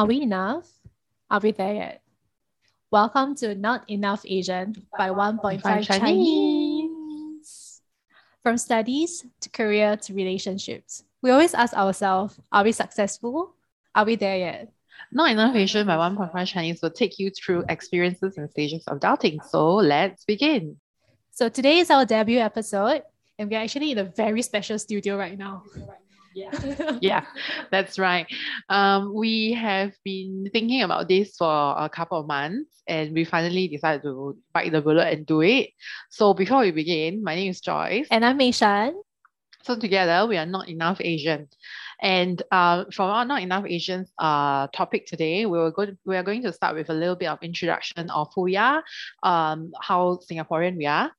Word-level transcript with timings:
Are 0.00 0.06
we 0.06 0.22
enough? 0.22 0.66
Are 1.30 1.40
we 1.40 1.52
there 1.52 1.74
yet? 1.74 2.02
Welcome 2.90 3.34
to 3.34 3.54
Not 3.54 3.84
Enough 3.90 4.24
Asian 4.24 4.74
by 4.96 5.10
1.5 5.10 5.60
Chinese. 5.62 5.86
Chinese. 5.86 7.82
From 8.42 8.56
studies 8.56 9.26
to 9.42 9.50
career 9.50 9.98
to 9.98 10.14
relationships, 10.14 11.04
we 11.20 11.30
always 11.30 11.52
ask 11.52 11.74
ourselves 11.74 12.40
Are 12.50 12.64
we 12.64 12.72
successful? 12.72 13.54
Are 13.94 14.06
we 14.06 14.16
there 14.16 14.38
yet? 14.38 14.72
Not 15.12 15.32
Enough 15.32 15.54
Asian 15.54 15.86
by 15.86 15.96
1.5 15.96 16.46
Chinese 16.46 16.80
will 16.80 16.92
take 16.92 17.18
you 17.18 17.28
through 17.28 17.64
experiences 17.68 18.38
and 18.38 18.50
stages 18.50 18.82
of 18.86 19.00
adulting. 19.00 19.44
So 19.44 19.74
let's 19.74 20.24
begin. 20.24 20.78
So 21.30 21.50
today 21.50 21.76
is 21.76 21.90
our 21.90 22.06
debut 22.06 22.38
episode, 22.38 23.02
and 23.38 23.50
we're 23.50 23.60
actually 23.60 23.90
in 23.90 23.98
a 23.98 24.04
very 24.04 24.40
special 24.40 24.78
studio 24.78 25.18
right 25.18 25.36
now. 25.36 25.64
Yeah. 26.34 26.98
yeah, 27.00 27.24
that's 27.70 27.98
right. 27.98 28.26
Um, 28.68 29.14
we 29.14 29.52
have 29.52 29.92
been 30.04 30.48
thinking 30.52 30.82
about 30.82 31.08
this 31.08 31.36
for 31.36 31.74
a 31.76 31.88
couple 31.88 32.20
of 32.20 32.26
months 32.26 32.82
and 32.86 33.12
we 33.12 33.24
finally 33.24 33.68
decided 33.68 34.02
to 34.02 34.36
bite 34.52 34.72
the 34.72 34.80
bullet 34.80 35.12
and 35.12 35.26
do 35.26 35.40
it. 35.42 35.70
So 36.10 36.34
before 36.34 36.60
we 36.60 36.70
begin, 36.70 37.22
my 37.24 37.34
name 37.34 37.50
is 37.50 37.60
Joyce. 37.60 38.06
And 38.10 38.24
I'm 38.24 38.36
Mei 38.36 38.52
Shan. 38.52 38.94
So 39.62 39.78
together 39.78 40.26
we 40.26 40.36
are 40.36 40.46
not 40.46 40.68
enough 40.68 41.00
Asian. 41.00 41.48
And 42.02 42.42
uh, 42.50 42.84
from 42.92 43.10
our 43.10 43.24
Not 43.26 43.42
Enough 43.42 43.66
Asians 43.68 44.10
uh, 44.18 44.68
topic 44.68 45.06
today, 45.06 45.44
we 45.44 45.58
were 45.58 45.70
going 45.70 45.98
we 46.06 46.16
are 46.16 46.22
going 46.22 46.42
to 46.44 46.52
start 46.52 46.74
with 46.74 46.88
a 46.88 46.94
little 46.94 47.14
bit 47.16 47.28
of 47.28 47.38
introduction 47.42 48.08
of 48.08 48.28
who 48.34 48.42
we 48.42 48.56
are, 48.56 48.82
um, 49.22 49.72
how 49.78 50.18
Singaporean 50.30 50.78
we 50.78 50.86
are, 50.86 51.12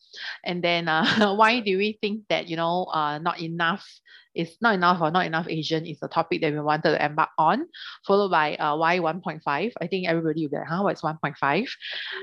and 0.44 0.64
then 0.64 0.88
uh, 0.88 1.36
why 1.36 1.60
do 1.60 1.78
we 1.78 2.00
think 2.02 2.24
that 2.30 2.50
you 2.50 2.56
know 2.56 2.86
uh, 2.86 3.20
not 3.20 3.40
enough 3.40 3.88
is 4.34 4.58
not 4.62 4.76
enough 4.76 5.02
or 5.02 5.12
not 5.12 5.26
enough 5.26 5.48
Asian 5.50 5.86
is 5.86 6.00
the 6.00 6.08
topic 6.08 6.42
that 6.42 6.54
we 6.54 6.60
wanted 6.60 6.92
to 6.92 7.06
embark 7.06 7.30
on, 7.38 7.68
followed 8.06 8.30
by 8.30 8.56
uh, 8.56 8.76
why 8.76 9.00
1.5. 9.00 9.42
I 9.46 9.88
think 9.88 10.08
everybody 10.08 10.44
will 10.44 10.52
be 10.52 10.58
like, 10.58 10.68
huh, 10.68 10.84
what's 10.84 11.02
1.5? 11.02 11.70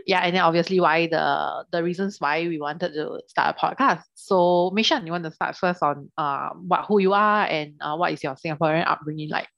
Yeah, 0.06 0.20
and 0.20 0.34
then 0.34 0.42
obviously 0.42 0.80
why 0.80 1.06
the 1.06 1.64
the 1.70 1.82
reasons 1.82 2.20
why 2.20 2.46
we 2.46 2.58
wanted 2.58 2.94
to 2.94 3.20
start 3.26 3.56
a 3.56 3.58
podcast. 3.58 4.02
So 4.14 4.70
Mei 4.72 4.82
Shan, 4.82 5.06
you 5.06 5.12
want 5.12 5.24
to 5.24 5.32
start 5.32 5.56
first 5.56 5.82
on 5.82 6.10
uh, 6.16 6.50
what 6.50 6.86
who 6.86 6.98
you 6.98 7.12
are 7.12 7.46
and 7.46 7.74
uh, 7.80 7.96
what 7.96 8.12
is 8.12 8.22
your 8.22 8.34
Singaporean 8.34 8.86
upbringing 8.86 9.30
like? 9.30 9.48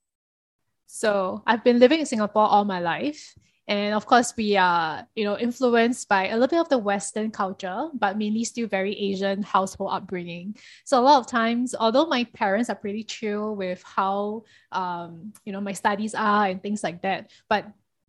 So 0.86 1.42
I've 1.46 1.62
been 1.62 1.78
living 1.78 2.00
in 2.00 2.06
Singapore 2.06 2.42
all 2.42 2.64
my 2.64 2.80
life. 2.80 3.34
And 3.70 3.94
of 3.94 4.04
course, 4.04 4.34
we 4.36 4.56
are, 4.56 5.06
you 5.14 5.22
know, 5.22 5.38
influenced 5.38 6.08
by 6.08 6.26
a 6.26 6.32
little 6.32 6.48
bit 6.48 6.58
of 6.58 6.68
the 6.68 6.78
Western 6.78 7.30
culture, 7.30 7.88
but 7.94 8.18
mainly 8.18 8.42
still 8.42 8.66
very 8.66 8.98
Asian 8.98 9.44
household 9.44 9.92
upbringing. 9.92 10.56
So 10.84 10.98
a 10.98 11.06
lot 11.06 11.20
of 11.20 11.28
times, 11.28 11.76
although 11.78 12.06
my 12.06 12.24
parents 12.24 12.68
are 12.68 12.74
pretty 12.74 13.04
chill 13.04 13.54
with 13.54 13.80
how, 13.84 14.42
um, 14.72 15.32
you 15.44 15.52
know, 15.52 15.60
my 15.60 15.72
studies 15.72 16.16
are 16.16 16.46
and 16.46 16.60
things 16.60 16.82
like 16.82 17.02
that, 17.02 17.30
but 17.48 17.64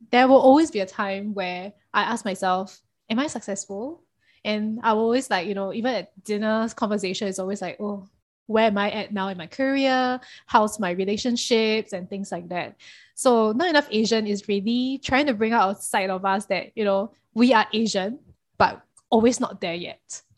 there 0.10 0.28
will 0.28 0.42
always 0.42 0.72
be 0.72 0.80
a 0.80 0.86
time 0.88 1.36
where 1.36 1.74
I 1.94 2.02
ask 2.02 2.26
myself, 2.26 2.82
am 3.08 3.20
I 3.20 3.28
successful? 3.28 4.04
And 4.44 4.80
I 4.82 4.94
will 4.94 5.04
always 5.04 5.30
like, 5.30 5.46
you 5.48 5.54
know, 5.54 5.72
even 5.74 5.94
at 5.94 6.24
dinner 6.24 6.70
conversation, 6.76 7.28
is 7.28 7.38
always 7.38 7.62
like, 7.62 7.78
oh, 7.80 8.10
where 8.48 8.66
am 8.66 8.78
I 8.78 8.92
at 8.92 9.14
now 9.14 9.30
in 9.30 9.38
my 9.38 9.48
career? 9.48 10.20
How's 10.46 10.80
my 10.80 10.92
relationships 10.92 11.94
and 11.94 12.10
things 12.10 12.32
like 12.32 12.50
that. 12.50 12.76
So 13.16 13.52
not 13.52 13.70
enough 13.70 13.88
Asian 13.92 14.28
is 14.28 14.48
really 14.48 15.00
trying 15.04 15.28
to 15.28 15.34
bring 15.34 15.54
out 15.54 15.78
a 15.78 15.82
side 15.82 16.10
of 16.10 16.26
us 16.26 16.46
that, 16.48 16.72
you 16.76 16.84
know, 16.84 17.14
we 17.34 17.54
are 17.54 17.68
Asian, 17.74 18.20
but 18.58 18.82
always 19.10 19.40
not 19.40 19.62
there 19.62 19.76
yet. 19.76 20.22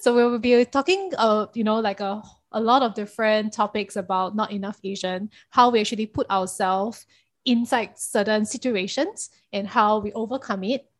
So 0.00 0.16
we 0.16 0.24
will 0.24 0.40
be 0.40 0.64
talking, 0.64 1.12
uh, 1.16 1.46
you 1.54 1.62
know, 1.62 1.78
like 1.78 2.00
a, 2.00 2.20
a 2.50 2.60
lot 2.60 2.82
of 2.82 2.94
different 2.94 3.52
topics 3.52 3.94
about 3.94 4.34
not 4.34 4.50
enough 4.50 4.80
Asian, 4.82 5.30
how 5.50 5.70
we 5.70 5.78
actually 5.78 6.06
put 6.06 6.28
ourselves 6.28 7.06
inside 7.44 7.96
certain 7.96 8.44
situations 8.44 9.30
and 9.52 9.68
how 9.68 9.98
we 10.00 10.12
overcome 10.12 10.64
it. 10.64 10.90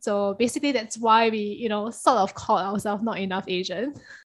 So 0.00 0.34
basically 0.34 0.72
that's 0.72 0.98
why 0.98 1.28
we, 1.28 1.38
you 1.38 1.68
know, 1.68 1.90
sort 1.90 2.18
of 2.18 2.34
call 2.34 2.58
ourselves 2.58 3.02
not 3.02 3.18
enough 3.18 3.44
Asian. 3.46 3.94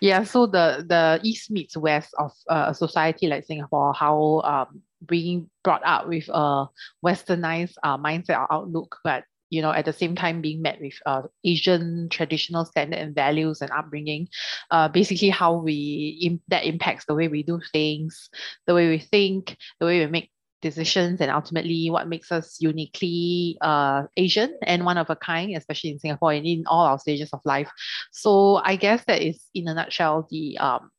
Yeah, 0.00 0.24
so 0.24 0.46
the 0.46 0.84
the 0.86 1.20
east 1.22 1.50
meets 1.50 1.76
west 1.76 2.14
of 2.18 2.32
uh, 2.48 2.66
a 2.68 2.74
society 2.74 3.26
like 3.28 3.44
Singapore, 3.44 3.92
how 3.94 4.40
um 4.44 4.82
being 5.06 5.50
brought 5.64 5.82
up 5.84 6.08
with 6.08 6.28
a 6.28 6.66
westernized 7.04 7.74
uh, 7.82 7.98
mindset 7.98 8.38
or 8.38 8.52
outlook, 8.52 8.98
but 9.04 9.24
you 9.50 9.62
know 9.62 9.70
at 9.72 9.84
the 9.84 9.92
same 9.92 10.14
time 10.14 10.40
being 10.40 10.62
met 10.62 10.80
with 10.80 10.94
uh, 11.06 11.22
Asian 11.44 12.08
traditional 12.10 12.64
standard 12.64 12.98
and 12.98 13.14
values 13.14 13.60
and 13.60 13.70
upbringing, 13.70 14.28
uh, 14.70 14.88
basically 14.88 15.30
how 15.30 15.54
we 15.54 16.18
Im- 16.22 16.42
that 16.48 16.64
impacts 16.64 17.04
the 17.06 17.14
way 17.14 17.28
we 17.28 17.42
do 17.42 17.60
things, 17.72 18.30
the 18.66 18.74
way 18.74 18.88
we 18.88 18.98
think, 18.98 19.56
the 19.80 19.86
way 19.86 20.04
we 20.04 20.10
make 20.10 20.30
decisions 20.62 21.20
and 21.20 21.30
ultimately 21.30 21.90
what 21.90 22.08
makes 22.08 22.32
us 22.32 22.56
uniquely 22.60 23.58
uh, 23.60 24.04
Asian 24.16 24.56
and 24.62 24.86
one 24.86 24.96
of 24.96 25.10
a 25.10 25.16
kind, 25.16 25.54
especially 25.56 25.90
in 25.90 25.98
Singapore 25.98 26.32
and 26.32 26.46
in 26.46 26.64
all 26.66 26.86
our 26.86 26.98
stages 26.98 27.30
of 27.32 27.40
life. 27.44 27.70
So 28.12 28.56
I 28.64 28.76
guess 28.76 29.04
that 29.06 29.20
is 29.20 29.44
in 29.54 29.68
a 29.68 29.74
nutshell 29.74 30.26
the 30.30 30.56
um, 30.58 30.90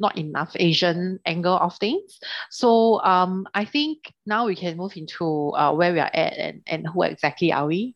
not 0.00 0.16
enough 0.16 0.52
Asian 0.56 1.20
angle 1.26 1.56
of 1.56 1.76
things. 1.76 2.18
So 2.50 3.00
um, 3.02 3.46
I 3.54 3.66
think 3.66 3.98
now 4.26 4.46
we 4.46 4.56
can 4.56 4.76
move 4.76 4.96
into 4.96 5.50
uh, 5.50 5.72
where 5.74 5.92
we 5.92 6.00
are 6.00 6.10
at 6.12 6.32
and, 6.38 6.62
and 6.66 6.86
who 6.86 7.02
exactly 7.02 7.52
are 7.52 7.66
we? 7.66 7.94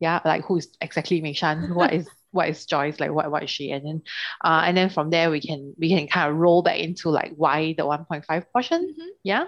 Yeah, 0.00 0.20
like 0.24 0.44
who 0.44 0.58
is 0.58 0.68
exactly 0.80 1.20
Mei 1.20 1.32
Shan? 1.32 1.74
What 1.74 1.92
is 1.92 2.08
what 2.30 2.48
is 2.48 2.66
Joyce 2.66 3.00
like 3.00 3.10
what 3.10 3.30
what 3.30 3.42
is 3.42 3.50
she? 3.50 3.70
And 3.70 3.84
then 3.86 4.02
uh 4.44 4.62
and 4.64 4.76
then 4.76 4.90
from 4.90 5.10
there 5.10 5.30
we 5.30 5.40
can 5.40 5.74
we 5.78 5.88
can 5.88 6.06
kind 6.08 6.30
of 6.30 6.36
roll 6.36 6.62
back 6.62 6.78
into 6.78 7.10
like 7.10 7.32
why 7.36 7.74
the 7.76 7.84
1.5 7.84 8.52
portion. 8.52 8.88
Mm-hmm. 8.92 9.08
yeah. 9.24 9.46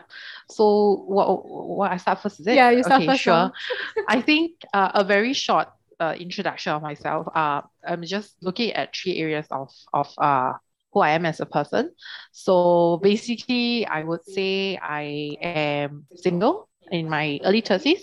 So 0.48 1.04
what 1.06 1.46
what 1.46 1.92
I 1.92 1.96
start 1.96 2.20
first 2.22 2.40
is 2.40 2.46
it? 2.46 2.54
Yeah 2.54 2.70
you 2.70 2.82
start 2.82 3.02
okay, 3.02 3.12
first 3.12 3.22
sure. 3.22 3.52
I 4.08 4.20
think 4.20 4.52
uh, 4.72 4.92
a 4.94 5.04
very 5.04 5.32
short 5.32 5.68
uh, 5.98 6.14
introduction 6.18 6.72
of 6.72 6.82
myself. 6.82 7.26
Uh 7.34 7.62
I'm 7.86 8.02
just 8.04 8.36
looking 8.42 8.72
at 8.72 8.94
three 8.96 9.18
areas 9.18 9.46
of 9.50 9.70
of 9.92 10.12
uh 10.18 10.54
who 10.92 11.00
I 11.00 11.10
am 11.10 11.24
as 11.26 11.40
a 11.40 11.46
person. 11.46 11.92
So 12.32 12.98
basically 13.02 13.86
I 13.86 14.02
would 14.02 14.24
say 14.26 14.76
I 14.76 15.36
am 15.40 16.06
single 16.16 16.68
in 16.90 17.08
my 17.08 17.38
early 17.44 17.62
30s 17.62 18.02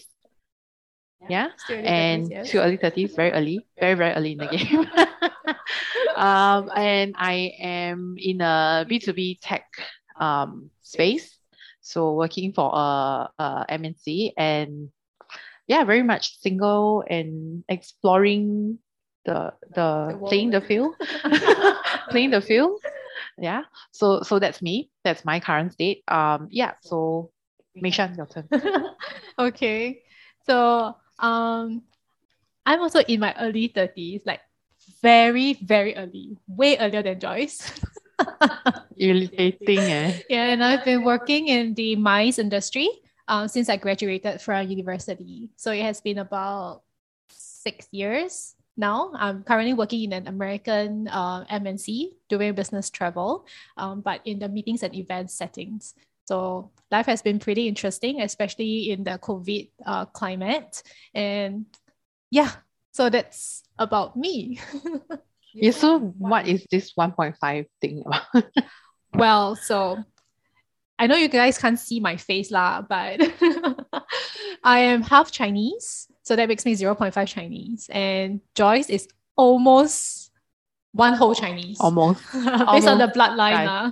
yeah, 1.30 1.50
and 1.70 2.26
30s, 2.26 2.30
yes. 2.32 2.52
to 2.52 2.64
early 2.64 2.78
30s, 2.78 3.16
very 3.16 3.32
early, 3.32 3.68
very, 3.80 3.96
very 3.96 4.14
early 4.14 4.32
in 4.34 4.38
the 4.38 4.48
game. 4.48 4.86
um, 6.16 6.70
and 6.76 7.16
I 7.18 7.54
am 7.60 8.16
in 8.18 8.42
a 8.42 8.86
B2B 8.90 9.40
tech 9.42 9.66
um, 10.20 10.70
space, 10.84 11.38
so 11.82 12.14
working 12.14 12.54
for 12.54 12.72
a, 12.74 13.30
a 13.40 13.66
MNC 13.70 14.34
and 14.38 14.90
yeah, 15.68 15.84
very 15.84 16.04
much 16.04 16.40
single 16.40 17.04
and 17.10 17.64
exploring 17.68 18.80
the 19.26 19.54
the, 19.76 20.18
the 20.20 20.26
playing 20.28 20.52
the 20.52 20.62
field, 20.62 20.96
playing 22.10 22.32
the 22.32 22.42
field. 22.42 22.80
Yeah, 23.38 23.64
so 23.92 24.22
so 24.22 24.40
that's 24.40 24.62
me. 24.62 24.90
That's 25.04 25.26
my 25.26 25.40
current 25.40 25.74
state. 25.74 26.04
Um, 26.08 26.48
yeah. 26.50 26.74
So, 26.82 27.32
Mei 27.76 27.92
Shan, 27.92 28.16
your 28.16 28.28
turn. 28.28 28.48
okay, 29.40 30.02
so 30.46 30.96
um, 31.20 31.84
I'm 32.66 32.82
also 32.82 33.00
in 33.00 33.20
my 33.20 33.34
early 33.40 33.70
30s, 33.70 34.26
like 34.26 34.42
very, 35.02 35.54
very 35.54 35.96
early, 35.96 36.38
way 36.48 36.78
earlier 36.78 37.04
than 37.04 37.20
Joyce. 37.20 37.72
Irritating, 38.98 39.80
eh? 39.80 40.20
Yeah, 40.30 40.52
and 40.52 40.64
I've 40.64 40.84
been 40.84 41.04
working 41.04 41.48
in 41.48 41.74
the 41.74 41.96
MICE 41.96 42.40
industry 42.40 42.90
um, 43.28 43.48
since 43.48 43.70
I 43.70 43.78
graduated 43.78 44.42
from 44.42 44.68
university. 44.68 45.50
So 45.56 45.72
it 45.72 45.84
has 45.84 46.02
been 46.02 46.18
about 46.18 46.82
six 47.30 47.88
years 47.92 48.56
now. 48.76 49.12
I'm 49.16 49.44
currently 49.44 49.74
working 49.74 50.04
in 50.04 50.14
an 50.14 50.28
American 50.28 51.08
uh, 51.08 51.46
MNC 51.46 52.16
doing 52.30 52.54
business 52.54 52.90
travel, 52.90 53.46
um, 53.76 54.02
but 54.02 54.22
in 54.26 54.40
the 54.40 54.50
meetings 54.50 54.84
and 54.84 54.96
events 54.96 55.34
settings. 55.34 55.94
So 56.28 56.72
life 56.92 57.06
has 57.06 57.22
been 57.22 57.40
pretty 57.40 57.68
interesting, 57.68 58.22
especially 58.22 58.92
in 58.92 59.04
the 59.04 59.18
COVID 59.18 59.70
uh, 59.86 60.06
climate. 60.06 60.84
And 61.14 61.66
yeah, 62.30 62.52
so 62.92 63.10
that's 63.10 63.64
about 63.80 64.18
me. 64.18 64.60
yeah, 65.54 65.72
so 65.72 66.00
what 66.00 66.48
is 66.48 66.66
this 66.70 66.94
1.5 67.00 67.66
thing 67.80 68.04
about? 68.06 68.46
well, 69.14 69.56
so 69.56 70.04
I 71.00 71.08
know 71.08 71.16
you 71.16 71.30
guys 71.30 71.58
can't 71.58 71.80
see 71.80 72.02
my 72.02 72.18
face 72.18 72.52
lah, 72.52 72.82
but 72.82 73.22
I 74.64 74.80
am 74.80 75.04
half 75.04 75.32
Chinese. 75.32 76.08
So 76.24 76.36
that 76.36 76.50
makes 76.50 76.66
me 76.66 76.76
0.5 76.76 77.28
Chinese. 77.28 77.90
And 77.90 78.42
Joyce 78.54 78.90
is 78.90 79.08
almost 79.38 80.27
one 80.98 81.14
whole 81.14 81.34
Chinese. 81.34 81.78
Almost. 81.80 82.22
Based 82.34 82.48
Almost. 82.48 82.88
on 82.88 82.98
the 82.98 83.08
bloodline. 83.08 83.68
Uh. 83.68 83.92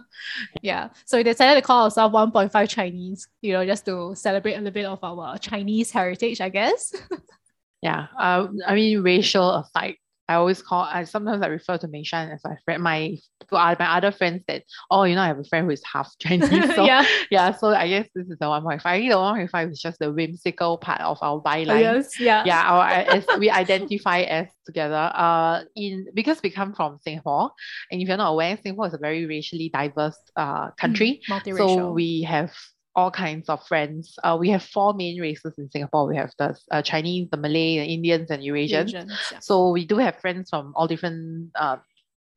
Yeah. 0.61 0.89
So 1.05 1.17
we 1.17 1.23
decided 1.23 1.61
to 1.61 1.65
call 1.65 1.85
ourselves 1.85 2.13
1.5 2.13 2.69
Chinese, 2.69 3.27
you 3.41 3.53
know, 3.53 3.65
just 3.65 3.85
to 3.85 4.13
celebrate 4.15 4.55
a 4.55 4.57
little 4.57 4.71
bit 4.71 4.85
of 4.85 5.03
our 5.03 5.37
Chinese 5.37 5.91
heritage, 5.91 6.41
I 6.41 6.49
guess. 6.49 6.93
yeah. 7.81 8.07
Uh, 8.19 8.47
I 8.67 8.75
mean, 8.75 9.01
racial 9.01 9.55
aside, 9.57 9.95
I 10.27 10.35
always 10.35 10.61
call 10.61 10.81
I 10.81 11.03
sometimes 11.03 11.41
I 11.43 11.47
refer 11.47 11.77
to 11.77 11.87
Meishan 11.87 12.33
as 12.33 12.41
my 12.43 12.55
friend 12.65 12.81
my 12.81 13.17
to 13.41 13.53
my 13.53 13.75
other 13.79 14.11
friends 14.11 14.43
that 14.47 14.63
oh 14.89 15.03
you 15.03 15.13
know 15.15 15.21
I 15.21 15.27
have 15.27 15.39
a 15.39 15.43
friend 15.43 15.65
who 15.65 15.71
is 15.71 15.83
half 15.91 16.11
Chinese 16.19 16.49
so 16.75 16.85
yeah. 16.85 17.05
yeah 17.29 17.51
so 17.51 17.69
I 17.69 17.87
guess 17.87 18.07
this 18.15 18.27
is 18.27 18.37
the 18.39 18.45
1.5 18.45 18.81
I 18.85 18.99
think 18.99 19.11
the 19.11 19.17
1.5 19.17 19.71
is 19.71 19.79
just 19.79 19.99
the 19.99 20.11
whimsical 20.11 20.77
part 20.79 21.01
of 21.01 21.19
our 21.21 21.39
byline 21.41 21.69
Oh, 21.75 21.77
yes. 21.93 22.19
Yeah. 22.19 22.43
yeah 22.45 22.63
our 22.71 22.87
as 22.87 23.25
we 23.39 23.49
identify 23.51 24.21
as 24.21 24.47
together 24.65 25.11
uh 25.13 25.61
in 25.75 26.07
because 26.13 26.41
we 26.41 26.49
come 26.49 26.73
from 26.73 26.97
Singapore 27.03 27.51
and 27.91 28.01
if 28.01 28.07
you're 28.07 28.17
not 28.17 28.31
aware 28.31 28.57
Singapore 28.61 28.87
is 28.87 28.93
a 28.95 28.97
very 28.97 29.25
racially 29.27 29.69
diverse 29.69 30.17
uh 30.35 30.71
country 30.71 31.21
Multiracial. 31.29 31.75
so 31.75 31.91
we 31.91 32.23
have 32.23 32.51
all 32.95 33.11
kinds 33.11 33.49
of 33.49 33.65
friends. 33.67 34.17
Uh, 34.23 34.37
we 34.39 34.49
have 34.49 34.63
four 34.63 34.93
main 34.93 35.19
races 35.19 35.53
in 35.57 35.69
Singapore. 35.69 36.07
We 36.07 36.15
have 36.15 36.31
the 36.39 36.57
uh, 36.71 36.81
Chinese, 36.81 37.29
the 37.29 37.37
Malay, 37.37 37.79
the 37.79 37.85
Indians, 37.85 38.31
and 38.31 38.41
Eurasians. 38.41 38.87
Asians, 38.87 39.11
yeah. 39.31 39.39
So 39.39 39.71
we 39.71 39.85
do 39.85 39.97
have 39.97 40.19
friends 40.19 40.49
from 40.49 40.73
all 40.75 40.87
different 40.87 41.51
uh, 41.55 41.77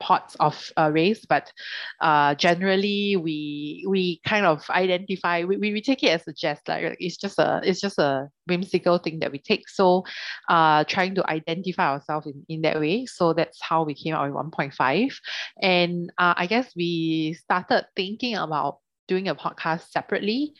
parts 0.00 0.36
of 0.36 0.72
uh, 0.76 0.90
race, 0.92 1.24
but 1.28 1.52
uh, 2.00 2.34
generally 2.34 3.16
we 3.16 3.84
we 3.88 4.20
kind 4.26 4.46
of 4.46 4.68
identify 4.70 5.44
we, 5.44 5.56
we, 5.56 5.72
we 5.72 5.82
take 5.82 6.02
it 6.02 6.10
as 6.10 6.26
a 6.26 6.32
jest. 6.32 6.68
Like 6.68 6.96
it's 7.00 7.16
just 7.16 7.38
a 7.38 7.60
it's 7.62 7.80
just 7.80 7.98
a 7.98 8.28
whimsical 8.46 8.98
thing 8.98 9.20
that 9.20 9.32
we 9.32 9.38
take. 9.38 9.68
So 9.68 10.04
uh, 10.48 10.84
trying 10.84 11.14
to 11.16 11.30
identify 11.30 11.90
ourselves 11.90 12.26
in, 12.26 12.44
in 12.48 12.62
that 12.62 12.80
way. 12.80 13.06
So 13.06 13.32
that's 13.32 13.58
how 13.62 13.84
we 13.84 13.94
came 13.94 14.14
out 14.14 14.28
with 14.28 14.52
1.5. 14.52 15.14
And 15.62 16.10
uh, 16.18 16.34
I 16.36 16.46
guess 16.46 16.72
we 16.76 17.34
started 17.34 17.86
thinking 17.96 18.36
about 18.36 18.78
doing 19.08 19.28
a 19.28 19.34
podcast 19.34 19.90
separately 19.90 20.54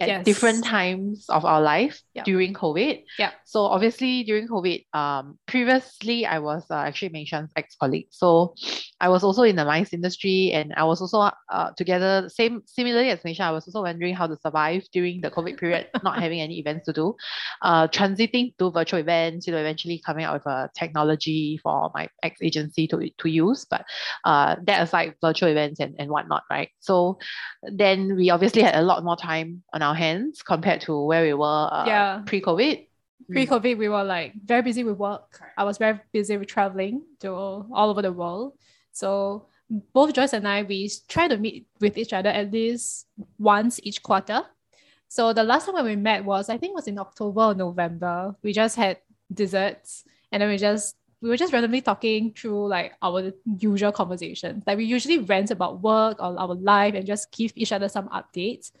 at 0.00 0.08
Yes. 0.08 0.24
different 0.24 0.64
times 0.64 1.24
of 1.28 1.44
our 1.44 1.60
life 1.60 2.00
Yeah. 2.14 2.24
during 2.24 2.52
COVID. 2.54 3.04
Yeah. 3.18 3.30
So 3.44 3.64
obviously 3.64 4.22
during 4.24 4.48
COVID, 4.48 4.84
um, 4.94 5.38
previously 5.46 6.26
I 6.26 6.38
was 6.38 6.64
uh, 6.70 6.74
actually 6.74 7.10
Meishan's 7.10 7.50
ex-colleague. 7.56 8.08
So 8.10 8.54
I 9.00 9.08
was 9.08 9.24
also 9.24 9.42
in 9.42 9.56
the 9.56 9.64
MICE 9.64 9.92
industry 9.94 10.52
and 10.52 10.72
I 10.76 10.84
was 10.84 11.00
also 11.00 11.30
uh, 11.50 11.70
together, 11.76 12.28
same 12.28 12.62
similarly 12.66 13.10
as 13.10 13.20
Meishan, 13.20 13.40
I 13.40 13.50
was 13.52 13.66
also 13.66 13.82
wondering 13.82 14.14
how 14.14 14.26
to 14.26 14.36
survive 14.36 14.84
during 14.92 15.20
the 15.20 15.30
COVID 15.30 15.58
period, 15.58 15.88
not 16.04 16.18
having 16.20 16.40
any 16.40 16.58
events 16.58 16.86
to 16.86 16.92
do. 16.92 17.16
Uh, 17.62 17.88
transiting 17.88 18.54
to 18.58 18.70
virtual 18.70 19.00
events, 19.00 19.46
you 19.46 19.52
know, 19.52 19.58
eventually 19.58 20.00
coming 20.04 20.24
out 20.24 20.34
with 20.34 20.46
a 20.46 20.68
technology 20.76 21.58
for 21.62 21.90
my 21.94 22.08
ex-agency 22.22 22.86
to, 22.88 23.08
to 23.18 23.28
use. 23.28 23.64
But 23.64 23.84
uh, 24.24 24.56
that 24.64 24.82
aside, 24.82 25.14
virtual 25.22 25.48
events 25.48 25.80
and, 25.80 25.94
and 25.98 26.10
whatnot, 26.10 26.42
right? 26.50 26.68
So 26.80 27.18
then 27.62 28.16
we 28.16 28.30
obviously 28.30 28.62
had 28.62 28.74
a 28.74 28.82
lot 28.82 29.04
more 29.04 29.16
time 29.16 29.62
on 29.72 29.82
our 29.82 29.94
hands 29.94 30.42
compared 30.42 30.80
to 30.82 31.04
where 31.04 31.22
we 31.22 31.34
were 31.34 31.68
uh, 31.72 31.84
Yeah. 31.86 32.22
pre-COVID. 32.26 32.86
Pre-COVID, 33.30 33.78
we 33.78 33.88
were 33.88 34.02
like 34.02 34.32
very 34.44 34.62
busy 34.62 34.82
with 34.82 34.96
work. 34.96 35.40
I 35.56 35.62
was 35.64 35.78
very 35.78 36.00
busy 36.12 36.36
with 36.36 36.48
traveling 36.48 37.02
to 37.20 37.30
all 37.30 37.90
over 37.90 38.02
the 38.02 38.12
world. 38.12 38.54
So 38.92 39.46
both 39.92 40.12
Joyce 40.14 40.32
and 40.32 40.48
I, 40.48 40.62
we 40.64 40.90
try 41.06 41.28
to 41.28 41.36
meet 41.36 41.68
with 41.80 41.96
each 41.96 42.12
other 42.12 42.30
at 42.30 42.50
least 42.50 43.06
once 43.38 43.78
each 43.84 44.02
quarter. 44.02 44.42
So 45.08 45.32
the 45.32 45.44
last 45.44 45.66
time 45.66 45.74
when 45.74 45.84
we 45.84 45.96
met 45.96 46.24
was, 46.24 46.48
I 46.48 46.56
think, 46.56 46.74
was 46.74 46.88
in 46.88 46.98
October 46.98 47.42
or 47.42 47.54
November. 47.54 48.34
We 48.42 48.52
just 48.52 48.76
had 48.76 48.98
desserts, 49.32 50.04
and 50.32 50.42
then 50.42 50.48
we 50.48 50.56
just 50.56 50.96
we 51.20 51.28
were 51.28 51.36
just 51.36 51.52
randomly 51.52 51.82
talking 51.82 52.32
through 52.32 52.66
like 52.68 52.94
our 53.02 53.32
usual 53.58 53.92
conversations. 53.92 54.64
Like 54.66 54.78
we 54.78 54.84
usually 54.86 55.18
rant 55.18 55.50
about 55.50 55.82
work 55.82 56.16
or 56.20 56.38
our 56.38 56.54
life 56.54 56.94
and 56.94 57.06
just 57.06 57.30
give 57.30 57.52
each 57.54 57.72
other 57.72 57.88
some 57.88 58.08
updates. 58.08 58.72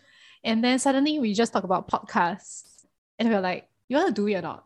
And 0.44 0.64
then 0.64 0.78
suddenly 0.78 1.18
we 1.18 1.34
just 1.34 1.52
talk 1.52 1.64
about 1.64 1.88
podcasts, 1.88 2.86
and 3.18 3.28
we 3.28 3.34
are 3.34 3.40
like, 3.40 3.68
"You 3.88 3.96
want 3.96 4.14
to 4.14 4.22
do 4.22 4.28
it 4.28 4.34
or 4.36 4.42
not?" 4.42 4.64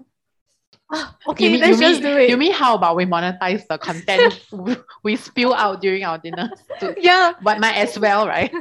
Okay, 1.26 1.46
you 1.46 1.50
mean, 1.52 1.60
let's 1.60 1.80
you 1.80 1.86
just 1.88 2.02
mean, 2.02 2.12
do 2.12 2.18
it. 2.18 2.28
You 2.28 2.36
mean 2.36 2.52
how 2.52 2.74
about 2.74 2.96
we 2.96 3.06
monetize 3.06 3.66
the 3.66 3.78
content 3.78 4.44
we- 5.02 5.16
spill 5.16 5.54
out 5.54 5.80
during 5.80 6.04
our 6.04 6.18
dinner? 6.18 6.50
To, 6.80 6.94
yeah, 7.00 7.32
but 7.42 7.58
might 7.60 7.76
as 7.76 7.98
well, 7.98 8.28
right? 8.28 8.52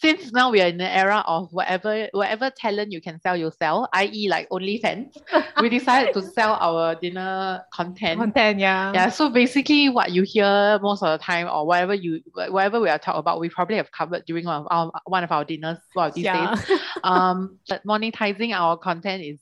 Since 0.00 0.32
now 0.32 0.50
we 0.50 0.62
are 0.62 0.68
in 0.68 0.78
the 0.78 0.88
era 0.88 1.24
of 1.26 1.52
whatever 1.52 2.08
whatever 2.12 2.50
talent 2.50 2.92
you 2.92 3.00
can 3.00 3.20
sell, 3.20 3.36
you 3.36 3.50
sell, 3.58 3.88
i.e. 3.94 4.28
like 4.28 4.48
OnlyFans. 4.50 5.16
we 5.60 5.68
decided 5.68 6.14
to 6.14 6.22
sell 6.22 6.56
our 6.60 6.94
dinner 6.94 7.64
content. 7.74 8.20
content. 8.20 8.60
Yeah, 8.60 8.92
Yeah, 8.92 9.10
so 9.10 9.28
basically 9.28 9.88
what 9.88 10.12
you 10.12 10.22
hear 10.22 10.78
most 10.80 11.02
of 11.02 11.18
the 11.18 11.24
time 11.24 11.48
or 11.48 11.66
whatever 11.66 11.94
you 11.94 12.22
whatever 12.34 12.80
we 12.80 12.88
are 12.88 12.98
talking 12.98 13.18
about, 13.18 13.40
we 13.40 13.48
probably 13.48 13.76
have 13.76 13.90
covered 13.90 14.24
during 14.26 14.44
one 14.44 14.62
of 14.62 14.68
our 14.70 14.92
one 15.06 15.24
of 15.24 15.32
our 15.32 15.44
dinners 15.44 15.78
of 15.96 16.14
these 16.14 16.24
yeah. 16.24 16.54
days. 16.54 16.80
Um 17.02 17.58
but 17.68 17.84
monetizing 17.84 18.52
our 18.52 18.76
content 18.76 19.24
is 19.24 19.40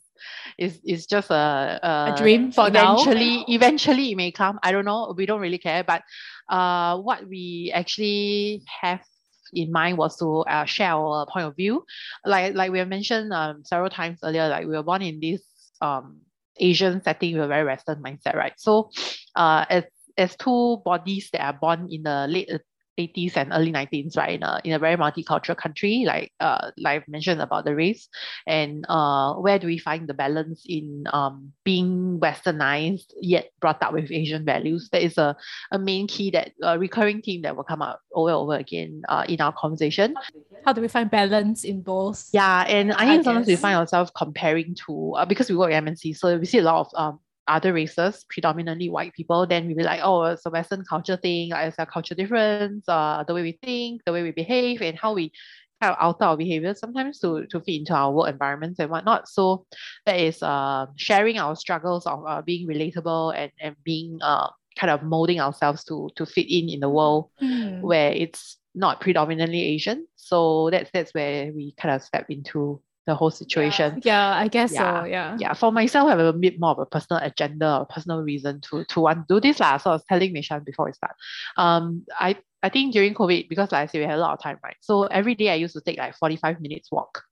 is 0.59 0.81
is 0.85 1.07
just 1.07 1.31
a 1.31 1.81
a 2.07 2.13
dream 2.13 2.53
for 2.53 2.71
now. 2.71 3.11
eventually 3.11 3.45
eventually 3.49 4.13
it 4.13 4.17
may 4.17 4.31
come. 4.31 4.59
I 4.63 4.73
don't 4.73 4.85
know. 4.85 5.15
We 5.17 5.27
don't 5.27 5.41
really 5.41 5.59
care. 5.59 5.85
But 5.85 6.03
uh 6.49 6.99
what 6.99 7.27
we 7.29 7.71
actually 7.75 8.63
have 8.81 9.01
in 9.53 9.73
mind 9.73 9.99
was 9.99 10.17
to 10.19 10.41
uh, 10.41 10.65
share 10.65 10.93
our 10.93 11.27
point 11.33 11.47
of 11.47 11.57
view. 11.57 11.85
Like 12.25 12.55
like 12.55 12.71
we 12.73 12.79
have 12.79 12.89
mentioned 12.89 13.33
um 13.33 13.65
several 13.65 13.91
times 13.91 14.19
earlier 14.25 14.49
like 14.49 14.67
we 14.67 14.77
were 14.77 14.83
born 14.83 15.03
in 15.03 15.21
this 15.21 15.43
um 15.81 16.21
asian 16.59 17.03
setting 17.03 17.35
with 17.35 17.45
a 17.45 17.49
very 17.49 17.65
western 17.65 18.03
mindset 18.03 18.35
right? 18.35 18.53
So 18.59 18.91
uh 19.37 19.65
as 19.69 19.85
as 20.19 20.37
two 20.37 20.79
bodies 20.85 21.31
that 21.33 21.43
are 21.43 21.59
born 21.59 21.89
in 21.91 22.03
the 22.03 22.27
late 22.29 22.51
80s 23.01 23.37
and 23.37 23.53
early 23.53 23.73
90s, 23.73 24.17
right? 24.17 24.35
In 24.35 24.43
a, 24.43 24.61
in 24.65 24.73
a 24.73 24.79
very 24.79 24.97
multicultural 24.97 25.57
country, 25.57 26.05
like 26.07 26.33
uh, 26.41 26.71
like 26.77 27.03
I've 27.03 27.09
mentioned 27.09 27.41
about 27.41 27.65
the 27.65 27.75
race, 27.75 28.09
and 28.47 28.85
uh, 28.89 29.35
where 29.35 29.59
do 29.59 29.67
we 29.67 29.79
find 29.79 30.09
the 30.09 30.15
balance 30.15 30.65
in 30.69 31.05
um, 31.13 31.53
being 31.65 32.19
westernized 32.21 33.13
yet 33.21 33.51
brought 33.61 33.83
up 33.83 33.93
with 33.93 34.11
Asian 34.11 34.45
values? 34.45 34.89
That 34.93 35.03
is 35.03 35.19
a, 35.19 35.37
a 35.73 35.79
main 35.79 36.07
key 36.07 36.31
that 36.33 36.53
a 36.63 36.79
recurring 36.79 37.23
theme 37.23 37.43
that 37.43 37.57
will 37.57 37.65
come 37.65 37.83
up 37.83 38.01
over 38.15 38.31
and 38.31 38.37
over 38.37 38.57
again 38.57 39.03
uh, 39.09 39.25
in 39.29 39.41
our 39.41 39.53
conversation. 39.53 40.15
How 40.65 40.73
do 40.73 40.81
we 40.81 40.89
find 40.89 41.11
balance 41.11 41.65
in 41.65 41.81
both? 41.83 42.29
Yeah, 42.33 42.65
and 42.69 42.93
I 42.93 43.05
I 43.05 43.07
think 43.07 43.25
sometimes 43.25 43.47
we 43.47 43.57
find 43.57 43.77
ourselves 43.77 44.13
comparing 44.17 44.75
to 44.87 45.15
uh, 45.17 45.25
because 45.25 45.49
we 45.49 45.57
work 45.57 45.73
at 45.73 45.83
MNC, 45.85 46.17
so 46.17 46.37
we 46.37 46.47
see 46.47 46.59
a 46.59 46.63
lot 46.63 46.87
of 46.87 46.89
um 46.95 47.21
other 47.49 47.73
races, 47.73 48.25
predominantly 48.31 48.89
white 48.91 49.13
people. 49.15 49.47
Then 49.47 49.67
we 49.67 49.75
be 49.75 49.83
like, 49.83 50.01
oh, 50.03 50.25
it's 50.25 50.47
a 50.47 50.51
Western 50.51 50.85
culture 50.89 51.17
thing. 51.17 51.51
Like, 51.51 51.69
it's 51.69 51.79
a 51.79 51.87
culture 51.87 52.15
difference. 52.15 52.85
Uh, 52.89 53.25
the 53.27 53.35
way 53.35 53.43
we 53.43 53.59
think, 53.63 54.03
the 54.07 54.13
way 54.13 54.23
we 54.23 54.31
behave, 54.33 54.83
and 54.83 54.99
how 54.99 55.15
we 55.15 55.33
kind 55.81 55.93
of 55.93 55.99
alter 56.01 56.25
our 56.25 56.37
behavior 56.37 56.75
sometimes 56.75 57.19
to 57.21 57.47
to 57.47 57.61
fit 57.61 57.81
into 57.81 57.95
our 57.95 58.13
work 58.13 58.29
environments 58.29 58.79
and 58.79 58.91
whatnot. 58.91 59.29
So 59.29 59.67
that 60.07 60.19
is 60.21 60.43
uh 60.43 60.87
sharing 60.97 61.39
our 61.39 61.57
struggles 61.57 62.07
of 62.07 62.25
uh, 62.27 62.43
being 62.43 62.69
relatable 62.69 63.35
and 63.37 63.51
and 63.61 63.77
being 63.85 64.19
uh 64.23 64.49
kind 64.79 64.91
of 64.91 65.03
molding 65.03 65.41
ourselves 65.41 65.85
to 65.85 66.11
to 66.17 66.27
fit 66.27 66.47
in 66.51 66.69
in 66.69 66.81
the 66.81 66.89
world 66.89 67.31
Hmm. 67.41 67.81
where 67.81 68.13
it's 68.13 68.59
not 68.75 69.01
predominantly 69.01 69.63
Asian. 69.63 70.07
So 70.17 70.71
that's 70.71 70.91
that's 70.93 71.15
where 71.15 71.53
we 71.53 71.75
kind 71.81 71.95
of 71.95 72.03
step 72.03 72.27
into 72.29 72.81
the 73.07 73.15
whole 73.15 73.31
situation. 73.31 74.01
Yeah, 74.05 74.35
I 74.35 74.49
guess 74.49 74.73
Yeah, 74.73 75.03
so. 75.03 75.07
Yeah. 75.07 75.37
Yeah, 75.39 75.53
for 75.55 75.73
myself, 75.73 76.07
I 76.07 76.11
have 76.11 76.21
a 76.21 76.33
bit 76.33 76.61
more 76.61 76.71
of 76.71 76.79
a 76.79 76.87
personal 76.87 77.23
agenda 77.23 77.79
or 77.79 77.87
personal 77.87 78.23
reason 78.23 78.61
to 78.63 78.85
to 78.85 79.01
want 79.01 79.29
to 79.29 79.35
do 79.35 79.41
this. 79.41 79.61
lah. 79.61 79.79
So 79.79 79.91
I 79.91 79.95
was 79.95 80.05
telling 80.09 80.35
Meishan 80.35 80.65
before 80.65 80.87
we 80.87 80.93
start. 80.93 81.17
Um, 81.57 82.05
I 82.19 82.37
I 82.63 82.69
think 82.69 82.93
during 82.93 83.15
COVID, 83.15 83.49
because 83.49 83.73
like 83.73 83.83
I 83.83 83.87
said, 83.87 83.99
we 83.99 84.05
had 84.05 84.19
a 84.19 84.21
lot 84.21 84.35
of 84.35 84.43
time, 84.43 84.59
right? 84.63 84.77
So 84.81 85.05
every 85.05 85.35
day 85.35 85.49
I 85.51 85.55
used 85.55 85.75
to 85.75 85.81
take 85.81 85.99
like 85.99 86.15
45 86.17 86.61
minutes 86.61 86.93
walk. 86.93 87.23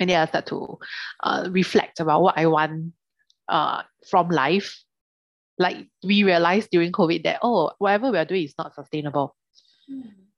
And 0.00 0.10
then 0.10 0.20
I 0.20 0.26
start 0.26 0.46
to 0.46 0.78
uh, 1.22 1.48
reflect 1.50 2.00
about 2.00 2.22
what 2.22 2.36
I 2.36 2.46
want 2.46 2.92
uh, 3.48 3.82
from 4.08 4.28
life. 4.28 4.76
Like 5.58 5.88
we 6.04 6.22
realized 6.22 6.68
during 6.70 6.92
COVID 6.92 7.24
that, 7.24 7.40
oh, 7.42 7.72
whatever 7.78 8.10
we 8.10 8.18
are 8.18 8.24
doing 8.24 8.44
is 8.44 8.54
not 8.58 8.74
sustainable 8.74 9.34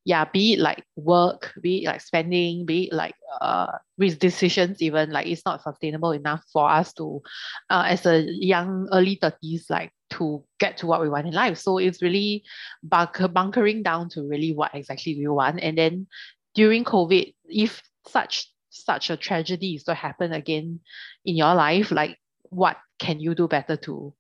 yeah, 0.08 0.24
be 0.24 0.54
it 0.54 0.58
like 0.58 0.82
work, 0.96 1.52
be 1.60 1.84
it 1.84 1.86
like 1.86 2.00
spending, 2.00 2.64
be 2.64 2.84
it 2.84 2.94
like 2.94 3.14
uh 3.42 3.72
with 3.98 4.18
decisions 4.18 4.80
even 4.80 5.10
like 5.10 5.26
it's 5.26 5.44
not 5.44 5.62
sustainable 5.62 6.12
enough 6.12 6.42
for 6.50 6.66
us 6.66 6.94
to 6.94 7.20
uh 7.68 7.84
as 7.86 8.06
a 8.06 8.22
young 8.22 8.88
early 8.90 9.18
30s 9.20 9.68
like 9.68 9.92
to 10.08 10.42
get 10.58 10.78
to 10.78 10.86
what 10.86 11.02
we 11.02 11.10
want 11.10 11.26
in 11.26 11.34
life. 11.34 11.58
So 11.58 11.76
it's 11.76 12.00
really 12.00 12.42
bunker 12.82 13.28
bunkering 13.28 13.82
down 13.82 14.08
to 14.10 14.26
really 14.26 14.54
what 14.54 14.74
exactly 14.74 15.14
we 15.18 15.28
want. 15.28 15.60
And 15.60 15.76
then 15.76 16.06
during 16.54 16.84
COVID, 16.84 17.34
if 17.44 17.82
such 18.06 18.50
such 18.70 19.10
a 19.10 19.16
tragedy 19.18 19.74
is 19.74 19.84
to 19.84 19.94
happen 19.94 20.32
again 20.32 20.80
in 21.26 21.36
your 21.36 21.54
life, 21.54 21.90
like 21.90 22.16
what 22.44 22.78
can 22.98 23.20
you 23.20 23.34
do 23.34 23.46
better 23.46 23.76
to 23.76 24.14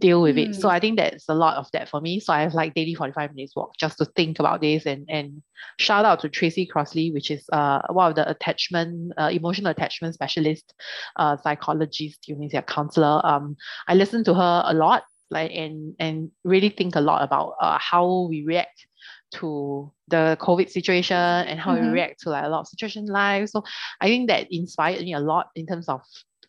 deal 0.00 0.22
with 0.22 0.36
it. 0.38 0.54
So 0.54 0.68
Mm. 0.68 0.72
I 0.72 0.80
think 0.80 0.98
that's 0.98 1.28
a 1.28 1.34
lot 1.34 1.56
of 1.56 1.68
that 1.72 1.88
for 1.88 2.00
me. 2.00 2.20
So 2.20 2.32
I 2.32 2.42
have 2.42 2.54
like 2.54 2.74
daily 2.74 2.94
45 2.94 3.34
minutes 3.34 3.54
walk 3.54 3.76
just 3.78 3.98
to 3.98 4.04
think 4.04 4.38
about 4.38 4.60
this 4.60 4.86
and 4.86 5.06
and 5.08 5.42
shout 5.78 6.04
out 6.04 6.20
to 6.20 6.28
Tracy 6.28 6.66
Crossley, 6.66 7.12
which 7.12 7.30
is 7.30 7.44
uh 7.52 7.80
one 7.90 8.08
of 8.10 8.16
the 8.16 8.28
attachment, 8.28 9.12
uh, 9.18 9.30
emotional 9.32 9.70
attachment 9.70 10.14
specialist, 10.14 10.74
uh 11.16 11.36
psychologist, 11.36 12.28
you 12.28 12.36
mean 12.36 12.50
a 12.54 12.62
counselor. 12.62 13.20
Um 13.24 13.56
I 13.88 13.94
listen 13.94 14.24
to 14.24 14.34
her 14.34 14.62
a 14.66 14.74
lot, 14.74 15.04
like 15.30 15.52
and 15.52 15.94
and 15.98 16.30
really 16.44 16.70
think 16.70 16.96
a 16.96 17.00
lot 17.00 17.22
about 17.22 17.54
uh 17.60 17.78
how 17.78 18.26
we 18.28 18.44
react 18.44 18.86
to 19.32 19.92
the 20.08 20.36
COVID 20.40 20.68
situation 20.70 21.16
and 21.16 21.60
how 21.60 21.74
we 21.74 21.80
Mhm. 21.80 21.92
react 21.92 22.20
to 22.22 22.30
like 22.30 22.44
a 22.44 22.48
lot 22.48 22.60
of 22.60 22.68
situations 22.68 23.08
in 23.08 23.12
life. 23.12 23.48
So 23.50 23.62
I 24.00 24.08
think 24.08 24.28
that 24.28 24.48
inspired 24.50 25.02
me 25.02 25.14
a 25.14 25.20
lot 25.20 25.48
in 25.54 25.66
terms 25.66 25.88
of 25.88 26.00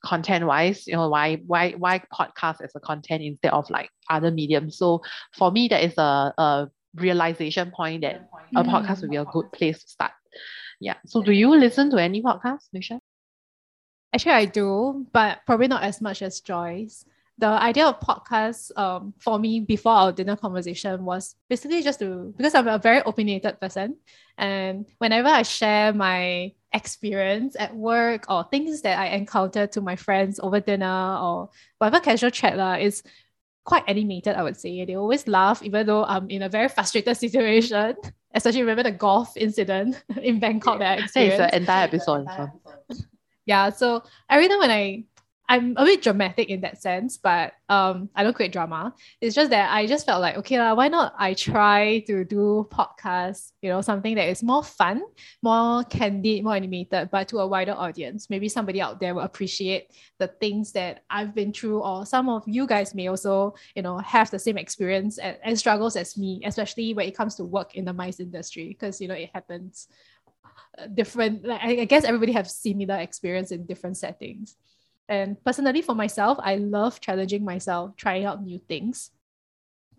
content 0.04 0.46
wise 0.46 0.88
you 0.88 0.94
know 0.94 1.10
why 1.10 1.36
why 1.48 1.72
why 1.74 2.02
podcast 2.14 2.62
as 2.62 2.72
a 2.76 2.80
content 2.80 3.22
instead 3.22 3.52
of 3.52 3.70
like 3.70 3.90
other 4.10 4.32
mediums 4.32 4.78
so 4.78 5.02
for 5.34 5.52
me 5.52 5.68
that 5.68 5.84
is 5.84 5.98
a, 5.98 6.34
a 6.38 6.70
realization 6.96 7.72
point 7.72 8.02
that 8.02 8.30
mm-hmm. 8.32 8.58
a 8.58 8.64
podcast 8.64 9.02
would 9.02 9.12
be 9.12 9.18
a 9.18 9.26
good 9.26 9.52
place 9.52 9.84
to 9.84 9.90
start 9.90 10.12
yeah 10.80 10.96
so 11.06 11.22
do 11.22 11.32
you 11.32 11.50
listen 11.56 11.90
to 11.90 11.98
any 11.98 12.22
podcasts 12.22 12.68
Michelle? 12.74 13.02
actually 14.14 14.32
i 14.32 14.46
do 14.46 15.06
but 15.14 15.40
probably 15.46 15.68
not 15.68 15.84
as 15.84 16.02
much 16.02 16.22
as 16.22 16.42
joyce 16.42 17.06
the 17.42 17.48
idea 17.48 17.88
of 17.88 18.00
podcast 18.00 18.72
um, 18.78 19.14
for 19.20 19.40
me 19.40 19.60
before 19.60 19.94
our 19.94 20.12
dinner 20.12 20.36
conversation 20.36 21.04
was 21.04 21.36
basically 21.50 21.82
just 21.82 22.00
to 22.00 22.34
because 22.38 22.54
I'm 22.54 22.68
a 22.68 22.78
very 22.78 23.02
opinionated 23.04 23.60
person, 23.60 23.98
and 24.38 24.86
whenever 25.00 25.28
I 25.28 25.42
share 25.42 25.92
my 25.92 26.54
experience 26.74 27.56
at 27.60 27.76
work 27.76 28.26
or 28.30 28.46
things 28.46 28.82
that 28.82 28.98
I 28.98 29.08
encounter 29.08 29.68
to 29.68 29.82
my 29.82 29.96
friends 29.96 30.40
over 30.42 30.60
dinner 30.60 31.18
or 31.22 31.50
whatever 31.78 32.04
casual 32.04 32.30
chat 32.30 32.58
la, 32.58 32.76
is 32.76 33.04
quite 33.64 33.84
animated. 33.88 34.36
I 34.36 34.44
would 34.44 34.58
say 34.58 34.86
they 34.86 34.96
always 34.96 35.28
laugh 35.28 35.62
even 35.64 35.86
though 35.86 36.04
I'm 36.06 36.30
in 36.30 36.42
a 36.44 36.50
very 36.50 36.70
frustrated 36.70 37.18
situation. 37.26 37.96
Especially 38.34 38.62
remember 38.62 38.84
the 38.84 38.92
golf 38.92 39.36
incident 39.36 40.02
in 40.22 40.40
Bangkok 40.40 40.80
that 40.80 41.00
I 41.00 41.04
experienced. 41.04 41.54
An 41.54 41.62
entire 41.62 41.84
episode. 41.84 42.28
yeah, 43.46 43.70
so 43.70 44.04
every 44.30 44.48
time 44.48 44.60
when 44.60 44.72
I 44.72 45.04
I'm 45.52 45.76
a 45.76 45.84
bit 45.84 46.02
dramatic 46.02 46.48
in 46.48 46.62
that 46.62 46.82
sense, 46.82 47.18
but 47.18 47.52
um, 47.68 48.08
I 48.16 48.24
don't 48.24 48.34
create 48.34 48.54
drama. 48.54 48.96
It's 49.20 49.36
just 49.36 49.50
that 49.50 49.70
I 49.70 49.86
just 49.86 50.06
felt 50.06 50.22
like, 50.22 50.38
okay, 50.38 50.58
la, 50.58 50.74
why 50.74 50.88
not 50.88 51.14
I 51.20 51.34
try 51.34 52.00
to 52.08 52.24
do 52.24 52.70
podcasts, 52.72 53.52
you 53.62 53.68
know, 53.68 53.82
something 53.82 54.16
that 54.16 54.30
is 54.30 54.44
more 54.44 54.64
fun, 54.64 55.04
more 55.42 55.84
candid, 55.84 56.46
more 56.46 56.56
animated, 56.56 57.10
but 57.12 57.28
to 57.28 57.40
a 57.40 57.48
wider 57.48 57.74
audience. 57.74 58.30
Maybe 58.30 58.48
somebody 58.48 58.80
out 58.80 59.02
there 59.02 59.14
will 59.14 59.24
appreciate 59.24 59.92
the 60.20 60.28
things 60.28 60.72
that 60.72 61.04
I've 61.10 61.36
been 61.36 61.52
through, 61.52 61.82
or 61.82 62.06
some 62.06 62.30
of 62.30 62.48
you 62.48 62.66
guys 62.66 62.96
may 62.96 63.08
also, 63.10 63.56
you 63.76 63.82
know, 63.82 63.98
have 63.98 64.32
the 64.32 64.40
same 64.40 64.58
experience 64.58 65.18
and, 65.18 65.36
and 65.44 65.60
struggles 65.60 65.98
as 65.98 66.18
me, 66.18 66.42
especially 66.46 66.94
when 66.94 67.10
it 67.10 67.18
comes 67.18 67.36
to 67.36 67.44
work 67.44 67.76
in 67.76 67.84
the 67.84 67.92
MICE 67.92 68.22
industry, 68.22 68.70
because, 68.70 69.02
you 69.02 69.10
know, 69.10 69.16
it 69.16 69.30
happens 69.34 69.90
uh, 70.80 70.88
different. 70.88 71.44
Like, 71.44 71.62
I 71.62 71.84
guess 71.84 72.06
everybody 72.06 72.32
have 72.32 72.50
similar 72.50 73.00
experience 73.00 73.52
in 73.52 73.66
different 73.66 73.98
settings. 73.98 74.56
And 75.12 75.36
personally, 75.44 75.82
for 75.82 75.94
myself, 75.94 76.40
I 76.42 76.56
love 76.56 77.02
challenging 77.02 77.44
myself, 77.44 77.98
trying 77.98 78.24
out 78.24 78.42
new 78.42 78.58
things. 78.58 79.12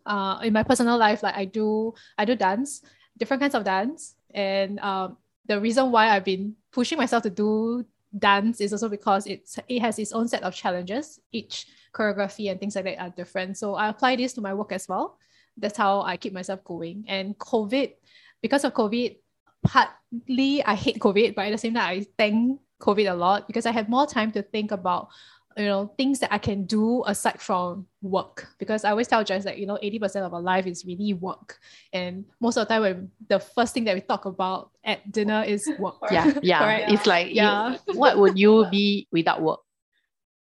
Uh, 0.06 0.40
in 0.42 0.54
my 0.54 0.62
personal 0.62 0.96
life, 0.96 1.22
like 1.22 1.36
I 1.36 1.44
do, 1.44 1.92
I 2.16 2.24
do 2.24 2.34
dance, 2.34 2.80
different 3.18 3.42
kinds 3.42 3.54
of 3.54 3.62
dance, 3.62 4.16
and 4.32 4.80
um, 4.80 5.18
the 5.44 5.60
reason 5.60 5.92
why 5.92 6.08
I've 6.08 6.24
been 6.24 6.56
pushing 6.72 6.96
myself 6.96 7.24
to 7.24 7.30
do 7.30 7.84
dance 8.16 8.62
is 8.62 8.72
also 8.72 8.88
because 8.88 9.26
it's 9.26 9.60
it 9.68 9.80
has 9.80 9.98
its 9.98 10.12
own 10.12 10.28
set 10.28 10.42
of 10.44 10.54
challenges. 10.54 11.20
Each 11.30 11.66
choreography 11.92 12.50
and 12.50 12.58
things 12.58 12.74
like 12.74 12.84
that 12.84 12.98
are 12.98 13.10
different. 13.10 13.58
So 13.58 13.74
I 13.74 13.88
apply 13.92 14.16
this 14.16 14.32
to 14.34 14.40
my 14.40 14.54
work 14.54 14.72
as 14.72 14.88
well. 14.88 15.18
That's 15.58 15.76
how 15.76 16.00
I 16.00 16.16
keep 16.16 16.32
myself 16.32 16.64
going. 16.64 17.04
And 17.06 17.36
COVID, 17.36 17.92
because 18.40 18.64
of 18.64 18.72
COVID, 18.72 19.18
partly 19.62 20.64
I 20.64 20.74
hate 20.74 20.98
COVID, 20.98 21.34
but 21.34 21.46
at 21.46 21.52
the 21.52 21.58
same 21.58 21.74
time 21.74 22.00
I 22.00 22.06
thank 22.16 22.58
COVID 22.82 23.10
a 23.10 23.14
lot 23.14 23.46
because 23.46 23.64
I 23.64 23.70
have 23.70 23.88
more 23.88 24.06
time 24.06 24.32
to 24.32 24.42
think 24.42 24.72
about 24.72 25.08
you 25.56 25.66
know 25.66 25.92
things 25.96 26.18
that 26.20 26.32
I 26.32 26.38
can 26.38 26.64
do 26.64 27.04
aside 27.06 27.40
from 27.40 27.86
work. 28.00 28.48
Because 28.58 28.84
I 28.84 28.90
always 28.90 29.08
tell 29.08 29.24
Jess 29.24 29.44
that 29.44 29.58
you 29.58 29.66
know 29.66 29.78
80% 29.82 30.26
of 30.26 30.34
our 30.34 30.40
life 30.40 30.66
is 30.66 30.84
really 30.84 31.14
work. 31.14 31.58
And 31.92 32.24
most 32.40 32.56
of 32.56 32.66
the 32.66 32.74
time 32.74 32.82
when 32.82 33.10
the 33.28 33.38
first 33.38 33.74
thing 33.74 33.84
that 33.84 33.94
we 33.94 34.00
talk 34.00 34.24
about 34.24 34.70
at 34.84 35.10
dinner 35.10 35.44
is 35.46 35.68
work. 35.78 35.96
Yeah 36.10 36.32
yeah. 36.42 36.90
It's 36.90 37.06
like 37.06 37.34
yeah. 37.34 37.78
you, 37.86 37.94
what 37.98 38.18
would 38.18 38.38
you 38.38 38.66
be 38.70 39.08
without 39.12 39.40
work? 39.40 39.60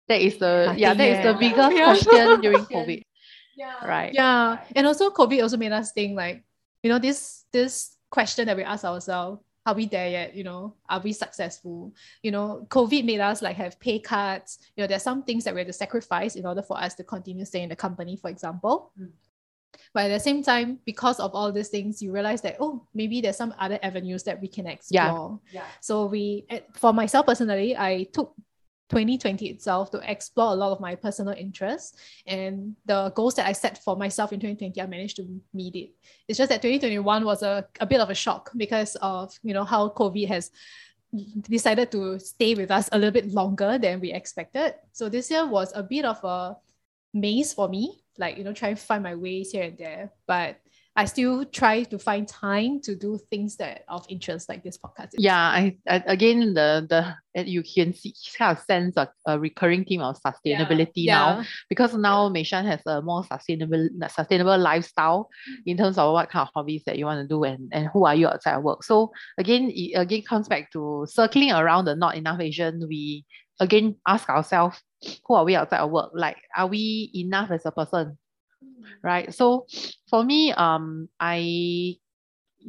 That 0.08 0.22
is 0.22 0.38
the 0.38 0.74
yeah 0.78 0.94
that 0.94 1.08
is 1.08 1.20
the 1.24 1.34
biggest 1.38 1.76
yeah. 1.76 1.86
question 1.86 2.42
during 2.42 2.66
COVID. 2.66 3.04
Yeah. 3.58 3.86
right. 3.86 4.14
Yeah. 4.14 4.64
And 4.76 4.88
also 4.88 5.12
COVID 5.12 5.44
also 5.44 5.58
made 5.58 5.72
us 5.72 5.92
think 5.92 6.16
like 6.16 6.44
you 6.82 6.90
know 6.90 7.00
this 7.00 7.46
this 7.52 7.96
question 8.10 8.48
that 8.48 8.58
we 8.58 8.64
ask 8.64 8.86
ourselves 8.86 9.44
are 9.70 9.76
we 9.76 9.86
there 9.86 10.10
yet 10.10 10.36
you 10.36 10.44
know 10.44 10.74
are 10.90 11.00
we 11.00 11.14
successful 11.14 11.94
you 12.24 12.32
know 12.32 12.66
covid 12.70 13.06
made 13.06 13.20
us 13.20 13.42
like 13.42 13.56
have 13.56 13.80
pay 13.80 14.00
cuts 14.00 14.58
you 14.76 14.82
know 14.82 14.88
there's 14.88 15.04
some 15.04 15.22
things 15.22 15.44
that 15.44 15.54
we 15.54 15.60
had 15.60 15.68
to 15.68 15.74
sacrifice 15.74 16.36
in 16.36 16.46
order 16.46 16.64
for 16.64 16.78
us 16.78 16.96
to 16.96 17.04
continue 17.04 17.46
staying 17.46 17.66
in 17.66 17.70
the 17.70 17.76
company 17.76 18.16
for 18.16 18.32
example 18.32 18.92
mm. 19.00 19.10
but 19.94 20.06
at 20.06 20.08
the 20.08 20.20
same 20.20 20.42
time 20.42 20.80
because 20.86 21.20
of 21.20 21.36
all 21.36 21.52
these 21.52 21.70
things 21.70 22.02
you 22.02 22.12
realize 22.12 22.42
that 22.42 22.58
oh 22.60 22.84
maybe 22.96 23.22
there's 23.22 23.38
some 23.38 23.54
other 23.60 23.78
avenues 23.84 24.24
that 24.24 24.42
we 24.42 24.48
can 24.48 24.66
explore 24.66 25.40
yeah. 25.52 25.62
yeah. 25.62 25.66
so 25.82 26.06
we 26.08 26.48
for 26.74 26.92
myself 26.92 27.28
personally 27.28 27.78
i 27.78 28.08
took 28.12 28.34
2020 28.90 29.48
itself 29.50 29.92
to 29.92 30.12
explore 30.12 30.52
a 30.52 30.56
lot 30.56 30.72
of 30.72 30.80
my 30.80 30.96
personal 30.96 31.34
interests 31.34 31.98
and 32.26 32.76
the 32.86 33.12
goals 33.16 33.36
that 33.36 33.48
I 33.48 33.54
set 33.54 33.84
for 33.84 33.96
myself 33.96 34.34
in 34.34 34.40
2020 34.40 34.82
I 34.82 34.86
managed 34.88 35.18
to 35.18 35.28
meet 35.54 35.76
it. 35.76 35.92
It's 36.28 36.38
just 36.38 36.50
that 36.50 36.62
2021 36.62 37.24
was 37.24 37.44
a, 37.44 37.68
a 37.80 37.86
bit 37.86 38.02
of 38.02 38.10
a 38.10 38.16
shock 38.16 38.52
because 38.58 38.96
of 38.96 39.38
you 39.44 39.54
know 39.54 39.64
how 39.64 39.90
COVID 39.90 40.28
has 40.28 40.52
decided 41.42 41.92
to 41.92 42.20
stay 42.20 42.56
with 42.56 42.72
us 42.72 42.90
a 42.92 42.98
little 42.98 43.14
bit 43.14 43.32
longer 43.34 43.78
than 43.78 44.00
we 44.00 44.12
expected. 44.12 44.76
So 44.92 45.10
this 45.10 45.32
year 45.32 45.46
was 45.46 45.72
a 45.76 45.84
bit 45.84 46.06
of 46.06 46.24
a 46.24 46.58
maze 47.14 47.54
for 47.54 47.68
me, 47.68 48.04
like 48.18 48.38
you 48.38 48.44
know, 48.44 48.54
trying 48.54 48.76
to 48.76 48.82
find 48.82 49.04
my 49.04 49.16
ways 49.16 49.52
here 49.52 49.64
and 49.64 49.78
there. 49.78 50.12
But 50.28 50.60
I 50.96 51.06
still 51.06 51.46
try 51.46 51.84
to 51.84 51.98
find 51.98 52.28
time 52.28 52.82
to 52.82 52.96
do 52.96 53.20
things 53.30 53.56
that 53.58 53.86
of 53.88 54.06
interest 54.10 54.50
like 54.50 54.64
this 54.64 54.78
podcast. 54.78 55.12
Yeah, 55.18 55.38
I, 55.38 55.78
I 55.88 56.04
again 56.08 56.54
the 56.54 56.86
the 56.90 57.16
you 57.46 57.64
can 57.64 57.94
see 57.94 58.14
kind 58.38 58.58
of 58.58 58.64
sense 58.66 58.98
a, 58.98 59.10
a 59.26 59.40
recurring 59.40 59.86
theme 59.86 60.02
of 60.02 60.18
sustainability 60.22 61.06
yeah. 61.06 61.18
now 61.18 61.38
yeah. 61.38 61.44
because 61.70 61.94
now 61.94 62.28
yeah. 62.28 62.34
Meishan 62.34 62.66
has 62.66 62.82
a 62.86 63.02
more 63.02 63.24
sustainable 63.24 63.88
sustainable 64.10 64.58
lifestyle 64.58 65.30
in 65.66 65.78
terms 65.78 65.98
of 65.98 66.12
what 66.12 66.30
kind 66.30 66.48
of 66.48 66.54
hobbies 66.54 66.84
that 66.86 66.98
you 66.98 67.06
want 67.06 67.22
to 67.22 67.28
do 67.28 67.44
and, 67.44 67.70
and 67.72 67.88
who 67.94 68.06
are 68.06 68.16
you 68.16 68.28
outside 68.28 68.56
of 68.56 68.64
work. 68.64 68.84
So 68.84 69.12
again, 69.38 69.72
it 69.74 69.94
again 69.94 70.24
comes 70.24 70.48
back 70.48 70.72
to 70.74 71.06
circling 71.08 71.52
around 71.52 71.86
the 71.86 71.96
not 71.96 72.18
enough 72.18 72.42
Asian. 72.42 72.86
We 72.90 73.26
again 73.60 73.96
ask 74.08 74.28
ourselves, 74.28 74.82
who 75.26 75.36
are 75.36 75.46
we 75.46 75.56
outside 75.56 75.80
of 75.80 75.92
work? 75.92 76.12
Like, 76.14 76.38
are 76.58 76.68
we 76.68 77.12
enough 77.16 77.52
as 77.52 77.66
a 77.66 77.72
person? 77.72 78.18
Right? 79.04 79.34
So 79.34 79.66
for 80.10 80.24
me, 80.24 80.52
um, 80.54 81.10
I 81.20 81.96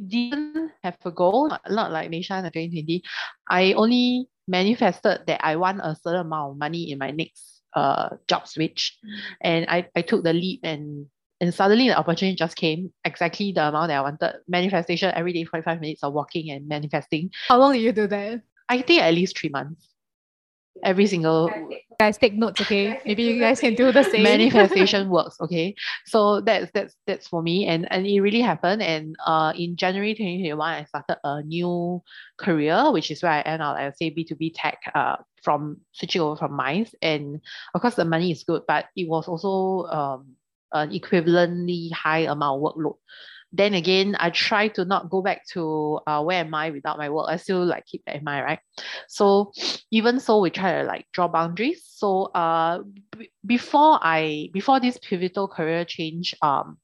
didn't 0.07 0.71
have 0.83 0.97
a 1.05 1.11
goal, 1.11 1.51
not 1.69 1.91
like 1.91 2.09
Nisha 2.09 2.39
in 2.39 2.51
2020. 2.51 3.03
I 3.49 3.73
only 3.73 4.27
manifested 4.47 5.21
that 5.27 5.45
I 5.45 5.55
want 5.55 5.79
a 5.83 5.95
certain 5.95 6.21
amount 6.21 6.51
of 6.51 6.57
money 6.57 6.91
in 6.91 6.97
my 6.97 7.11
next 7.11 7.61
uh 7.75 8.09
job 8.27 8.47
switch. 8.47 8.97
And 9.41 9.65
I, 9.69 9.87
I 9.95 10.01
took 10.01 10.23
the 10.23 10.33
leap 10.33 10.61
and 10.63 11.07
and 11.39 11.53
suddenly 11.53 11.87
the 11.87 11.97
opportunity 11.97 12.35
just 12.35 12.55
came 12.55 12.93
exactly 13.03 13.51
the 13.51 13.67
amount 13.67 13.89
that 13.89 13.97
I 13.97 14.01
wanted. 14.01 14.33
Manifestation 14.47 15.11
every 15.15 15.33
day, 15.33 15.43
45 15.43 15.81
minutes 15.81 16.03
of 16.03 16.13
walking 16.13 16.51
and 16.51 16.67
manifesting. 16.67 17.31
How 17.47 17.57
long 17.57 17.73
did 17.73 17.81
you 17.81 17.91
do 17.91 18.07
that? 18.07 18.41
I 18.69 18.81
think 18.81 19.01
at 19.01 19.13
least 19.13 19.37
three 19.37 19.49
months 19.49 19.90
every 20.83 21.07
single 21.07 21.49
guys 21.99 22.17
take 22.17 22.33
notes 22.33 22.59
okay? 22.61 22.99
Maybe 23.05 23.23
you 23.23 23.39
guys 23.39 23.59
can 23.59 23.75
do 23.75 23.91
the 23.91 24.03
same. 24.03 24.23
Manifestation 24.23 25.09
works 25.15 25.37
okay? 25.39 25.75
So 26.05 26.41
that's 26.41 26.71
that's 26.73 26.95
that's 27.05 27.27
for 27.27 27.43
me 27.43 27.67
and 27.67 27.85
and 27.91 28.07
it 28.07 28.21
really 28.21 28.41
happened 28.41 28.81
and 28.81 29.15
uh 29.25 29.53
in 29.55 29.75
january 29.75 30.13
2021 30.13 30.57
i 30.59 30.83
started 30.85 31.17
a 31.23 31.43
new 31.43 32.01
career 32.37 32.91
which 32.91 33.11
is 33.11 33.21
where 33.21 33.31
i 33.31 33.41
end 33.41 33.61
up 33.61 33.77
i 33.77 33.91
say 33.91 34.09
b2b 34.09 34.51
tech 34.55 34.79
uh 34.95 35.17
from 35.43 35.77
switching 35.91 36.21
over 36.21 36.35
from 36.35 36.55
MICE 36.55 36.93
and 37.01 37.41
of 37.73 37.81
course 37.81 37.95
the 37.95 38.05
money 38.05 38.31
is 38.31 38.43
good 38.43 38.61
but 38.67 38.85
it 38.95 39.07
was 39.09 39.27
also 39.27 39.87
um 39.89 40.35
an 40.73 40.91
equivalently 40.91 41.91
high 41.91 42.25
amount 42.29 42.61
of 42.61 42.73
workload 42.73 42.95
then 43.53 43.73
again, 43.73 44.15
I 44.19 44.29
try 44.29 44.69
to 44.69 44.85
not 44.85 45.09
go 45.09 45.21
back 45.21 45.45
to 45.53 45.99
uh, 46.07 46.23
where 46.23 46.39
am 46.39 46.53
I 46.53 46.69
without 46.69 46.97
my 46.97 47.09
work. 47.09 47.27
I 47.29 47.37
still 47.37 47.65
like 47.65 47.85
keep 47.85 48.03
that 48.05 48.15
in 48.15 48.23
mind, 48.23 48.45
right? 48.45 48.59
So 49.07 49.51
even 49.91 50.19
so, 50.19 50.39
we 50.39 50.49
try 50.49 50.81
to 50.81 50.83
like 50.83 51.05
draw 51.13 51.27
boundaries. 51.27 51.83
So 51.85 52.25
uh, 52.33 52.83
b- 53.17 53.31
before 53.45 53.99
I 54.01 54.49
before 54.53 54.79
this 54.79 54.97
pivotal 54.97 55.47
career 55.47 55.85
change, 55.85 56.33
um, 56.41 56.77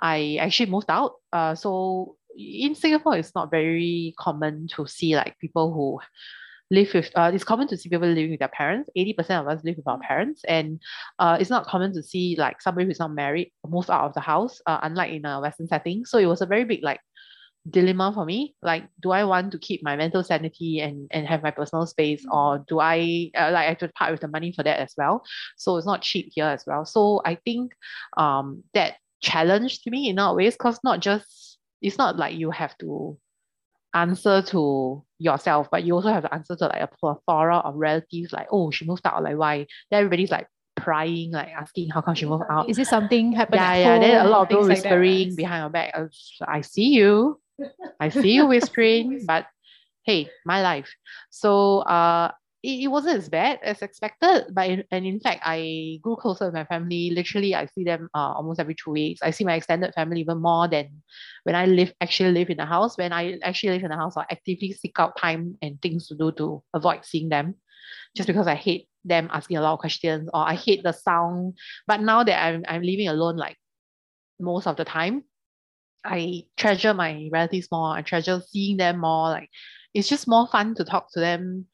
I 0.00 0.36
actually 0.40 0.70
moved 0.70 0.90
out. 0.90 1.14
Uh, 1.32 1.54
so 1.54 2.16
in 2.36 2.74
Singapore, 2.74 3.16
it's 3.16 3.34
not 3.34 3.50
very 3.50 4.14
common 4.18 4.68
to 4.76 4.86
see 4.86 5.16
like 5.16 5.38
people 5.38 5.72
who 5.72 5.98
live 6.72 6.92
with 6.94 7.10
uh, 7.14 7.30
it's 7.32 7.44
common 7.44 7.68
to 7.68 7.76
see 7.76 7.90
people 7.90 8.08
living 8.08 8.30
with 8.30 8.40
their 8.40 8.48
parents. 8.48 8.88
80% 8.96 9.42
of 9.42 9.46
us 9.46 9.62
live 9.62 9.76
with 9.76 9.86
our 9.86 9.98
parents. 9.98 10.42
And 10.48 10.80
uh, 11.18 11.36
it's 11.38 11.50
not 11.50 11.66
common 11.66 11.92
to 11.92 12.02
see 12.02 12.34
like 12.38 12.62
somebody 12.62 12.86
who's 12.86 12.98
not 12.98 13.12
married 13.12 13.52
move 13.68 13.90
out 13.90 14.06
of 14.06 14.14
the 14.14 14.20
house 14.20 14.60
uh, 14.66 14.80
unlike 14.82 15.12
in 15.12 15.26
a 15.26 15.40
western 15.40 15.68
setting. 15.68 16.04
So 16.06 16.18
it 16.18 16.26
was 16.26 16.40
a 16.40 16.46
very 16.46 16.64
big 16.64 16.82
like 16.82 17.00
dilemma 17.68 18.10
for 18.14 18.24
me. 18.24 18.56
Like 18.62 18.84
do 19.00 19.10
i 19.10 19.22
want 19.22 19.52
to 19.52 19.58
keep 19.58 19.84
my 19.84 19.96
mental 19.96 20.24
sanity 20.24 20.80
and 20.80 21.08
and 21.10 21.26
have 21.26 21.42
my 21.42 21.50
personal 21.50 21.86
space 21.86 22.24
or 22.32 22.64
do 22.66 22.80
i 22.80 23.30
uh, 23.36 23.50
like 23.52 23.66
i 23.66 23.68
have 23.68 23.78
to 23.78 23.88
part 23.88 24.10
with 24.10 24.20
the 24.20 24.28
money 24.28 24.52
for 24.52 24.62
that 24.62 24.80
as 24.80 24.94
well? 24.96 25.22
So 25.56 25.76
it's 25.76 25.86
not 25.86 26.02
cheap 26.02 26.32
here 26.34 26.46
as 26.46 26.64
well. 26.66 26.84
So 26.86 27.20
i 27.26 27.36
think 27.44 27.74
um 28.16 28.64
that 28.72 28.94
challenged 29.20 29.88
me 29.88 30.08
in 30.08 30.18
a 30.18 30.34
ways 30.34 30.54
because 30.54 30.80
not 30.82 31.00
just 31.00 31.58
it's 31.82 31.98
not 31.98 32.16
like 32.16 32.34
you 32.34 32.50
have 32.50 32.76
to 32.78 33.18
answer 33.94 34.42
to 34.42 35.04
yourself, 35.18 35.68
but 35.70 35.84
you 35.84 35.94
also 35.94 36.08
have 36.08 36.22
to 36.24 36.34
answer 36.34 36.56
to 36.56 36.66
like 36.66 36.82
a 36.82 36.88
plethora 36.88 37.58
of 37.58 37.74
relatives, 37.76 38.32
like, 38.32 38.48
oh, 38.50 38.70
she 38.70 38.84
moved 38.84 39.06
out, 39.06 39.22
like 39.22 39.36
why? 39.36 39.66
Then 39.90 40.00
everybody's 40.00 40.30
like 40.30 40.48
prying, 40.76 41.32
like 41.32 41.48
asking 41.48 41.90
how 41.90 42.00
come 42.00 42.14
she 42.14 42.26
moved 42.26 42.44
out. 42.50 42.68
Is 42.68 42.78
it 42.78 42.86
something 42.86 43.32
happened? 43.32 43.60
Yeah, 43.60 43.76
yeah. 43.76 43.98
Then 43.98 44.26
a 44.26 44.28
lot 44.28 44.42
of 44.42 44.48
people 44.48 44.64
things 44.64 44.84
like 44.84 44.92
whispering 44.92 45.36
behind 45.36 45.62
your 45.62 45.70
back. 45.70 45.94
I, 45.94 46.58
I 46.58 46.60
see 46.60 46.88
you. 46.88 47.40
I 48.00 48.08
see 48.08 48.32
you 48.32 48.46
whispering, 48.52 49.24
but 49.26 49.46
hey, 50.04 50.28
my 50.44 50.62
life. 50.62 50.92
So 51.30 51.80
uh 51.80 52.32
it, 52.62 52.84
it 52.84 52.88
wasn't 52.88 53.18
as 53.18 53.28
bad 53.28 53.58
as 53.62 53.82
expected, 53.82 54.46
but 54.52 54.70
in, 54.70 54.84
and 54.90 55.04
in 55.04 55.20
fact 55.20 55.42
I 55.44 55.98
grew 56.00 56.16
closer 56.16 56.46
with 56.46 56.54
my 56.54 56.64
family. 56.64 57.10
Literally 57.10 57.54
I 57.54 57.66
see 57.66 57.84
them 57.84 58.08
uh, 58.14 58.32
almost 58.34 58.60
every 58.60 58.74
two 58.74 58.90
weeks. 58.92 59.20
I 59.22 59.30
see 59.30 59.44
my 59.44 59.54
extended 59.54 59.92
family 59.94 60.20
even 60.20 60.38
more 60.38 60.68
than 60.68 61.02
when 61.44 61.54
I 61.56 61.66
live 61.66 61.92
actually 62.00 62.32
live 62.32 62.50
in 62.50 62.58
the 62.58 62.66
house. 62.66 62.96
When 62.96 63.12
I 63.12 63.38
actually 63.42 63.70
live 63.70 63.82
in 63.82 63.90
the 63.90 63.96
house, 63.96 64.16
I 64.16 64.26
actively 64.30 64.72
seek 64.72 64.98
out 64.98 65.16
time 65.16 65.58
and 65.60 65.80
things 65.82 66.06
to 66.08 66.14
do 66.14 66.32
to 66.32 66.62
avoid 66.72 67.04
seeing 67.04 67.28
them. 67.28 67.56
Just 68.16 68.26
because 68.26 68.46
I 68.46 68.54
hate 68.54 68.88
them 69.04 69.28
asking 69.32 69.56
a 69.56 69.60
lot 69.60 69.72
of 69.72 69.80
questions 69.80 70.28
or 70.32 70.46
I 70.46 70.54
hate 70.54 70.84
the 70.84 70.92
sound. 70.92 71.58
But 71.86 72.00
now 72.00 72.22
that 72.22 72.42
I'm 72.42 72.64
I'm 72.68 72.82
living 72.82 73.08
alone 73.08 73.36
like 73.36 73.56
most 74.38 74.66
of 74.66 74.76
the 74.76 74.84
time, 74.84 75.24
I 76.04 76.44
treasure 76.56 76.94
my 76.94 77.28
relatives 77.32 77.68
more. 77.72 77.96
I 77.96 78.02
treasure 78.02 78.40
seeing 78.48 78.76
them 78.76 79.00
more. 79.00 79.30
Like 79.30 79.50
it's 79.94 80.08
just 80.08 80.28
more 80.28 80.46
fun 80.46 80.74
to 80.76 80.84
talk 80.84 81.12
to 81.12 81.20
them 81.20 81.66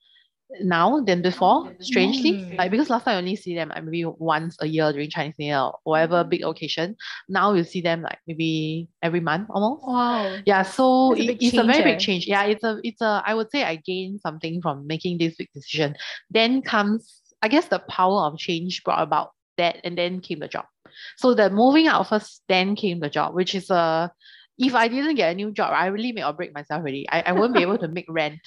now 0.63 1.01
than 1.01 1.21
before. 1.23 1.73
Strangely, 1.81 2.33
Mm. 2.33 2.59
like 2.59 2.71
because 2.71 2.89
last 2.91 3.05
time 3.05 3.15
I 3.17 3.19
only 3.19 3.37
see 3.37 3.55
them 3.55 3.69
like 3.69 3.85
maybe 3.85 4.05
once 4.07 4.57
a 4.61 4.67
year 4.67 4.93
during 4.93 5.11
Chinese 5.11 5.35
New 5.39 5.47
Year 5.47 5.59
or 5.59 5.79
whatever 5.85 6.25
big 6.25 6.43
occasion. 6.45 6.97
Now 7.29 7.53
you 7.53 7.65
see 7.65 7.81
them 7.81 8.03
like 8.03 8.19
maybe 8.27 8.89
every 9.03 9.21
month 9.21 9.49
almost. 9.51 9.87
Wow. 9.87 10.37
Yeah, 10.47 10.63
so 10.63 11.15
a 11.15 11.19
it- 11.19 11.27
big 11.27 11.43
it's 11.43 11.59
a 11.59 11.65
very 11.65 11.73
change, 11.73 11.85
big 11.85 11.95
eh? 11.95 11.99
change. 11.99 12.27
Yeah, 12.27 12.45
it's 12.45 12.65
a 12.65 12.81
it's 12.83 13.01
a 13.01 13.23
I 13.27 13.35
would 13.35 13.51
say 13.51 13.63
I 13.65 13.77
gained 13.77 14.21
something 14.21 14.63
from 14.63 14.87
making 14.87 15.19
this 15.19 15.37
big 15.37 15.49
decision. 15.55 15.97
Then 16.31 16.63
comes 16.63 17.21
I 17.43 17.49
guess 17.49 17.69
the 17.69 17.79
power 17.81 18.23
of 18.27 18.39
change 18.39 18.83
brought 18.85 19.03
about 19.03 19.33
that, 19.59 19.79
and 19.85 19.97
then 19.99 20.21
came 20.21 20.41
the 20.41 20.49
job. 20.49 20.65
So 21.17 21.35
the 21.35 21.51
moving 21.51 21.87
out 21.87 22.09
first, 22.09 22.43
then 22.49 22.75
came 22.75 23.01
the 23.01 23.11
job, 23.11 23.35
which 23.35 23.55
is 23.55 23.71
a 23.71 24.11
if 24.59 24.75
I 24.75 24.89
didn't 24.89 25.15
get 25.15 25.31
a 25.31 25.35
new 25.37 25.53
job, 25.53 25.73
I 25.73 25.87
really 25.87 26.11
make 26.11 26.25
or 26.25 26.33
break 26.33 26.53
myself 26.53 26.81
already. 26.81 27.07
I, 27.09 27.23
I 27.27 27.33
won't 27.33 27.55
be 27.55 27.63
able 27.63 27.79
to 27.79 27.87
make 27.87 28.07
rent. 28.09 28.41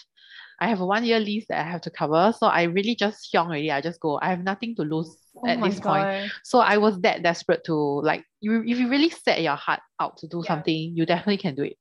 I 0.61 0.67
have 0.67 0.79
a 0.79 0.85
one 0.85 1.03
year 1.03 1.19
lease 1.19 1.45
that 1.49 1.59
I 1.59 1.69
have 1.69 1.81
to 1.81 1.89
cover. 1.89 2.33
So 2.37 2.45
I 2.45 2.63
really 2.63 2.95
just 2.95 3.33
xiong 3.33 3.47
already. 3.47 3.71
I 3.71 3.81
just 3.81 3.99
go. 3.99 4.19
I 4.21 4.29
have 4.29 4.43
nothing 4.43 4.75
to 4.75 4.83
lose 4.83 5.17
Oh 5.35 5.47
at 5.47 5.59
this 5.59 5.79
point. 5.79 6.31
So 6.43 6.59
I 6.59 6.77
was 6.77 7.01
that 7.01 7.23
desperate 7.23 7.63
to 7.65 7.73
like 7.73 8.23
you 8.41 8.61
if 8.61 8.77
you 8.77 8.87
really 8.87 9.09
set 9.09 9.41
your 9.41 9.55
heart 9.55 9.81
out 9.99 10.17
to 10.17 10.27
do 10.27 10.43
Yeah. 10.43 10.49
something, 10.53 10.93
you 10.95 11.05
definitely 11.05 11.37
can 11.37 11.55
do 11.55 11.63
it. 11.63 11.77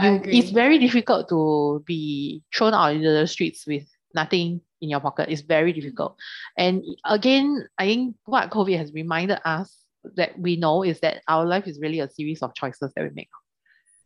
You, 0.00 0.20
it's 0.24 0.50
very 0.50 0.78
difficult 0.78 1.28
to 1.30 1.82
be 1.84 2.42
thrown 2.54 2.74
out 2.74 2.94
into 2.94 3.10
the 3.10 3.26
streets 3.26 3.66
with 3.66 3.88
nothing 4.14 4.60
in 4.80 4.88
your 4.90 5.00
pocket. 5.00 5.28
It's 5.30 5.42
very 5.42 5.72
difficult. 5.72 6.16
And 6.56 6.84
again, 7.04 7.66
I 7.78 7.86
think 7.86 8.16
what 8.24 8.50
COVID 8.50 8.76
has 8.78 8.92
reminded 8.92 9.40
us 9.44 9.76
that 10.16 10.38
we 10.38 10.56
know 10.56 10.84
is 10.84 11.00
that 11.00 11.22
our 11.26 11.44
life 11.44 11.66
is 11.66 11.80
really 11.80 12.00
a 12.00 12.08
series 12.08 12.42
of 12.42 12.54
choices 12.54 12.92
that 12.94 13.02
we 13.02 13.10
make. 13.14 13.28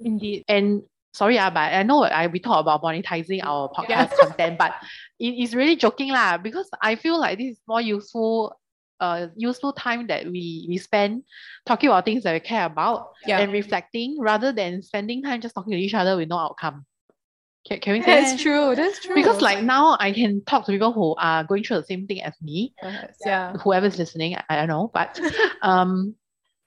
Indeed. 0.01 0.45
And 0.49 0.83
sorry, 1.15 1.39
ah, 1.39 1.49
but 1.49 1.73
I 1.73 1.83
know 1.87 2.03
I 2.05 2.27
we 2.27 2.41
talk 2.41 2.61
about 2.61 2.83
monetizing 2.83 3.41
our 3.43 3.71
podcast 3.71 4.11
content, 4.19 4.59
but 4.59 4.75
it 5.19 5.35
is 5.39 5.55
really 5.55 5.77
joking 5.77 6.11
lah 6.11 6.37
because 6.37 6.69
I 6.83 6.97
feel 6.99 7.19
like 7.19 7.39
this 7.39 7.55
is 7.57 7.61
more 7.71 7.81
useful, 7.81 8.59
uh, 9.01 9.29
useful 9.39 9.73
time 9.73 10.07
that 10.09 10.27
we 10.27 10.67
we 10.69 10.77
spend 10.77 11.23
talking 11.65 11.89
about 11.89 12.05
things 12.05 12.25
that 12.25 12.35
we 12.35 12.41
care 12.41 12.67
about 12.67 13.15
Yeah. 13.27 13.39
and 13.41 13.53
reflecting 13.53 14.19
rather 14.21 14.53
than 14.53 14.83
spending 14.83 15.23
time 15.23 15.41
just 15.41 15.55
talking 15.55 15.73
to 15.73 15.79
each 15.79 15.95
other 15.95 16.17
with 16.19 16.29
no 16.29 16.39
outcome. 16.39 16.85
Can, 17.65 17.81
can 17.81 17.93
we 17.95 18.03
say 18.03 18.21
That's 18.21 18.43
true. 18.43 18.75
That's 18.77 19.01
true. 19.01 19.15
Because 19.15 19.41
like 19.41 19.63
now 19.65 19.97
I 19.99 20.13
can 20.13 20.45
talk 20.45 20.67
to 20.67 20.73
people 20.73 20.93
who 20.93 21.15
are 21.17 21.45
going 21.45 21.65
through 21.65 21.79
the 21.81 21.89
same 21.89 22.07
thing 22.07 22.21
as 22.21 22.35
me, 22.43 22.75
Perhaps, 22.83 23.17
yeah. 23.25 23.57
whoever's 23.57 23.97
listening, 23.99 24.37
I, 24.37 24.43
I 24.51 24.57
don't 24.57 24.69
know, 24.69 24.91
but 24.93 25.17
um 25.63 26.15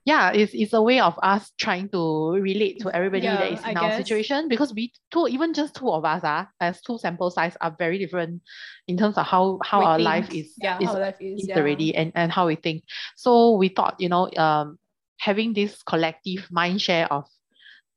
yeah, 0.07 0.31
it's, 0.31 0.53
it's 0.55 0.71
a 0.71 0.81
way 0.81 1.01
of 1.01 1.19
us 1.21 1.51
trying 1.59 1.89
to 1.89 2.31
relate 2.31 2.79
to 2.79 2.89
everybody 2.95 3.27
that 3.27 3.51
Yeah, 3.51 3.57
is 3.59 3.65
in 3.65 3.75
I 3.77 3.81
our 3.81 3.89
guess. 3.89 4.07
situation 4.07 4.47
because 4.47 4.73
we 4.73 4.93
two 5.11 5.27
even 5.27 5.53
just 5.53 5.75
two 5.75 5.89
of 5.91 6.05
us 6.05 6.23
are 6.23 6.47
as 6.61 6.81
two 6.81 6.97
sample 6.97 7.29
size 7.29 7.57
are 7.59 7.75
very 7.77 7.99
different 7.99 8.41
in 8.87 8.95
terms 8.97 9.17
of 9.17 9.25
how 9.27 9.59
how 9.63 9.79
We 9.81 9.85
our 9.85 9.97
think- 9.97 10.05
life 10.07 10.29
is 10.33 10.53
yeah, 10.63 10.79
is, 10.79 10.87
how 10.87 10.99
life 10.99 11.19
is, 11.19 11.41
is 11.43 11.47
yeah. 11.49 11.57
already 11.59 11.93
and, 11.93 12.11
and 12.15 12.31
how 12.31 12.47
we 12.47 12.55
think. 12.55 12.83
So 13.17 13.57
we 13.59 13.67
thought, 13.67 13.95
you 13.99 14.07
know, 14.07 14.31
um 14.37 14.79
having 15.19 15.53
this 15.53 15.83
collective 15.83 16.47
mind 16.51 16.81
share 16.81 17.11
of 17.11 17.25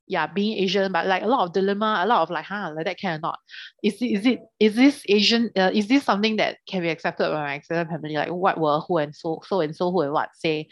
yeah, 0.08 0.26
being 0.26 0.58
Asian, 0.58 0.90
but 0.90 1.06
like 1.06 1.22
a 1.22 1.28
lot 1.28 1.46
of 1.46 1.52
dilemma, 1.52 2.00
a 2.02 2.06
lot 2.06 2.22
of 2.22 2.30
like, 2.30 2.44
huh, 2.44 2.72
like 2.74 2.84
that 2.87 2.98
can 2.98 3.18
or 3.18 3.20
not. 3.20 3.38
Is 3.84 4.02
is 4.02 4.26
it 4.26 4.40
is 4.58 4.74
this 4.74 5.04
Asian? 5.08 5.50
Uh, 5.56 5.70
is 5.72 5.87
this 5.87 6.02
something 6.02 6.34
that 6.38 6.58
can 6.66 6.82
be 6.82 6.88
accepted 6.88 7.30
by 7.30 7.34
my 7.46 7.54
extended 7.54 7.87
family? 7.88 8.14
Like, 8.14 8.32
what 8.32 8.58
were 8.58 8.80
who 8.88 8.98
and 8.98 9.14
so 9.14 9.38
so 9.46 9.61
and 9.61 9.76
so 9.76 9.92
who 9.92 10.00
and 10.00 10.12
what 10.12 10.30
say? 10.34 10.66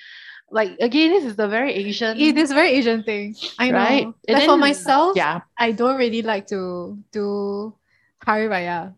Like 0.51 0.77
again, 0.81 1.11
this 1.13 1.25
is 1.25 1.37
the 1.37 1.47
very 1.49 1.75
Asian, 1.75 2.17
It 2.19 2.37
is 2.39 2.51
a 2.51 2.55
very 2.55 2.71
Asian 2.71 3.03
thing. 3.03 3.37
I 3.59 3.71
know. 3.71 3.77
right? 3.79 4.05
And 4.07 4.15
Like 4.29 4.45
for 4.45 4.53
then- 4.57 4.61
myself, 4.61 5.17
yeah, 5.17 5.41
I 5.59 5.73
don't 5.73 5.97
really 5.97 6.23
like 6.23 6.47
to 6.49 6.97
do 7.13 7.75
Hari 8.25 8.49
Raya 8.49 8.95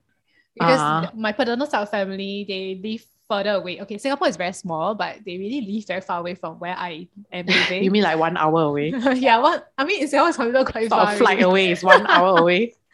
because 0.54 0.78
Ah. 0.80 1.10
my 1.14 1.32
paternal 1.32 1.66
side 1.66 1.88
family 1.88 2.44
they 2.46 2.78
live 2.78 3.02
further 3.26 3.58
away. 3.62 3.80
Okay, 3.82 3.98
Singapore 3.98 4.28
is 4.28 4.36
very 4.36 4.52
small, 4.52 4.94
but 4.94 5.18
they 5.26 5.38
really 5.38 5.62
live 5.62 5.86
very 5.86 6.00
far 6.02 6.18
away 6.20 6.34
from 6.34 6.58
where 6.58 6.74
I 6.78 7.06
am 7.32 7.46
living. 7.50 7.82
you 7.82 7.90
mean 7.90 8.02
like 8.02 8.18
one 8.18 8.36
hour 8.36 8.62
away? 8.70 8.90
yeah, 9.18 9.38
what 9.38 9.70
I 9.78 9.84
mean, 9.84 10.02
is 10.02 10.10
considered 10.10 10.66
quite 10.66 10.88
Sort 10.88 11.02
far. 11.02 11.12
of 11.12 11.18
flight 11.18 11.42
away 11.42 11.70
is 11.72 11.82
one 11.82 12.06
hour 12.06 12.38
away. 12.38 12.74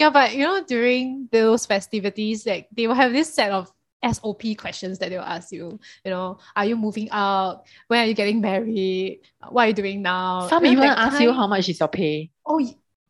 Yeah, 0.00 0.08
but 0.08 0.32
you 0.34 0.44
know, 0.48 0.64
during 0.64 1.28
those 1.30 1.66
festivities, 1.66 2.46
like 2.46 2.68
they 2.72 2.86
will 2.88 2.94
have 2.96 3.12
this 3.12 3.28
set 3.34 3.52
of 3.52 3.70
SOP 4.02 4.56
questions 4.56 4.98
that 4.98 5.10
they'll 5.10 5.22
ask 5.22 5.52
you. 5.52 5.78
You 6.04 6.10
know, 6.10 6.38
are 6.56 6.64
you 6.64 6.76
moving 6.76 7.08
out? 7.10 7.64
When 7.88 8.00
are 8.00 8.06
you 8.06 8.14
getting 8.14 8.40
married? 8.40 9.20
What 9.48 9.62
are 9.62 9.68
you 9.68 9.74
doing 9.74 10.02
now? 10.02 10.48
Some 10.48 10.66
even 10.66 10.84
ask 10.84 11.20
you 11.20 11.32
how 11.32 11.46
much 11.46 11.68
is 11.68 11.78
your 11.78 11.88
pay. 11.88 12.30
Oh, 12.46 12.60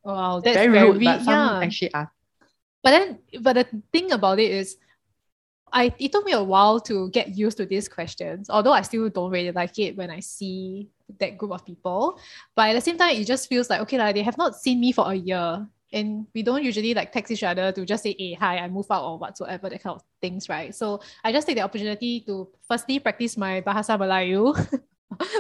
wow, 0.03 0.41
that's 0.41 0.57
very 0.57 0.73
very, 0.73 0.91
rude, 0.91 1.05
but 1.05 1.23
some 1.23 1.35
yeah. 1.35 1.61
actually 1.61 1.95
ask. 1.95 2.13
But 2.83 2.91
then, 2.91 3.19
but 3.41 3.53
the 3.55 3.67
thing 3.93 4.13
about 4.13 4.39
it 4.39 4.51
is, 4.51 4.77
I 5.73 5.95
it 5.99 6.11
took 6.11 6.25
me 6.25 6.33
a 6.33 6.43
while 6.43 6.81
to 6.81 7.11
get 7.11 7.37
used 7.37 7.59
to 7.59 7.67
these 7.67 7.89
questions. 7.89 8.51
Although 8.51 8.73
I 8.73 8.83
still 8.83 9.09
don't 9.09 9.31
really 9.31 9.53
like 9.53 9.79
it 9.79 9.97
when 9.97 10.11
I 10.11 10.21
see 10.21 10.89
that 11.19 11.39
group 11.39 11.53
of 11.53 11.65
people. 11.65 12.19
But 12.57 12.71
at 12.71 12.73
the 12.75 12.81
same 12.81 12.99
time, 12.99 13.15
it 13.15 13.27
just 13.27 13.49
feels 13.49 13.71
like 13.71 13.81
okay, 13.83 13.99
like 13.99 14.15
they 14.15 14.23
have 14.23 14.39
not 14.39 14.57
seen 14.57 14.81
me 14.81 14.93
for 14.93 15.11
a 15.11 15.15
year, 15.15 15.67
and 15.93 16.27
we 16.35 16.43
don't 16.43 16.63
usually 16.63 16.95
like 16.95 17.13
text 17.13 17.31
each 17.33 17.43
other 17.43 17.73
to 17.73 17.85
just 17.85 18.03
say, 18.03 18.15
"Hey, 18.19 18.35
hi, 18.35 18.59
I 18.59 18.69
move 18.69 18.87
out" 18.91 19.05
or 19.05 19.19
whatsoever 19.19 19.69
that 19.69 19.83
kind 19.83 19.97
of 19.97 20.03
things, 20.21 20.49
right? 20.49 20.75
So 20.75 21.01
I 21.25 21.33
just 21.33 21.47
take 21.47 21.57
the 21.57 21.63
opportunity 21.67 22.21
to 22.27 22.49
firstly 22.67 22.99
practice 22.99 23.37
my 23.37 23.61
Bahasa 23.61 23.99
Melayu. 23.99 24.55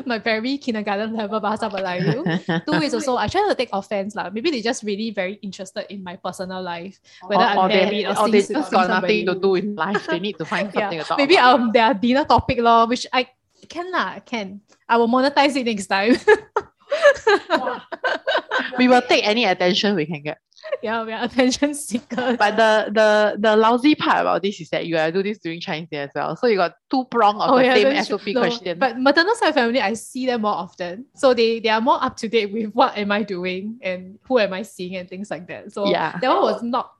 my 0.05 0.19
very 0.19 0.59
kindergarten 0.59 1.15
level 1.15 1.41
Bahasa 1.41 1.71
Melayu. 1.71 2.27
Two 2.67 2.83
is 2.83 2.93
also 2.93 3.17
I 3.17 3.29
try 3.29 3.47
to 3.47 3.55
take 3.55 3.71
offense 3.73 4.19
lah. 4.19 4.29
Maybe 4.29 4.51
they 4.51 4.61
just 4.61 4.83
really 4.83 5.11
very 5.15 5.39
interested 5.47 5.87
in 5.89 6.03
my 6.03 6.17
personal 6.19 6.61
life, 6.63 6.99
whether 7.23 7.45
or, 7.45 7.55
I'm 7.55 7.59
or 7.59 7.69
they, 7.71 7.85
married 7.87 8.07
or, 8.11 8.19
or 8.19 8.29
they 8.29 8.43
just 8.43 8.71
got 8.75 8.91
nothing 8.91 9.27
to 9.27 9.35
do 9.39 9.55
in 9.55 9.77
life. 9.79 10.07
They 10.11 10.19
need 10.19 10.37
to 10.39 10.45
find 10.45 10.67
something 10.75 10.99
Yeah, 10.99 11.07
to 11.07 11.09
talk 11.09 11.19
maybe 11.19 11.39
about. 11.39 11.61
um 11.61 11.73
their 11.73 11.95
dinner 11.95 12.25
topic 12.27 12.59
law, 12.59 12.87
which 12.91 13.07
I 13.15 13.31
can 13.71 13.93
lah, 13.95 14.19
can. 14.27 14.61
I 14.89 14.99
will 14.99 15.09
monetize 15.09 15.55
it 15.55 15.65
next 15.65 15.87
time. 15.87 16.19
we 18.79 18.89
will 18.89 19.03
take 19.03 19.27
any 19.27 19.45
attention 19.45 19.95
we 19.95 20.07
can 20.07 20.23
get. 20.23 20.39
yeah, 20.83 21.03
we 21.05 21.13
are 21.13 21.25
attention 21.25 21.75
seekers. 21.75 22.37
But 22.37 22.57
the 22.57 22.93
the 22.93 23.37
the 23.41 23.57
lousy 23.57 23.95
part 23.95 24.21
about 24.21 24.43
this 24.43 24.61
is 24.61 24.69
that 24.71 24.87
you 24.87 24.95
gotta 24.95 25.11
do 25.13 25.23
this 25.23 25.39
during 25.39 25.61
Chinese 25.61 25.89
Year 25.91 26.05
as 26.05 26.11
well. 26.15 26.37
So 26.37 26.47
you 26.47 26.57
got 26.57 26.75
two 26.91 27.05
prong 27.07 27.41
of 27.41 27.51
oh, 27.51 27.59
the 27.59 27.65
same 27.75 27.87
Oh, 27.87 27.91
that's 27.95 28.09
true. 28.09 28.19
SOP 28.19 28.27
No, 28.35 28.41
question. 28.41 28.79
But 28.79 29.01
maternal 29.01 29.35
side 29.37 29.55
family, 29.55 29.81
I 29.81 29.95
see 29.95 30.27
them 30.27 30.43
more 30.43 30.53
often. 30.55 31.07
So 31.15 31.33
they, 31.35 31.61
they 31.61 31.71
are 31.71 31.81
more 31.81 32.03
up 32.03 32.17
to 32.19 32.29
date 32.29 32.53
with 32.53 32.73
what 32.75 32.97
am 32.97 33.11
I 33.11 33.23
doing 33.23 33.79
and 33.83 34.19
who 34.29 34.39
am 34.39 34.53
I 34.53 34.63
seeing 34.63 34.97
and 34.97 35.09
things 35.09 35.31
like 35.31 35.47
that. 35.49 35.73
So 35.73 35.89
Yeah. 35.91 36.19
that 36.21 36.29
one 36.29 36.43
was 36.43 36.63
not 36.63 36.93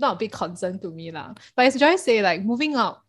not 0.00 0.14
a 0.14 0.18
big 0.18 0.30
concern 0.32 0.78
to 0.80 0.90
me. 0.90 1.10
lah. 1.10 1.34
But 1.56 1.66
as 1.66 1.76
Joy 1.76 1.96
say, 1.96 2.22
like 2.22 2.44
moving 2.44 2.74
out, 2.74 3.00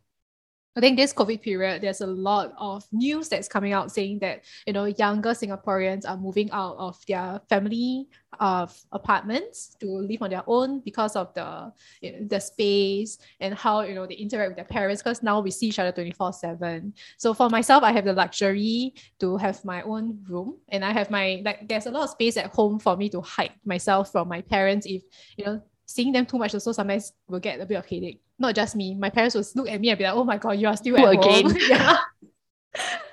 I 0.75 0.81
think 0.81 0.97
this 0.97 1.13
COVID 1.13 1.41
period, 1.41 1.81
there's 1.81 2.01
a 2.01 2.07
lot 2.07 2.53
of 2.57 2.85
news 2.91 3.27
that's 3.27 3.47
coming 3.47 3.73
out 3.73 3.91
saying 3.91 4.19
that, 4.19 4.45
you 4.67 4.73
know, 4.73 4.85
younger 4.85 5.31
Singaporeans 5.31 6.07
are 6.07 6.15
moving 6.15 6.49
out 6.51 6.77
of 6.77 6.97
their 7.07 7.41
family 7.49 8.07
of 8.39 8.79
apartments 8.91 9.75
to 9.79 9.87
live 9.87 10.21
on 10.21 10.29
their 10.29 10.43
own 10.47 10.79
because 10.81 11.15
of 11.15 11.33
the 11.33 11.73
you 12.01 12.11
know, 12.11 12.27
the 12.27 12.39
space 12.39 13.17
and 13.39 13.53
how 13.55 13.81
you 13.81 13.95
know 13.95 14.05
they 14.05 14.13
interact 14.15 14.49
with 14.49 14.55
their 14.55 14.65
parents 14.65 15.01
because 15.01 15.23
now 15.23 15.39
we 15.39 15.51
see 15.51 15.67
each 15.67 15.79
other 15.79 15.91
24 15.91 16.31
7 16.31 16.93
so 17.17 17.33
for 17.33 17.49
myself 17.49 17.83
i 17.83 17.91
have 17.91 18.05
the 18.05 18.13
luxury 18.13 18.93
to 19.19 19.35
have 19.35 19.63
my 19.65 19.81
own 19.81 20.17
room 20.29 20.55
and 20.69 20.85
i 20.85 20.91
have 20.91 21.09
my 21.09 21.41
like 21.43 21.67
there's 21.67 21.87
a 21.87 21.91
lot 21.91 22.03
of 22.03 22.09
space 22.11 22.37
at 22.37 22.53
home 22.53 22.79
for 22.79 22.95
me 22.95 23.09
to 23.09 23.19
hide 23.19 23.51
myself 23.65 24.11
from 24.11 24.27
my 24.27 24.41
parents 24.41 24.85
if 24.85 25.01
you 25.35 25.43
know 25.43 25.61
seeing 25.85 26.11
them 26.11 26.25
too 26.25 26.37
much 26.37 26.53
also 26.53 26.71
sometimes 26.71 27.13
will 27.27 27.39
get 27.39 27.59
a 27.59 27.65
bit 27.65 27.75
of 27.75 27.85
headache 27.85 28.21
not 28.39 28.55
just 28.55 28.75
me 28.75 28.95
my 28.95 29.09
parents 29.09 29.35
would 29.35 29.45
look 29.55 29.69
at 29.69 29.79
me 29.79 29.89
and 29.89 29.97
be 29.97 30.03
like 30.03 30.13
oh 30.13 30.23
my 30.23 30.37
god 30.37 30.51
you 30.51 30.67
are 30.67 30.77
still 30.77 30.97
at 30.97 31.15
home 31.15 31.47
again? 31.47 31.57
yeah 31.69 31.97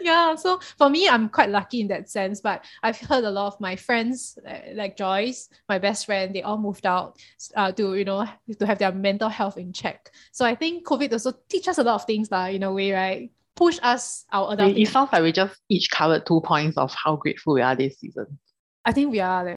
yeah 0.01 0.35
so 0.35 0.61
for 0.77 0.91
me 0.91 1.09
i'm 1.09 1.29
quite 1.29 1.49
lucky 1.49 1.81
in 1.81 1.89
that 1.89 2.09
sense 2.09 2.41
but 2.41 2.65
i've 2.83 2.99
heard 2.99 3.25
a 3.25 3.31
lot 3.31 3.47
of 3.47 3.59
my 3.59 3.75
friends 3.75 4.39
like 4.75 4.97
joyce 4.97 5.49
my 5.69 5.79
best 5.79 6.07
friend 6.07 6.35
they 6.35 6.43
all 6.43 6.59
moved 6.59 6.87
out 6.87 7.19
uh, 7.57 7.73
to 7.73 7.95
you 7.95 8.05
know 8.05 8.27
to 8.59 8.67
have 8.67 8.79
their 8.79 8.93
mental 8.93 9.29
health 9.29 9.57
in 9.57 9.73
check 9.73 10.11
so 10.31 10.45
i 10.45 10.55
think 10.55 10.87
covid 10.87 11.13
also 11.13 11.33
teach 11.49 11.67
us 11.69 11.79
a 11.79 11.83
lot 11.83 11.95
of 11.95 12.05
things 12.05 12.31
lah, 12.31 12.47
in 12.47 12.63
a 12.63 12.73
way 12.73 12.93
right 12.93 13.31
push 13.57 13.79
us 13.83 14.27
our 14.31 14.55
adulting. 14.55 14.83
It 14.83 14.89
sounds 14.89 15.09
like 15.13 15.23
we 15.23 15.33
just 15.33 15.59
each 15.69 15.91
covered 15.91 16.27
two 16.27 16.41
points 16.43 16.77
of 16.77 16.95
how 16.95 17.17
grateful 17.17 17.55
we 17.55 17.63
are 17.63 17.75
this 17.75 17.99
season. 17.99 18.39
I 18.87 18.93
think 18.93 19.11
we 19.11 19.21
are. 19.21 19.45
Like, 19.45 19.57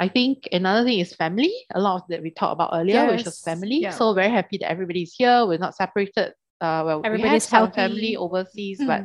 I 0.00 0.08
think 0.08 0.48
another 0.50 0.84
thing 0.84 0.98
is 0.98 1.14
family. 1.14 1.52
A 1.74 1.80
lot 1.80 2.02
of 2.02 2.08
that 2.08 2.22
we 2.22 2.30
talked 2.30 2.54
about 2.54 2.70
earlier, 2.72 3.04
yes. 3.04 3.10
which 3.12 3.24
was 3.26 3.40
family. 3.40 3.80
Yeah. 3.82 3.90
So 3.90 4.14
very 4.14 4.30
happy 4.30 4.58
that 4.58 4.70
everybody's 4.70 5.14
here. 5.14 5.46
We're 5.46 5.58
not 5.58 5.76
separated. 5.76 6.32
Uh, 6.60 6.82
well, 6.86 7.02
everybody's 7.04 7.50
we 7.50 7.58
have 7.58 7.74
family 7.74 8.16
overseas, 8.16 8.80
mm. 8.80 8.86
but 8.86 9.04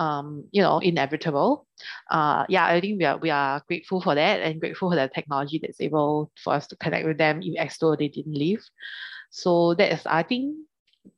um, 0.00 0.44
you 0.50 0.62
know, 0.62 0.78
inevitable. 0.78 1.66
Uh, 2.10 2.44
yeah, 2.48 2.66
I 2.66 2.80
think 2.80 2.98
we 2.98 3.04
are 3.04 3.18
we 3.18 3.30
are 3.30 3.62
grateful 3.68 4.00
for 4.00 4.14
that 4.14 4.40
and 4.40 4.60
grateful 4.60 4.90
for 4.90 4.96
the 4.96 5.08
technology 5.08 5.60
that's 5.62 5.80
able 5.80 6.32
for 6.42 6.54
us 6.54 6.66
to 6.68 6.76
connect 6.76 7.06
with 7.06 7.18
them, 7.18 7.42
even 7.42 7.58
as 7.58 7.76
though 7.78 7.96
they 7.96 8.08
didn't 8.08 8.34
leave. 8.34 8.62
So 9.30 9.74
that 9.74 9.92
is, 9.92 10.02
I 10.06 10.22
think, 10.22 10.56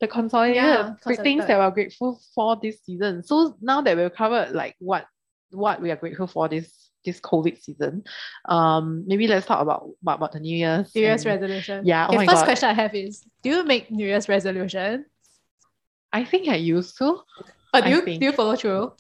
the 0.01 0.09
consolidated 0.09 0.63
yeah, 0.63 0.95
great 1.03 1.21
things 1.21 1.47
that 1.47 1.59
we're 1.59 1.71
grateful 1.71 2.21
for 2.35 2.59
this 2.61 2.83
season. 2.85 3.23
So 3.23 3.57
now 3.61 3.81
that 3.81 3.97
we've 3.97 4.15
covered 4.15 4.53
like 4.53 4.77
what 4.79 5.07
what 5.51 5.81
we 5.81 5.91
are 5.91 5.97
grateful 5.97 6.27
for 6.27 6.49
this 6.49 6.88
this 7.09 7.21
COVID 7.21 7.61
season, 7.63 8.05
um, 8.45 9.05
maybe 9.07 9.27
let's 9.27 9.47
talk 9.47 9.61
about 9.61 9.89
about, 10.03 10.17
about 10.17 10.33
the 10.33 10.41
New 10.41 10.57
Year's. 10.57 10.95
New 10.95 11.01
Year's 11.01 11.25
and, 11.25 11.41
resolution. 11.41 11.87
Yeah. 11.87 12.07
Oh 12.07 12.15
okay, 12.15 12.25
oh 12.25 12.27
first 12.27 12.43
God. 12.43 12.45
question 12.45 12.69
I 12.69 12.75
have 12.75 12.95
is 12.95 13.25
do 13.43 13.51
you 13.51 13.65
make 13.65 13.91
New 13.91 14.07
Year's 14.07 14.29
resolution? 14.29 15.07
I 16.13 16.25
think 16.25 16.49
I 16.49 16.57
used 16.57 16.99
to. 16.99 17.21
But 17.73 17.85
do 17.85 17.91
you 17.91 18.03
do 18.05 18.25
you 18.27 18.33
follow 18.33 18.57
through? 18.57 18.93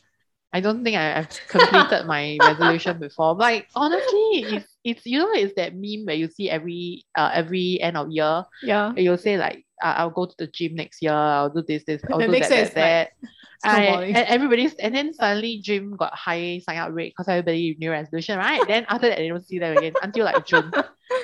I 0.52 0.60
don't 0.60 0.82
think 0.82 0.96
I, 0.96 1.20
have 1.20 1.28
completed 1.48 2.06
my 2.06 2.38
resolution 2.42 2.98
before. 2.98 3.34
Like 3.34 3.68
honestly, 3.74 4.56
it's 4.56 4.76
it's 4.84 5.06
you 5.06 5.18
know 5.18 5.32
it's 5.32 5.54
that 5.56 5.74
meme 5.74 6.06
where 6.06 6.16
you 6.16 6.28
see 6.28 6.48
every 6.48 7.04
uh 7.14 7.30
every 7.32 7.80
end 7.80 7.96
of 7.96 8.10
year. 8.10 8.44
Yeah. 8.62 8.92
You'll 8.96 9.18
say 9.18 9.36
like 9.36 9.64
uh, 9.82 9.94
I'll 9.96 10.10
go 10.10 10.26
to 10.26 10.34
the 10.38 10.46
gym 10.46 10.74
next 10.74 11.02
year. 11.02 11.12
I'll 11.12 11.50
do 11.50 11.62
this 11.66 11.84
this. 11.84 12.02
I'll 12.10 12.18
the 12.18 12.26
do 12.26 12.38
that 12.38 12.48
that. 12.48 12.74
that. 12.74 13.10
Like, 13.64 13.88
I, 13.88 14.04
and 14.04 14.16
everybody's 14.28 14.74
and 14.74 14.94
then 14.94 15.12
suddenly 15.12 15.58
gym 15.58 15.96
got 15.96 16.14
high 16.14 16.60
sign 16.60 16.78
up 16.78 16.92
rate 16.92 17.12
because 17.16 17.26
everybody 17.26 17.76
new 17.80 17.90
resolution, 17.90 18.38
right? 18.38 18.62
then 18.68 18.86
after 18.88 19.08
that 19.08 19.18
they 19.18 19.26
don't 19.26 19.44
see 19.44 19.58
them 19.58 19.76
again 19.76 19.94
until 20.00 20.26
like 20.26 20.46
June. 20.46 20.70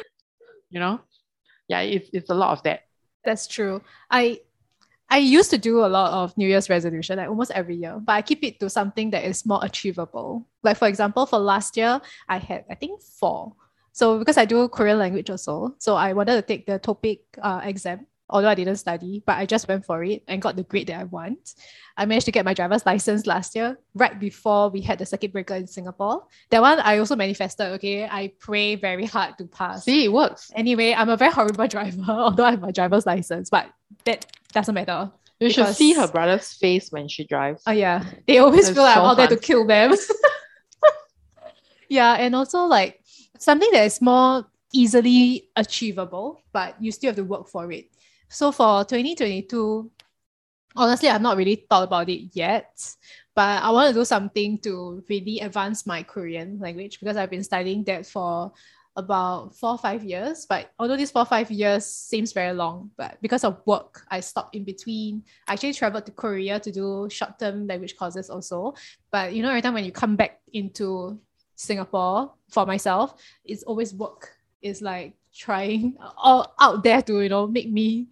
you 0.71 0.81
know, 0.81 1.01
yeah, 1.69 1.81
it's 1.81 2.11
it's 2.13 2.31
a 2.31 2.35
lot 2.35 2.51
of 2.51 2.63
that. 2.65 2.81
That's 3.25 3.47
true. 3.47 3.83
I 4.11 4.41
I 5.09 5.19
used 5.19 5.51
to 5.51 5.59
do 5.59 5.85
a 5.85 5.87
lot 5.87 6.13
of 6.13 6.37
New 6.37 6.49
Year's 6.49 6.69
resolution, 6.69 7.19
like 7.19 7.29
almost 7.29 7.53
every 7.53 7.77
year, 7.77 8.01
but 8.03 8.15
I 8.15 8.23
keep 8.23 8.43
it 8.43 8.59
to 8.59 8.69
something 8.69 9.11
that 9.11 9.23
is 9.23 9.47
more 9.47 9.61
achievable. 9.63 10.45
Like 10.65 10.77
for 10.77 10.89
example, 10.89 11.27
for 11.27 11.39
last 11.39 11.77
year, 11.77 12.01
I 12.29 12.39
had 12.39 12.65
I 12.69 12.75
think 12.75 13.01
four. 13.01 13.55
So 13.93 14.19
because 14.19 14.39
I 14.39 14.45
do 14.45 14.67
Korean 14.67 14.99
language 14.99 15.31
also, 15.31 15.77
so 15.79 15.95
I 15.95 16.15
wanted 16.15 16.35
to 16.35 16.43
take 16.43 16.67
the 16.67 16.81
TOPIK 16.81 17.21
uh, 17.41 17.61
exam 17.63 18.09
although 18.29 18.49
I 18.49 18.55
didn't 18.55 18.77
study, 18.77 19.23
but 19.27 19.37
I 19.37 19.47
just 19.47 19.69
went 19.69 19.85
for 19.85 20.03
it 20.03 20.23
and 20.29 20.41
got 20.41 20.57
the 20.57 20.63
grade 20.63 20.89
that 20.89 21.01
I 21.01 21.05
want. 21.05 21.55
I 21.97 22.07
managed 22.07 22.27
to 22.27 22.33
get 22.33 22.45
my 22.45 22.55
driver's 22.55 22.85
license 22.87 23.27
last 23.27 23.55
year, 23.55 23.79
right 23.95 24.19
before 24.19 24.71
we 24.71 24.81
had 24.81 24.99
the 24.99 25.07
circuit 25.07 25.33
breaker 25.33 25.55
in 25.55 25.67
Singapore. 25.67 26.27
That 26.51 26.63
one 26.63 26.81
I 26.81 26.99
also 26.99 27.17
manifested, 27.17 27.67
okay? 27.75 28.05
I 28.05 28.33
pray 28.39 28.75
very 28.77 29.05
hard 29.05 29.39
to 29.39 29.45
pass. 29.45 29.85
See, 29.85 30.07
it 30.07 30.13
works. 30.13 30.51
Anyway, 30.55 30.95
I'm 30.95 31.09
a 31.09 31.17
very 31.17 31.31
horrible 31.31 31.67
driver, 31.69 32.03
although 32.09 32.45
I 32.45 32.53
have 32.53 32.61
my 32.61 32.71
driver's 32.71 33.07
license, 33.07 33.51
but 33.51 33.71
that 34.05 34.27
doesn't 34.53 34.75
matter. 34.75 35.13
You 35.41 35.51
should 35.51 35.75
see 35.75 35.93
her 35.95 36.09
brother's 36.09 36.53
face 36.55 36.91
when 36.91 37.09
she 37.09 37.25
drives. 37.25 37.63
Oh 37.67 37.73
yeah. 37.73 38.05
They 38.27 38.39
always 38.39 38.71
feel 38.71 38.83
like 38.83 38.97
oh, 38.97 39.01
so 39.01 39.05
I'm 39.05 39.11
out 39.11 39.17
there 39.17 39.29
to 39.29 39.37
kill 39.37 39.67
them. 39.67 39.93
yeah, 41.89 42.15
and 42.15 42.35
also 42.35 42.65
like 42.65 43.01
something 43.39 43.69
that 43.73 43.85
is 43.85 44.01
more 44.01 44.47
easily 44.73 45.49
achievable, 45.57 46.41
but 46.53 46.75
you 46.81 46.93
still 46.93 47.09
have 47.09 47.17
to 47.17 47.25
work 47.25 47.49
for 47.49 47.71
it. 47.73 47.87
So 48.35 48.51
for 48.51 48.83
2022, 48.83 49.93
honestly, 50.75 51.09
I've 51.09 51.23
not 51.23 51.37
really 51.37 51.67
thought 51.71 51.85
about 51.85 52.09
it 52.09 52.31
yet, 52.35 52.75
but 53.33 53.63
I 53.63 53.71
want 53.71 53.95
to 53.95 54.01
do 54.01 54.05
something 54.05 54.59
to 54.59 55.05
really 55.09 55.39
advance 55.39 55.87
my 55.87 56.03
Korean 56.03 56.59
language 56.59 56.99
because 56.99 57.17
I've 57.17 57.31
been 57.31 57.45
studying 57.45 57.85
that 57.85 58.07
for 58.07 58.51
about 58.97 59.55
four 59.55 59.79
five 59.79 60.03
years. 60.03 60.47
But 60.47 60.73
although 60.81 60.97
these 60.97 61.13
four 61.13 61.25
five 61.25 61.49
years 61.49 61.87
seems 61.87 62.33
very 62.33 62.53
long 62.53 62.91
but 62.97 63.19
because 63.23 63.45
of 63.45 63.61
work 63.67 64.03
i 64.11 64.19
stopped 64.21 64.55
in 64.55 64.65
between. 64.65 65.23
I 65.47 65.55
actually 65.55 65.75
traveled 65.75 66.07
to 66.07 66.13
korea 66.13 66.59
to 66.59 66.73
do 66.73 67.09
short-term 67.11 67.69
language 67.69 67.97
courses 67.97 68.31
also. 68.31 68.75
But 69.13 69.33
you 69.33 69.43
know 69.43 69.51
every 69.51 69.63
time 69.63 69.75
when 69.75 69.85
you 69.85 69.93
come 69.93 70.17
back 70.17 70.41
into 70.53 71.21
singapore 71.57 72.35
for 72.51 72.67
myself 72.67 73.15
it's 73.45 73.63
always 73.63 73.95
work. 73.95 74.31
It's 74.61 74.81
like 74.83 75.15
trying 75.35 75.97
all 76.17 76.55
out 76.61 76.83
there 76.83 77.03
to 77.03 77.21
you 77.21 77.29
know 77.29 77.47
make 77.47 77.71
me 77.71 78.09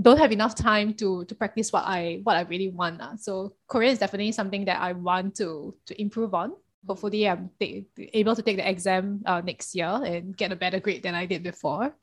don't 0.00 0.18
have 0.18 0.32
enough 0.32 0.54
time 0.54 0.94
to 0.94 1.24
to 1.26 1.34
practice 1.34 1.72
what 1.72 1.84
I 1.84 2.20
what 2.24 2.36
I 2.36 2.42
really 2.42 2.68
want. 2.68 3.00
Uh. 3.00 3.16
So 3.16 3.56
Korean 3.68 3.92
is 3.92 3.98
definitely 3.98 4.32
something 4.32 4.64
that 4.64 4.80
I 4.80 4.92
want 4.92 5.36
to 5.36 5.76
to 5.86 6.00
improve 6.00 6.32
on. 6.32 6.52
Hopefully, 6.86 7.28
I'm 7.28 7.50
take, 7.60 7.88
able 7.96 8.34
to 8.36 8.42
take 8.42 8.56
the 8.56 8.68
exam 8.68 9.22
uh, 9.24 9.40
next 9.40 9.74
year 9.74 9.88
and 9.88 10.36
get 10.36 10.52
a 10.52 10.56
better 10.56 10.80
grade 10.80 11.02
than 11.02 11.14
I 11.14 11.26
did 11.26 11.42
before. 11.42 11.96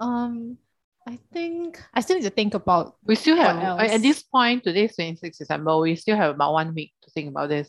Um, 0.00 0.58
I 1.06 1.18
think 1.32 1.82
I 1.94 2.00
still 2.00 2.16
need 2.16 2.24
to 2.24 2.30
think 2.30 2.54
about. 2.54 2.96
We 3.04 3.14
still 3.14 3.36
have 3.36 3.80
at 3.80 4.02
this 4.02 4.22
point 4.22 4.64
today, 4.64 4.88
twenty 4.88 5.16
six 5.16 5.38
December. 5.38 5.78
We 5.78 5.96
still 5.96 6.16
have 6.16 6.34
about 6.34 6.52
one 6.52 6.74
week 6.74 6.92
to 7.02 7.10
think 7.10 7.28
about 7.28 7.48
this. 7.48 7.68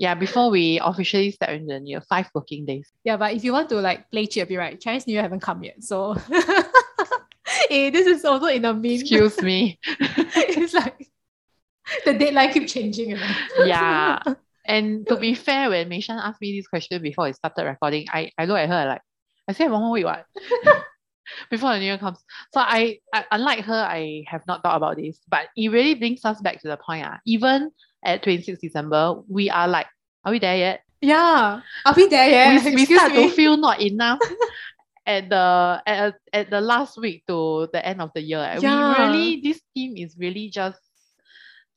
Yeah, 0.00 0.14
before 0.14 0.48
we 0.48 0.80
officially 0.82 1.30
start 1.30 1.52
in 1.52 1.66
the 1.66 1.78
new 1.78 1.90
year, 1.90 2.00
five 2.00 2.30
working 2.34 2.64
days. 2.64 2.88
Yeah, 3.04 3.18
but 3.18 3.34
if 3.34 3.44
you 3.44 3.52
want 3.52 3.68
to 3.68 3.74
like 3.82 4.10
play 4.10 4.24
chip, 4.24 4.48
right? 4.48 4.80
Chinese 4.80 5.06
New 5.06 5.12
Year 5.12 5.20
haven't 5.20 5.40
come 5.40 5.62
yet, 5.62 5.84
so 5.84 6.14
hey, 6.14 6.32
eh, 7.86 7.90
this 7.90 8.06
is 8.06 8.24
also 8.24 8.46
in 8.46 8.64
a 8.64 8.72
meme. 8.72 8.86
Excuse 8.86 9.42
me. 9.42 9.78
it's 9.86 10.72
like 10.72 11.06
the 12.06 12.14
deadline 12.14 12.50
keep 12.50 12.66
changing. 12.66 13.10
Know? 13.10 13.64
yeah. 13.64 14.22
And 14.64 15.06
to 15.08 15.16
be 15.16 15.34
fair, 15.34 15.68
when 15.68 15.90
Meishan 15.90 16.16
asked 16.16 16.40
me 16.40 16.56
this 16.56 16.68
question 16.68 17.02
before 17.02 17.26
I 17.26 17.32
started 17.32 17.64
recording, 17.64 18.06
I, 18.08 18.30
I 18.38 18.44
look 18.44 18.56
at 18.56 18.68
her 18.68 18.86
like, 18.86 19.02
I 19.48 19.52
said 19.52 19.70
one 19.70 19.80
more 19.80 19.90
week, 19.90 20.04
what? 20.04 20.26
before 21.50 21.72
the 21.72 21.78
new 21.78 21.86
year 21.86 21.98
comes. 21.98 22.18
So 22.52 22.60
I, 22.60 23.00
I, 23.12 23.24
unlike 23.32 23.64
her, 23.64 23.74
I 23.74 24.24
have 24.28 24.46
not 24.46 24.62
thought 24.62 24.76
about 24.76 24.96
this, 24.96 25.18
but 25.28 25.48
it 25.56 25.68
really 25.70 25.94
brings 25.94 26.24
us 26.24 26.40
back 26.40 26.60
to 26.60 26.68
the 26.68 26.76
point. 26.76 27.04
Uh, 27.04 27.16
even 27.26 27.72
at 28.04 28.22
26 28.22 28.60
December, 28.60 29.20
we 29.28 29.50
are 29.50 29.68
like, 29.68 29.86
are 30.24 30.32
we 30.32 30.38
there 30.38 30.56
yet? 30.56 30.80
Yeah. 31.00 31.60
Are 31.86 31.94
we 31.96 32.08
there 32.08 32.28
yet? 32.28 32.64
We, 32.64 32.74
we 32.74 32.84
start 32.86 33.12
me. 33.12 33.28
to 33.28 33.34
feel 33.34 33.56
not 33.56 33.80
enough 33.80 34.20
at 35.06 35.28
the 35.28 35.82
at, 35.86 36.14
at 36.32 36.50
the 36.50 36.60
last 36.60 36.98
week 36.98 37.24
to 37.26 37.68
the 37.72 37.84
end 37.84 38.00
of 38.00 38.10
the 38.14 38.20
year. 38.20 38.56
Yeah. 38.60 38.98
We 38.98 39.04
really 39.04 39.40
this 39.42 39.60
team 39.74 39.96
is 39.96 40.16
really 40.18 40.50
just 40.50 40.78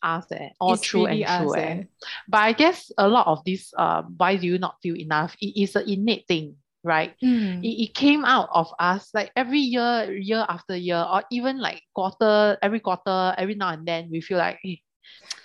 us 0.04 0.26
eh, 0.32 0.50
all 0.60 0.74
it's 0.74 0.84
true 0.84 1.06
really 1.08 1.24
and 1.24 1.44
true. 1.44 1.56
eh. 1.56 1.62
eh. 1.62 1.84
But 2.28 2.38
I 2.40 2.52
guess 2.52 2.92
a 2.98 3.08
lot 3.08 3.28
of 3.28 3.44
this 3.46 3.72
uh, 3.78 4.04
why 4.18 4.36
do 4.36 4.48
you 4.48 4.60
not 4.60 4.76
feel 4.84 4.98
enough? 4.98 5.36
It 5.40 5.56
is 5.56 5.76
an 5.76 5.88
innate 5.88 6.28
thing, 6.28 6.58
right? 6.84 7.16
Mm. 7.24 7.64
It, 7.64 7.84
it 7.84 7.94
came 7.96 8.26
out 8.26 8.50
of 8.52 8.74
us 8.78 9.10
like 9.14 9.32
every 9.36 9.60
year, 9.60 10.12
year 10.12 10.46
after 10.50 10.76
year, 10.76 11.00
or 11.00 11.24
even 11.32 11.60
like 11.60 11.82
quarter, 11.96 12.58
every 12.62 12.82
quarter, 12.82 13.34
every 13.38 13.56
now 13.56 13.70
and 13.70 13.88
then 13.88 14.10
we 14.12 14.20
feel 14.20 14.38
like, 14.38 14.60
hey, 14.62 14.82
not 14.84 14.93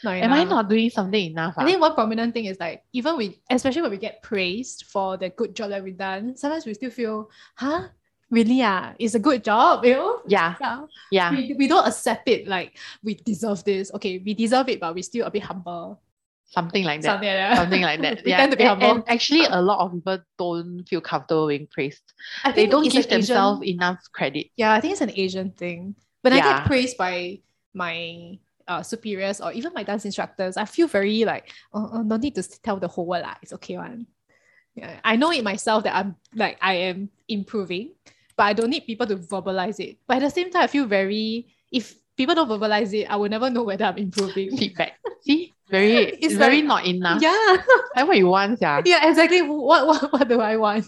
Am 0.05 0.33
I 0.33 0.45
not 0.45 0.69
doing 0.69 0.91
something 0.91 1.33
enough? 1.33 1.55
I 1.57 1.65
think 1.65 1.79
ah? 1.79 1.81
one 1.81 1.95
prominent 1.95 2.35
thing 2.35 2.47
is 2.47 2.59
like 2.61 2.83
even 2.93 3.17
we, 3.17 3.41
especially 3.51 3.83
when 3.83 3.91
we 3.91 3.99
get 3.99 4.23
praised 4.23 4.85
for 4.87 5.17
the 5.17 5.31
good 5.31 5.55
job 5.55 5.71
that 5.71 5.83
we've 5.83 5.99
done, 5.99 6.37
sometimes 6.37 6.67
we 6.67 6.75
still 6.75 6.91
feel, 6.91 7.31
huh? 7.57 7.89
Really, 8.31 8.59
yeah, 8.59 8.93
it's 8.99 9.15
a 9.15 9.19
good 9.19 9.43
job, 9.43 9.85
you 9.85 9.95
know? 9.95 10.21
Yeah. 10.27 10.55
Yeah. 10.61 10.87
yeah. 11.11 11.31
We, 11.31 11.55
we 11.59 11.67
don't 11.67 11.87
accept 11.87 12.29
it 12.29 12.47
like 12.47 12.77
we 13.03 13.15
deserve 13.15 13.65
this. 13.65 13.91
Okay, 13.95 14.19
we 14.19 14.35
deserve 14.35 14.69
it, 14.69 14.81
but 14.81 14.95
we 14.95 15.03
still 15.03 15.27
a 15.27 15.31
bit 15.31 15.43
humble. 15.43 16.03
Something 16.51 16.85
like 16.85 17.03
that. 17.03 17.13
Something 17.13 17.29
like 17.29 17.37
that. 17.37 17.57
Something 17.57 17.83
like 17.83 18.01
that. 18.03 18.27
yeah. 18.27 18.37
Tend 18.39 18.53
to 18.53 18.57
be 18.57 18.65
and, 18.65 18.83
humble. 18.83 18.97
and 18.97 19.05
actually, 19.09 19.45
a 19.45 19.61
lot 19.61 19.81
of 19.81 19.93
people 19.93 20.19
don't 20.39 20.85
feel 20.89 21.01
comfortable 21.01 21.49
being 21.49 21.67
praised. 21.67 22.03
I 22.45 22.53
they 22.53 22.67
don't 22.67 22.89
give 22.91 23.09
themselves 23.09 23.63
Asian, 23.63 23.75
enough 23.75 24.01
credit. 24.13 24.49
Yeah, 24.57 24.73
I 24.73 24.81
think 24.81 24.93
it's 24.93 25.01
an 25.01 25.13
Asian 25.15 25.51
thing. 25.53 25.95
When 26.23 26.35
yeah. 26.35 26.47
I 26.47 26.59
get 26.59 26.67
praised 26.67 26.97
by 26.97 27.41
my 27.75 28.39
uh, 28.69 28.83
superiors 28.83 29.41
or 29.41 29.53
even 29.53 29.73
my 29.75 29.83
dance 29.83 30.05
instructors, 30.05 30.57
I 30.57 30.65
feel 30.65 30.87
very 30.87 31.25
like, 31.25 31.51
oh, 31.73 31.91
oh 31.95 32.03
no 32.03 32.17
need 32.17 32.35
to 32.37 32.43
tell 32.61 32.77
the 32.77 32.89
whole 32.89 33.07
world, 33.07 33.25
like, 33.25 33.39
it's 33.43 33.53
okay 33.55 33.77
one. 33.77 34.07
Yeah, 34.75 35.01
I 35.03 35.17
know 35.17 35.33
it 35.33 35.43
myself 35.43 35.85
that 35.85 35.97
I'm 35.97 36.15
like, 36.35 36.59
I 36.63 36.75
am 36.75 37.11
improving, 37.27 37.95
but 38.37 38.45
I 38.45 38.53
don't 38.53 38.71
need 38.71 38.87
people 38.87 39.07
to 39.07 39.17
verbalize 39.17 39.81
it. 39.81 39.99
But 40.07 40.19
at 40.19 40.21
the 40.21 40.31
same 40.31 40.51
time, 40.51 40.63
I 40.63 40.67
feel 40.69 40.87
very, 40.87 41.49
if 41.73 41.97
people 42.17 42.35
don't 42.35 42.49
verbalize 42.49 42.95
it, 42.95 43.11
I 43.11 43.17
will 43.17 43.29
never 43.29 43.51
know 43.51 43.65
whether 43.65 43.87
I'm 43.87 43.99
improving. 43.99 44.57
Feedback. 44.57 44.93
See? 45.23 45.53
Very, 45.71 45.95
it's 46.23 46.35
very 46.35 46.57
like, 46.57 46.65
not 46.65 46.87
enough. 46.87 47.23
Yeah. 47.23 47.57
like 47.97 48.07
what 48.07 48.17
you 48.17 48.27
want, 48.27 48.59
yeah. 48.61 48.83
Yeah, 48.87 49.09
exactly. 49.09 49.43
What 49.43 49.87
what, 49.87 50.13
what 50.13 50.29
do 50.29 50.41
I 50.41 50.57
want? 50.57 50.87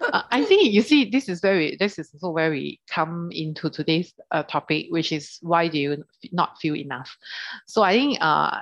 uh, 0.00 0.22
I 0.30 0.44
think 0.44 0.72
you 0.72 0.82
see, 0.82 1.10
this 1.10 1.28
is 1.28 1.40
very 1.40 1.76
this 1.78 1.98
is 1.98 2.10
also 2.14 2.30
where 2.30 2.50
we 2.50 2.80
come 2.88 3.30
into 3.32 3.70
today's 3.70 4.12
uh, 4.30 4.42
topic, 4.44 4.86
which 4.90 5.12
is 5.12 5.38
why 5.42 5.68
do 5.68 5.78
you 5.78 6.04
not 6.30 6.58
feel 6.58 6.76
enough? 6.76 7.16
So 7.66 7.82
I 7.82 7.92
think 7.92 8.18
uh 8.20 8.60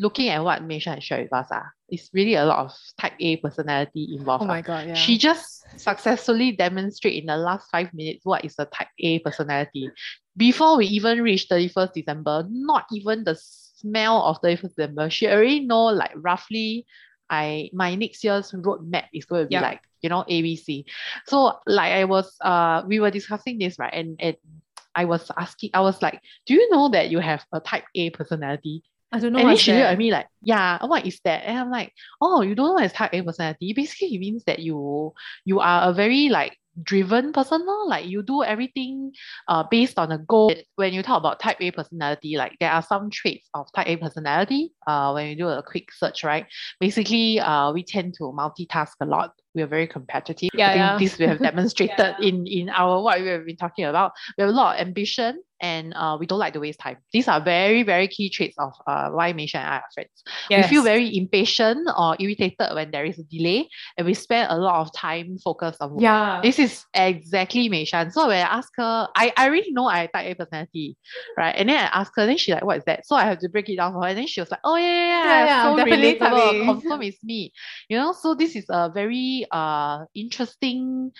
looking 0.00 0.30
at 0.30 0.42
what 0.42 0.62
Meishan 0.62 0.94
has 0.94 1.04
shared 1.04 1.24
with 1.24 1.32
us, 1.32 1.48
ah, 1.52 1.68
it's 1.88 2.08
really 2.12 2.34
a 2.34 2.44
lot 2.44 2.64
of 2.64 2.72
type 2.98 3.12
A 3.20 3.36
personality 3.36 4.16
involved. 4.18 4.42
Oh 4.42 4.46
ah. 4.46 4.48
my 4.48 4.62
god, 4.62 4.88
yeah. 4.88 4.94
She 4.94 5.18
just 5.18 5.64
successfully 5.78 6.52
demonstrate 6.52 7.14
in 7.14 7.26
the 7.26 7.36
last 7.36 7.68
five 7.70 7.92
minutes 7.92 8.24
what 8.24 8.44
is 8.44 8.54
a 8.58 8.64
type 8.64 8.88
A 8.98 9.18
personality. 9.20 9.90
Before 10.36 10.78
we 10.78 10.86
even 10.86 11.22
reach 11.22 11.48
31st 11.48 11.92
December, 11.92 12.46
not 12.48 12.86
even 12.92 13.24
the 13.24 13.38
smell 13.80 14.22
of 14.24 14.40
31st 14.42 14.74
December, 14.76 15.10
she 15.10 15.28
already 15.28 15.60
know 15.60 15.84
like 15.86 16.12
roughly 16.14 16.86
I 17.30 17.70
my 17.72 17.94
next 17.94 18.24
year's 18.24 18.50
roadmap 18.52 19.04
is 19.14 19.24
going 19.24 19.44
to 19.44 19.48
be 19.48 19.54
like, 19.60 19.80
you 20.02 20.08
know, 20.08 20.24
ABC. 20.28 20.84
So 21.26 21.58
like 21.66 21.92
I 21.92 22.04
was 22.04 22.34
uh 22.40 22.82
we 22.86 23.00
were 23.00 23.10
discussing 23.10 23.58
this, 23.58 23.78
right? 23.78 23.92
And 23.94 24.16
and 24.20 24.36
I 24.94 25.04
was 25.04 25.30
asking, 25.36 25.70
I 25.72 25.80
was 25.80 26.02
like, 26.02 26.20
do 26.46 26.54
you 26.54 26.68
know 26.70 26.88
that 26.90 27.10
you 27.10 27.20
have 27.20 27.44
a 27.52 27.60
type 27.60 27.84
A 27.94 28.10
personality? 28.10 28.82
I 29.12 29.18
don't 29.18 29.32
know 29.32 29.40
and 29.40 29.48
then 29.48 29.56
she 29.56 29.72
looked 29.72 29.84
at 29.84 29.98
me 29.98 30.12
like, 30.12 30.26
yeah, 30.42 30.84
what 30.84 31.04
is 31.06 31.20
that? 31.24 31.42
And 31.44 31.58
I'm 31.58 31.70
like, 31.70 31.92
oh, 32.20 32.42
you 32.42 32.54
don't 32.54 32.66
know 32.66 32.72
what 32.74 32.84
is 32.84 32.92
type 32.92 33.12
A 33.12 33.22
personality? 33.22 33.72
Basically, 33.72 34.14
it 34.14 34.20
means 34.20 34.44
that 34.44 34.58
you 34.58 35.12
you 35.44 35.60
are 35.60 35.90
a 35.90 35.92
very 35.92 36.28
like 36.28 36.56
driven 36.82 37.32
person, 37.32 37.64
lor. 37.66 37.86
like 37.88 38.06
you 38.06 38.22
do 38.22 38.42
everything 38.42 39.12
uh 39.48 39.64
based 39.70 39.98
on 39.98 40.12
a 40.12 40.18
goal. 40.18 40.54
When 40.76 40.92
you 40.92 41.02
talk 41.02 41.18
about 41.18 41.40
type 41.40 41.58
A 41.60 41.70
personality, 41.70 42.36
like 42.36 42.56
there 42.60 42.70
are 42.72 42.82
some 42.82 43.10
traits 43.10 43.48
of 43.54 43.66
type 43.74 43.88
A 43.88 43.96
personality. 43.96 44.72
Uh, 44.86 45.12
when 45.12 45.28
you 45.28 45.36
do 45.36 45.48
a 45.48 45.62
quick 45.62 45.92
search, 45.92 46.24
right? 46.24 46.46
Basically, 46.80 47.40
uh, 47.40 47.72
we 47.72 47.82
tend 47.82 48.14
to 48.14 48.24
multitask 48.24 48.92
a 49.00 49.06
lot. 49.06 49.32
We 49.54 49.62
are 49.62 49.66
very 49.66 49.86
competitive. 49.86 50.50
Yeah, 50.54 50.68
I 50.68 50.72
think 50.72 50.80
yeah. 50.80 50.98
this 50.98 51.18
we 51.18 51.26
have 51.26 51.38
demonstrated 51.50 52.14
in 52.20 52.46
in 52.46 52.68
our 52.70 53.02
what 53.02 53.20
we 53.20 53.28
have 53.28 53.46
been 53.46 53.56
talking 53.56 53.84
about. 53.84 54.12
We 54.36 54.42
have 54.42 54.50
a 54.50 54.56
lot 54.56 54.76
of 54.76 54.86
ambition 54.86 55.42
and 55.60 55.92
uh, 55.94 56.16
we 56.18 56.26
don't 56.26 56.38
like 56.38 56.54
to 56.54 56.60
waste 56.60 56.80
time. 56.80 56.96
These 57.12 57.28
are 57.28 57.40
very, 57.40 57.82
very 57.82 58.08
key 58.08 58.30
traits 58.30 58.56
of 58.58 58.72
uh, 58.86 59.10
why 59.10 59.32
Meishan 59.32 59.56
and 59.56 59.68
I 59.68 59.76
are 59.76 59.84
friends. 59.92 60.24
We 60.50 60.62
feel 60.64 60.82
very 60.82 61.16
impatient 61.16 61.88
or 61.96 62.16
irritated 62.18 62.74
when 62.74 62.90
there 62.90 63.04
is 63.04 63.18
a 63.18 63.24
delay, 63.24 63.68
and 63.96 64.06
we 64.06 64.14
spend 64.14 64.50
a 64.50 64.56
lot 64.56 64.80
of 64.80 64.92
time 64.94 65.36
focused 65.38 65.80
on 65.80 65.92
work. 65.92 66.02
Yeah. 66.02 66.40
This 66.42 66.58
is 66.58 66.84
exactly 66.94 67.68
Meishan. 67.68 68.12
So 68.12 68.28
when 68.28 68.38
I 68.38 68.48
ask 68.48 68.70
her, 68.76 69.08
I, 69.14 69.32
I 69.36 69.48
already 69.48 69.72
know 69.72 69.86
I 69.86 70.06
type 70.06 70.26
A 70.26 70.34
personality, 70.34 70.96
right? 71.36 71.54
And 71.56 71.68
then 71.68 71.76
I 71.76 72.00
ask 72.00 72.12
her, 72.16 72.26
then 72.26 72.38
she 72.38 72.52
like, 72.52 72.64
what 72.64 72.78
is 72.78 72.84
that? 72.84 73.06
So 73.06 73.16
I 73.16 73.24
have 73.24 73.38
to 73.40 73.48
break 73.48 73.68
it 73.68 73.76
down 73.76 73.92
for 73.92 74.02
her. 74.02 74.08
And 74.08 74.18
then 74.18 74.26
she 74.26 74.40
was 74.40 74.50
like, 74.50 74.60
oh 74.64 74.76
yeah, 74.76 74.86
yeah, 74.86 75.24
Yeah, 75.24 75.24
yeah, 75.24 75.46
yeah, 75.46 75.62
so 75.62 75.76
definitely 75.76 76.14
relatable. 76.14 76.64
Confirm 76.64 77.02
it's 77.02 77.22
me. 77.22 77.52
You 77.88 77.98
know, 77.98 78.12
so 78.12 78.34
this 78.34 78.56
is 78.56 78.64
a 78.70 78.90
very 78.92 79.39
uh 79.50 80.04
interesting 80.14 81.12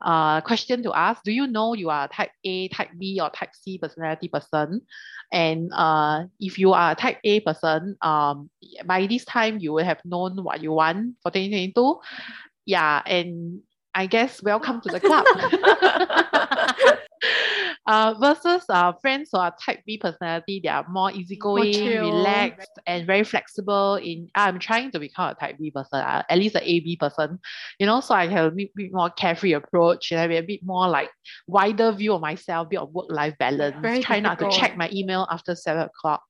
uh 0.00 0.40
question 0.40 0.82
to 0.82 0.92
ask. 0.92 1.22
Do 1.22 1.32
you 1.32 1.46
know 1.46 1.74
you 1.74 1.90
are 1.90 2.08
type 2.08 2.30
A, 2.44 2.68
type 2.68 2.90
B, 2.98 3.18
or 3.20 3.30
type 3.30 3.50
C 3.54 3.78
personality 3.78 4.28
person? 4.28 4.82
And 5.32 5.72
uh 5.72 6.24
if 6.40 6.58
you 6.58 6.72
are 6.72 6.92
a 6.92 6.94
type 6.94 7.18
A 7.24 7.40
person, 7.40 7.96
um 8.02 8.50
by 8.84 9.06
this 9.06 9.24
time 9.24 9.58
you 9.58 9.72
will 9.72 9.84
have 9.84 10.00
known 10.04 10.42
what 10.42 10.62
you 10.62 10.72
want 10.72 11.16
for 11.22 11.30
2022. 11.30 12.00
Yeah, 12.66 13.02
and 13.06 13.60
I 13.94 14.06
guess 14.06 14.42
welcome 14.42 14.80
to 14.82 14.88
the 14.88 15.00
club. 15.00 15.24
uh, 17.86 18.14
versus 18.20 18.64
uh, 18.68 18.92
friends 19.00 19.30
who 19.32 19.38
are 19.38 19.54
type 19.64 19.80
B 19.86 19.98
personality, 19.98 20.60
they 20.62 20.68
are 20.68 20.84
more 20.88 21.10
easygoing, 21.12 21.72
chill. 21.72 22.12
relaxed, 22.12 22.72
and 22.86 23.06
very 23.06 23.24
flexible. 23.24 23.94
In 23.96 24.28
I'm 24.34 24.58
trying 24.58 24.90
to 24.92 24.98
become 24.98 25.30
a 25.30 25.34
type 25.34 25.56
B 25.58 25.70
person, 25.70 26.00
uh, 26.00 26.22
at 26.28 26.38
least 26.38 26.56
an 26.56 26.62
AB 26.64 26.96
person, 26.96 27.38
you 27.78 27.86
know, 27.86 28.00
so 28.00 28.14
I 28.14 28.26
have 28.26 28.46
a 28.46 28.50
bit, 28.50 28.74
bit 28.74 28.92
more 28.92 29.10
carefree 29.10 29.52
approach, 29.52 30.10
and 30.10 30.18
I 30.18 30.22
have 30.22 30.30
a 30.32 30.40
bit 30.46 30.60
more 30.64 30.88
like 30.88 31.10
wider 31.46 31.92
view 31.92 32.14
of 32.14 32.20
myself, 32.20 32.68
bit 32.70 32.80
of 32.80 32.92
work 32.92 33.06
life 33.08 33.34
balance. 33.38 33.76
Very 33.82 34.02
Try 34.02 34.20
not 34.20 34.38
to 34.40 34.50
check 34.50 34.76
my 34.76 34.90
email 34.92 35.26
after 35.30 35.54
seven 35.54 35.82
o'clock. 35.82 36.22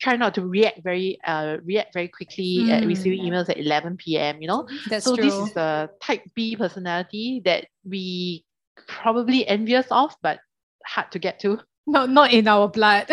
Try 0.00 0.16
not 0.16 0.34
to 0.34 0.42
react 0.46 0.80
very 0.82 1.18
uh 1.24 1.58
react 1.64 1.92
very 1.94 2.08
quickly 2.08 2.68
at 2.70 2.82
Mm. 2.82 2.88
receiving 2.88 3.20
emails 3.20 3.48
at 3.48 3.58
11 3.58 3.96
p.m. 3.96 4.40
You 4.42 4.48
know, 4.48 4.66
That's 4.88 5.04
so 5.04 5.14
true. 5.14 5.24
this 5.24 5.34
is 5.34 5.52
the 5.54 5.90
type 6.02 6.22
B 6.34 6.56
personality 6.56 7.42
that 7.44 7.66
we 7.84 8.44
probably 8.88 9.46
envious 9.46 9.86
of, 9.90 10.14
but 10.22 10.40
hard 10.86 11.10
to 11.12 11.18
get 11.18 11.40
to. 11.40 11.60
not 11.86 12.08
not 12.10 12.32
in 12.32 12.48
our 12.48 12.68
blood. 12.68 13.06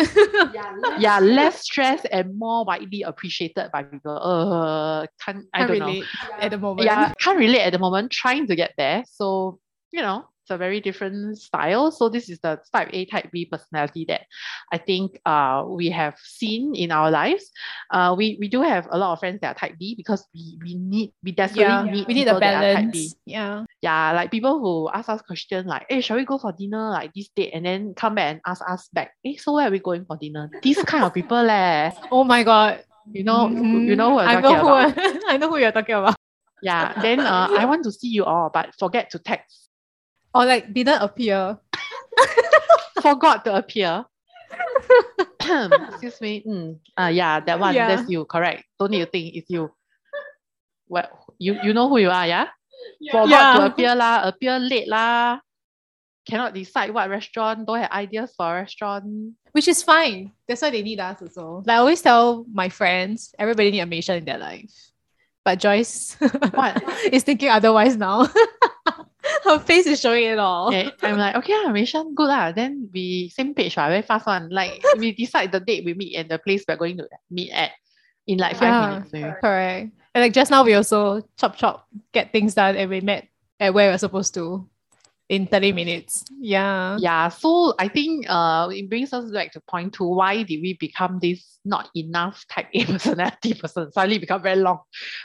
Yeah, 0.98 1.18
less 1.22 1.60
stress 1.60 2.04
and 2.06 2.38
more 2.38 2.64
widely 2.64 3.02
appreciated 3.02 3.68
by 3.72 3.82
people. 3.82 4.16
Uh, 4.16 5.06
can't 5.22 5.44
I 5.52 5.58
Can't 5.58 5.68
don't 5.68 5.78
know. 5.80 5.86
relate 5.86 6.04
at 6.40 6.50
the 6.52 6.58
moment. 6.58 6.86
Yeah, 6.86 7.12
can't 7.20 7.38
relate 7.38 7.60
at 7.60 7.72
the 7.72 7.78
moment. 7.78 8.12
Trying 8.12 8.46
to 8.46 8.56
get 8.56 8.72
there. 8.78 9.04
So 9.10 9.58
you 9.92 10.00
know, 10.00 10.20
it's 10.20 10.31
a 10.52 10.56
very 10.56 10.80
different 10.80 11.38
style. 11.38 11.90
So 11.90 12.08
this 12.08 12.28
is 12.30 12.38
the 12.38 12.60
type 12.72 12.90
A, 12.92 13.04
type 13.06 13.30
B 13.32 13.46
personality 13.50 14.04
that 14.08 14.22
I 14.72 14.78
think 14.78 15.18
uh 15.26 15.64
we 15.66 15.90
have 15.90 16.14
seen 16.22 16.74
in 16.76 16.92
our 16.92 17.10
lives. 17.10 17.50
Uh, 17.90 18.14
we 18.16 18.36
we 18.38 18.46
do 18.48 18.62
have 18.62 18.86
a 18.92 18.98
lot 18.98 19.12
of 19.14 19.18
friends 19.18 19.40
that 19.40 19.56
are 19.56 19.58
type 19.58 19.74
B 19.78 19.94
because 19.96 20.24
we 20.34 20.58
we 20.62 20.74
need 20.76 21.12
we 21.24 21.32
desperately 21.32 21.64
Yeah, 21.64 21.82
need 21.90 22.06
we 22.06 22.14
need 22.14 22.28
a 22.28 22.36
people 22.36 22.40
that 22.40 22.54
are 22.54 22.74
type 22.76 22.92
B. 22.92 23.08
balance. 23.10 23.16
Yeah. 23.26 23.64
Yeah, 23.82 24.12
like 24.12 24.30
people 24.30 24.60
who 24.60 24.88
ask 24.94 25.08
us 25.08 25.22
question 25.22 25.66
like, 25.66 25.86
hey, 25.88 26.00
shall 26.00 26.16
we 26.16 26.24
go 26.24 26.38
for 26.38 26.52
dinner 26.52 26.90
like 26.90 27.10
this 27.14 27.28
date? 27.34 27.50
And 27.52 27.66
then 27.66 27.94
come 27.94 28.14
back 28.14 28.30
and 28.30 28.40
ask 28.46 28.62
us 28.70 28.88
back, 28.92 29.10
hey, 29.24 29.34
so 29.36 29.54
where 29.54 29.66
are 29.66 29.72
we 29.72 29.80
going 29.80 30.04
for 30.04 30.16
dinner? 30.16 30.48
These 30.62 30.82
kind 30.84 31.02
of 31.02 31.12
people 31.12 31.42
leh. 31.42 31.90
Oh 32.12 32.22
my 32.22 32.44
god. 32.44 32.84
You 33.12 33.24
know, 33.24 33.48
you 33.50 33.56
Mhm. 33.58 33.96
know 33.96 34.18
I 34.20 34.40
know 34.40 34.54
who 34.54 34.70
I 35.28 35.36
know 35.36 35.48
who 35.50 35.56
you're 35.58 35.72
talking 35.72 35.96
about. 35.96 36.14
Yeah. 36.62 36.92
Then 37.02 37.18
uh, 37.20 37.48
I 37.50 37.64
want 37.66 37.82
to 37.84 37.90
see 37.90 38.06
you 38.08 38.22
all, 38.24 38.50
but 38.54 38.70
forget 38.78 39.10
to 39.10 39.18
text. 39.18 39.61
Or 40.34 40.44
like 40.44 40.72
didn't 40.72 41.02
appear. 41.02 41.58
Forgot 43.02 43.44
to 43.44 43.56
appear. 43.56 44.04
Excuse 45.90 46.20
me. 46.20 46.42
Mm. 46.46 46.78
Uh, 46.96 47.10
yeah, 47.12 47.40
that 47.40 47.58
one. 47.58 47.74
Yeah. 47.74 47.88
That's 47.88 48.08
you. 48.08 48.24
Correct. 48.24 48.64
Don't 48.78 48.90
need 48.90 49.04
to 49.04 49.10
think. 49.10 49.36
It's 49.36 49.50
you. 49.50 49.70
Well, 50.88 51.08
you 51.38 51.58
you 51.62 51.72
know 51.72 51.88
who 51.88 51.98
you 51.98 52.10
are, 52.10 52.26
yeah? 52.26 52.48
Forgot 53.10 53.56
to 53.56 53.66
appear 53.66 53.94
lah. 53.94 54.28
Appear 54.28 54.58
late 54.58 54.88
lah. 54.88 55.40
Cannot 56.24 56.54
decide 56.54 56.94
what 56.94 57.10
restaurant. 57.10 57.66
Don't 57.66 57.80
have 57.80 57.90
ideas 57.90 58.32
for 58.36 58.46
a 58.46 58.60
restaurant. 58.62 59.34
Which 59.52 59.66
is 59.68 59.82
fine. 59.82 60.32
That's 60.46 60.62
why 60.62 60.70
they 60.70 60.82
need 60.82 61.00
us 61.00 61.20
also. 61.20 61.62
Like 61.66 61.76
I 61.76 61.78
always 61.82 62.00
tell 62.00 62.46
my 62.46 62.68
friends, 62.68 63.34
everybody 63.38 63.72
need 63.72 63.80
a 63.80 63.86
mission 63.86 64.16
in 64.16 64.24
their 64.24 64.38
life. 64.38 64.70
But 65.44 65.58
Joyce 65.58 66.14
What? 66.54 66.78
is 67.12 67.24
thinking 67.24 67.50
otherwise 67.50 67.96
now. 67.96 68.28
Her 69.52 69.58
face 69.58 69.86
is 69.86 70.00
showing 70.00 70.24
it 70.24 70.38
all. 70.38 70.72
Yeah, 70.72 70.90
I'm 71.02 71.18
like, 71.18 71.36
okay, 71.36 71.54
Mission, 71.70 72.14
good 72.14 72.28
lah. 72.28 72.52
Then 72.52 72.88
we 72.92 73.28
same 73.28 73.52
page, 73.54 73.76
ah, 73.76 73.88
very 73.88 74.02
fast 74.02 74.26
one. 74.26 74.48
Like 74.50 74.82
we 74.98 75.12
decide 75.12 75.52
the 75.52 75.60
date 75.60 75.84
we 75.84 75.94
meet 75.94 76.16
and 76.16 76.28
the 76.28 76.38
place 76.38 76.64
we're 76.66 76.76
going 76.76 76.96
to 76.98 77.08
meet 77.30 77.50
at 77.52 77.70
in 78.26 78.38
like 78.38 78.56
five 78.56 78.72
Yeah. 78.72 78.88
minutes. 78.88 79.12
Maybe. 79.12 79.32
Correct. 79.40 79.90
And 80.14 80.22
like 80.22 80.32
just 80.32 80.50
now 80.50 80.64
we 80.64 80.74
also 80.74 81.22
chop 81.36 81.56
chop 81.56 81.88
get 82.12 82.32
things 82.32 82.54
done 82.54 82.76
and 82.76 82.88
we 82.90 83.00
met 83.00 83.28
at 83.60 83.72
where 83.74 83.90
we're 83.90 83.98
supposed 83.98 84.34
to 84.34 84.68
in 85.32 85.46
30 85.46 85.72
minutes. 85.72 86.24
Yeah. 86.38 86.98
Yeah, 87.00 87.28
so 87.30 87.72
I 87.78 87.88
think 87.88 88.26
uh 88.28 88.68
it 88.70 88.90
brings 88.90 89.14
us 89.14 89.30
back 89.32 89.52
to 89.52 89.60
point 89.62 89.94
two. 89.94 90.04
Why 90.04 90.42
did 90.42 90.60
we 90.60 90.76
become 90.78 91.18
this 91.22 91.58
not 91.64 91.88
enough 91.96 92.44
type 92.52 92.68
A 92.74 92.84
personality 92.92 93.54
person? 93.54 93.90
Suddenly 93.92 94.18
become 94.18 94.42
very 94.42 94.60
long. 94.60 94.80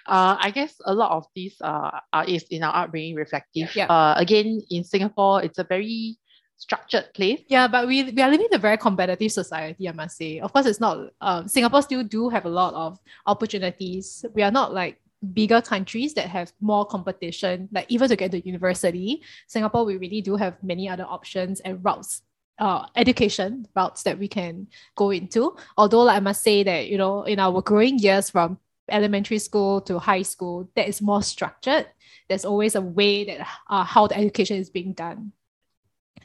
Uh 0.07 0.37
I 0.39 0.49
guess 0.51 0.73
a 0.85 0.93
lot 0.93 1.11
of 1.11 1.25
this 1.35 1.59
uh, 1.61 1.91
is 2.25 2.43
in 2.49 2.63
our 2.63 2.73
upbringing 2.83 3.15
reflective. 3.15 3.75
Yeah. 3.75 3.87
Uh 3.91 4.15
again 4.15 4.61
in 4.69 4.85
Singapore, 4.85 5.43
it's 5.43 5.59
a 5.59 5.65
very 5.65 6.17
structured 6.55 7.13
place. 7.13 7.43
Yeah, 7.49 7.67
but 7.67 7.85
we, 7.85 8.03
we 8.09 8.21
are 8.21 8.31
living 8.31 8.47
in 8.49 8.55
a 8.55 8.61
very 8.61 8.77
competitive 8.77 9.31
society, 9.31 9.87
I 9.87 9.91
must 9.91 10.17
say. 10.17 10.39
Of 10.39 10.51
course, 10.53 10.65
it's 10.65 10.79
not, 10.79 10.97
um, 11.21 11.47
Singapore 11.47 11.83
still 11.83 12.01
do 12.01 12.29
have 12.29 12.45
a 12.45 12.49
lot 12.49 12.73
of 12.73 12.97
opportunities. 13.27 14.25
We 14.33 14.41
are 14.41 14.49
not 14.49 14.73
like 14.73 14.97
bigger 15.33 15.61
countries 15.61 16.13
that 16.13 16.27
have 16.27 16.51
more 16.61 16.85
competition, 16.85 17.69
like 17.71 17.85
even 17.89 18.09
to 18.09 18.15
get 18.15 18.31
to 18.31 18.45
university. 18.45 19.21
Singapore, 19.47 19.85
we 19.85 19.97
really 19.97 20.21
do 20.21 20.35
have 20.35 20.61
many 20.63 20.87
other 20.87 21.05
options 21.05 21.59
and 21.61 21.83
routes, 21.83 22.21
uh, 22.59 22.85
education 22.95 23.67
routes 23.75 24.03
that 24.03 24.17
we 24.19 24.27
can 24.27 24.67
go 24.95 25.11
into. 25.11 25.55
Although, 25.77 26.03
like, 26.03 26.17
I 26.17 26.19
must 26.19 26.43
say 26.43 26.63
that, 26.63 26.87
you 26.87 26.97
know, 26.97 27.23
in 27.23 27.39
our 27.39 27.61
growing 27.61 27.99
years 27.99 28.29
from 28.29 28.59
elementary 28.89 29.39
school 29.39 29.81
to 29.81 29.99
high 29.99 30.21
school, 30.21 30.69
that 30.75 30.87
is 30.87 31.01
more 31.01 31.21
structured. 31.21 31.87
There's 32.29 32.45
always 32.45 32.75
a 32.75 32.81
way 32.81 33.25
that 33.25 33.47
uh, 33.69 33.83
how 33.83 34.07
the 34.07 34.17
education 34.17 34.57
is 34.57 34.69
being 34.69 34.93
done 34.93 35.31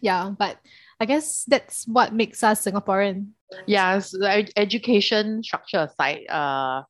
yeah 0.02 0.30
but 0.36 0.58
i 1.00 1.06
guess 1.06 1.44
that's 1.44 1.86
what 1.86 2.12
makes 2.12 2.42
us 2.42 2.64
singaporean 2.64 3.28
ed- 4.26 4.52
education 4.56 5.42
structure 5.42 5.88
aside, 5.88 6.26
uh, 6.28 6.82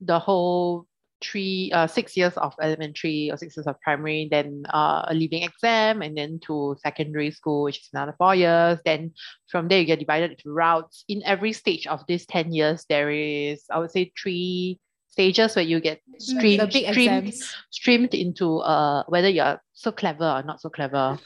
the 0.00 0.18
whole 0.18 0.86
three, 1.22 1.70
uh, 1.72 1.86
six 1.86 2.16
years 2.16 2.34
of 2.36 2.54
elementary 2.60 3.30
or 3.30 3.36
six 3.36 3.56
years 3.56 3.66
of 3.66 3.80
primary, 3.80 4.28
then 4.30 4.64
uh, 4.74 5.04
a 5.08 5.14
leaving 5.14 5.42
exam, 5.42 6.02
and 6.02 6.16
then 6.16 6.40
to 6.46 6.76
secondary 6.82 7.30
school, 7.30 7.62
which 7.64 7.78
is 7.78 7.88
another 7.92 8.14
four 8.18 8.34
years. 8.34 8.78
Then 8.84 9.12
from 9.48 9.68
there, 9.68 9.80
you 9.80 9.86
get 9.86 9.98
divided 10.00 10.32
into 10.32 10.50
routes. 10.50 11.04
In 11.08 11.22
every 11.24 11.52
stage 11.52 11.86
of 11.86 12.04
this 12.06 12.26
10 12.26 12.52
years, 12.52 12.84
there 12.88 13.10
is, 13.10 13.64
I 13.70 13.78
would 13.78 13.90
say, 13.90 14.12
three 14.20 14.78
stages 15.08 15.54
where 15.56 15.64
you 15.64 15.78
get 15.80 16.00
streamed, 16.18 16.72
the 16.72 16.92
streamed, 16.92 17.34
streamed 17.70 18.14
into 18.14 18.58
uh, 18.58 19.04
whether 19.08 19.28
you're 19.28 19.60
so 19.74 19.92
clever 19.92 20.24
or 20.24 20.42
not 20.42 20.60
so 20.60 20.70
clever. 20.70 21.18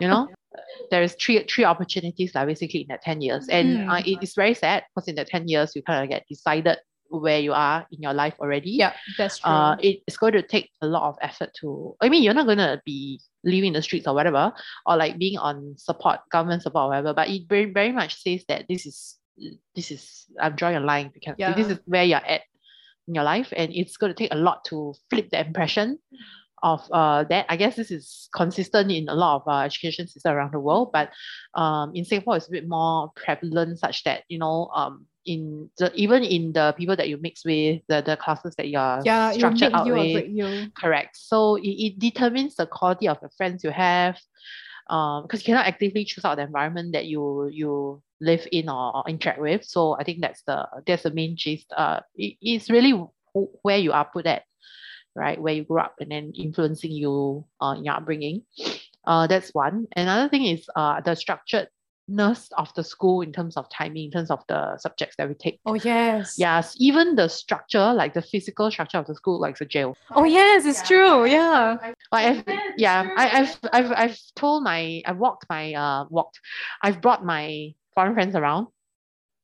you 0.00 0.08
know, 0.08 0.28
there 0.90 1.02
is 1.02 1.14
three 1.14 1.44
three 1.44 1.64
opportunities 1.64 2.34
like 2.34 2.46
basically 2.46 2.80
in 2.80 2.88
that 2.88 3.02
10 3.02 3.20
years. 3.20 3.46
And 3.48 3.78
Mm. 3.78 3.88
uh, 3.90 4.02
it 4.04 4.18
is 4.22 4.34
very 4.34 4.54
sad 4.54 4.84
because 4.94 5.08
in 5.08 5.14
that 5.16 5.28
10 5.28 5.46
years 5.48 5.76
you 5.76 5.82
kind 5.82 6.02
of 6.02 6.10
get 6.10 6.26
decided 6.28 6.78
where 7.10 7.38
you 7.40 7.52
are 7.52 7.86
in 7.92 8.00
your 8.00 8.14
life 8.14 8.34
already. 8.40 8.70
Yeah, 8.70 8.94
that's 9.18 9.38
true. 9.38 9.50
Uh, 9.50 9.76
it, 9.80 10.00
it's 10.06 10.16
going 10.16 10.32
to 10.34 10.42
take 10.42 10.70
a 10.80 10.86
lot 10.86 11.08
of 11.08 11.16
effort 11.20 11.50
to. 11.60 11.94
I 12.00 12.08
mean, 12.08 12.22
you're 12.22 12.34
not 12.34 12.46
going 12.46 12.58
to 12.58 12.80
be 12.86 13.20
living 13.44 13.68
in 13.68 13.72
the 13.74 13.82
streets 13.82 14.06
or 14.06 14.14
whatever, 14.14 14.52
or 14.86 14.96
like 14.96 15.18
being 15.18 15.38
on 15.38 15.74
support, 15.76 16.20
government 16.30 16.62
support, 16.62 16.84
or 16.84 16.88
whatever. 16.88 17.14
But 17.14 17.28
it 17.28 17.42
very, 17.48 17.72
very 17.72 17.92
much 17.92 18.22
says 18.22 18.44
that 18.48 18.66
this 18.68 18.86
is 18.86 19.16
this 19.74 19.90
is 19.90 20.26
I'm 20.40 20.54
drawing 20.56 20.76
a 20.76 20.80
line 20.80 21.10
because 21.12 21.34
Yeah. 21.38 21.54
this 21.54 21.68
is 21.68 21.78
where 21.86 22.04
you're 22.04 22.18
at 22.18 22.42
in 23.08 23.14
your 23.14 23.24
life, 23.24 23.52
and 23.56 23.72
it's 23.74 23.96
going 23.96 24.12
to 24.14 24.18
take 24.18 24.32
a 24.32 24.36
lot 24.36 24.64
to 24.66 24.94
flip 25.10 25.30
the 25.30 25.40
impression 25.40 25.98
of 26.62 26.82
uh 26.92 27.24
that. 27.24 27.46
I 27.48 27.56
guess 27.56 27.76
this 27.76 27.90
is 27.90 28.28
consistent 28.36 28.92
in 28.92 29.08
a 29.08 29.14
lot 29.14 29.36
of 29.36 29.48
uh, 29.48 29.60
education 29.64 30.06
systems 30.06 30.34
around 30.34 30.52
the 30.52 30.60
world, 30.60 30.90
but 30.92 31.08
um 31.54 31.92
in 31.94 32.04
Singapore 32.04 32.36
it's 32.36 32.48
a 32.48 32.50
bit 32.50 32.68
more 32.68 33.10
prevalent, 33.16 33.78
such 33.78 34.04
that 34.04 34.24
you 34.28 34.38
know 34.38 34.68
um 34.74 35.06
in 35.26 35.70
the 35.78 35.92
even 35.94 36.22
in 36.22 36.52
the 36.52 36.74
people 36.76 36.96
that 36.96 37.08
you 37.08 37.18
mix 37.20 37.44
with 37.44 37.80
the 37.88 38.02
the 38.04 38.16
classes 38.16 38.54
that 38.56 38.68
you're 38.68 39.04
yeah, 39.04 39.32
structured 39.32 39.70
out 39.74 39.86
you 39.86 39.92
with. 39.92 40.26
you. 40.28 40.70
correct. 40.80 41.16
So 41.16 41.56
it, 41.56 41.68
it 41.68 41.98
determines 41.98 42.56
the 42.56 42.66
quality 42.66 43.08
of 43.08 43.20
the 43.20 43.30
friends 43.36 43.64
you 43.64 43.70
have 43.70 44.18
um 44.90 45.22
because 45.22 45.40
you 45.40 45.46
cannot 45.46 45.66
actively 45.66 46.04
choose 46.04 46.24
out 46.24 46.36
the 46.36 46.42
environment 46.42 46.92
that 46.92 47.06
you 47.06 47.48
you 47.52 48.02
live 48.20 48.46
in 48.52 48.68
or, 48.68 48.96
or 48.96 49.04
interact 49.08 49.40
with. 49.40 49.64
So 49.64 49.96
i 49.98 50.04
think 50.04 50.20
that's 50.20 50.42
the 50.42 50.66
that's 50.86 51.02
the 51.04 51.10
main 51.10 51.36
gist. 51.36 51.66
Uh 51.76 52.00
it, 52.14 52.36
it's 52.40 52.70
really 52.70 52.92
wh- 53.34 53.64
where 53.64 53.78
you 53.78 53.92
are 53.92 54.08
put 54.12 54.26
at 54.26 54.42
right? 55.16 55.40
Where 55.40 55.54
you 55.54 55.64
grew 55.64 55.80
up 55.80 55.94
and 56.00 56.10
then 56.10 56.32
influencing 56.36 56.92
you 56.92 57.44
uh, 57.60 57.74
in 57.76 57.84
your 57.84 57.94
upbringing. 57.94 58.42
Uh 59.06 59.26
that's 59.26 59.54
one. 59.54 59.86
Another 59.96 60.28
thing 60.28 60.44
is 60.44 60.66
uh 60.76 61.00
the 61.00 61.14
structuredness 62.10 62.48
of 62.56 62.72
the 62.74 62.84
school 62.84 63.20
in 63.22 63.32
terms 63.32 63.56
of 63.56 63.68
timing 63.70 64.06
in 64.06 64.10
terms 64.10 64.30
of 64.30 64.42
the 64.48 64.76
subjects 64.78 65.16
that 65.16 65.28
we 65.28 65.34
take 65.34 65.60
Oh 65.66 65.74
yes. 65.74 66.36
Yes, 66.38 66.74
even 66.78 67.16
the 67.16 67.28
structure, 67.28 67.92
like 67.92 68.14
the 68.14 68.22
physical 68.22 68.70
structure 68.70 68.98
of 68.98 69.06
the 69.06 69.14
school, 69.14 69.40
like 69.40 69.58
the 69.58 69.64
jail. 69.64 69.96
Oh 70.12 70.24
yes, 70.24 70.64
it's 70.64 70.86
true. 70.86 71.26
Yeah. 71.26 71.76
Like 72.12 72.26
I've, 72.26 72.44
yeah, 72.76 73.08
I, 73.16 73.40
I've, 73.40 73.58
I've, 73.72 73.92
I've 73.92 74.18
told 74.36 74.64
my, 74.64 75.02
I've 75.06 75.18
walked 75.18 75.46
my, 75.48 75.74
uh, 75.74 76.04
walked, 76.10 76.40
I've 76.82 77.00
brought 77.00 77.24
my 77.24 77.74
foreign 77.94 78.14
friends 78.14 78.34
around. 78.34 78.68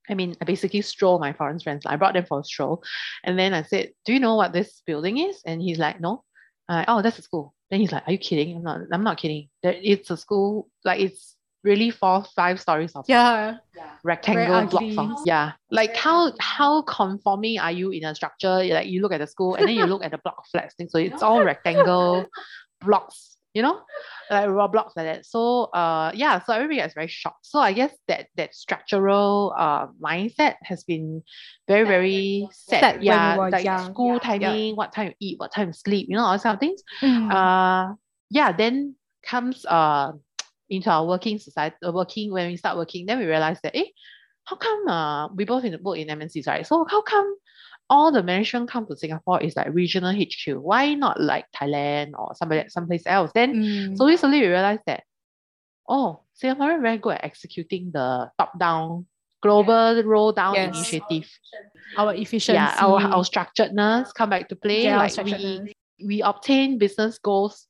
I 0.09 0.15
mean, 0.15 0.37
I 0.41 0.45
basically 0.45 0.83
stroll 0.83 1.19
my 1.19 1.33
foreign 1.33 1.59
friends. 1.59 1.85
I 1.85 1.97
brought 1.97 2.15
them 2.15 2.27
for 2.27 2.41
a 2.41 2.45
stroll, 2.45 2.81
and 3.25 3.37
then 3.37 3.53
I 3.53 3.63
said, 3.63 3.91
"Do 4.05 4.13
you 4.13 4.21
know 4.21 4.37
what 4.37 4.53
this 4.53 4.81
building 4.87 5.19
is?" 5.19 5.43
And 5.45 5.61
he's 5.61 5.81
like, 5.81 6.01
"No." 6.01 6.23
I'm 6.69 6.77
like, 6.77 6.85
oh, 6.89 7.03
that's 7.03 7.19
a 7.19 7.23
school. 7.23 7.55
Then 7.71 7.81
he's 7.81 7.91
like, 7.91 8.05
"Are 8.07 8.13
you 8.13 8.19
kidding?" 8.19 8.55
I'm 8.57 8.63
not. 8.63 8.81
I'm 8.93 9.03
not 9.03 9.19
kidding. 9.19 9.49
There, 9.65 9.75
it's 9.83 10.11
a 10.11 10.17
school. 10.17 10.69
Like 10.85 11.01
it's 11.01 11.36
really 11.67 11.91
four, 11.91 12.25
five 12.41 12.57
stories 12.61 12.93
of 12.95 13.05
Yeah. 13.09 13.59
rectangle 14.05 14.67
block 14.71 14.83
ugly. 14.83 14.95
form. 14.95 15.17
Yeah. 15.27 15.53
Like 15.71 15.95
how 15.97 16.33
how 16.41 16.83
conforming 16.83 17.59
are 17.59 17.73
you 17.81 17.91
in 17.91 18.05
a 18.05 18.15
structure? 18.15 18.57
Like 18.79 18.87
you 18.93 19.03
look 19.03 19.13
at 19.13 19.21
the 19.21 19.27
school 19.27 19.57
and 19.57 19.67
then 19.69 19.75
you 19.77 19.87
look 19.93 20.05
at 20.05 20.13
the 20.13 20.21
block 20.25 20.37
of 20.39 20.47
flats 20.53 20.75
thing. 20.77 20.89
So 20.89 20.99
it's 20.99 21.23
all 21.23 21.43
rectangle 21.45 22.27
blocks, 22.85 23.37
you 23.53 23.63
know? 23.63 23.81
Like 24.31 24.49
raw 24.49 24.67
blocks 24.69 24.95
like 24.97 25.07
that. 25.07 25.27
So 25.27 25.65
uh 25.81 26.11
yeah, 26.15 26.43
so 26.45 26.53
everybody 26.53 26.77
gets 26.83 26.95
very 26.95 27.09
shocked. 27.09 27.47
So 27.47 27.59
I 27.59 27.73
guess 27.73 27.93
that 28.09 28.27
that 28.39 28.55
structural 28.55 29.55
uh 29.59 29.87
mindset 30.03 30.55
has 30.63 30.85
been 30.85 31.23
very, 31.69 31.87
very 31.87 32.49
set. 32.53 32.81
Set 32.81 33.03
yeah. 33.03 33.35
like 33.37 33.65
young. 33.65 33.91
school 33.93 34.15
Yeah. 34.15 34.29
timing, 34.39 34.77
what 34.77 34.93
time 34.93 35.09
you 35.09 35.15
eat, 35.21 35.37
what 35.43 35.53
time 35.53 35.69
you 35.69 35.73
sleep, 35.75 36.07
you 36.09 36.17
know, 36.17 36.25
all 36.25 36.33
those 36.33 36.43
kind 36.47 36.55
of 36.55 36.61
things 36.61 36.81
Mm. 37.03 37.31
uh 37.33 37.95
yeah 38.31 38.51
then 38.53 38.95
comes 39.23 39.65
uh 39.67 40.13
into 40.69 40.91
our 40.91 41.07
working 41.07 41.39
society 41.39 41.77
uh, 41.87 41.93
working 41.93 42.33
when 42.33 42.49
we 42.49 42.57
start 42.57 42.77
working 42.77 43.07
then 43.07 43.19
we 43.19 43.25
realize 43.25 43.59
that 43.63 43.77
eh 43.77 43.85
how 44.45 44.57
come 44.57 44.87
uh 44.89 45.29
we 45.29 45.45
both 45.45 45.65
in 45.65 45.73
the 45.73 45.79
book 45.79 45.97
in 45.99 46.09
MNCs 46.09 46.47
right? 46.47 46.67
So 46.67 46.85
how 46.89 47.03
come 47.03 47.35
all 47.89 48.11
the 48.13 48.23
management 48.23 48.71
come 48.71 48.87
to 48.87 48.97
Singapore 48.97 49.43
is 49.43 49.55
like 49.57 49.69
regional 49.73 50.13
HQ 50.13 50.55
why 50.63 50.95
not 50.95 51.21
like 51.21 51.47
Thailand 51.55 52.13
or 52.19 52.33
somebody 52.35 52.69
someplace 52.69 53.03
else? 53.07 53.31
Then 53.35 53.55
Mm. 53.55 53.97
so 53.99 54.07
recently 54.07 54.41
we 54.41 54.47
realize 54.47 54.79
that 54.87 55.03
oh 55.89 56.21
Singaporean 56.41 56.83
very 56.83 56.99
good 56.99 57.15
at 57.15 57.25
executing 57.25 57.91
the 57.93 58.31
top 58.39 58.59
down 58.59 59.07
global 59.43 60.03
roll 60.05 60.33
down 60.33 60.55
Yes. 60.55 60.75
initiative. 60.75 61.29
Our 61.97 62.15
efficiency. 62.15 62.55
yeah 62.55 62.75
our, 62.79 63.01
our 63.01 63.23
structuredness 63.25 64.13
come 64.15 64.31
back 64.31 64.49
to 64.49 64.57
play. 64.57 64.85
Yeah, 64.85 64.99
like 64.99 65.17
we 65.25 65.75
we 66.05 66.23
obtain 66.23 66.79
business 66.79 67.19
goals 67.19 67.67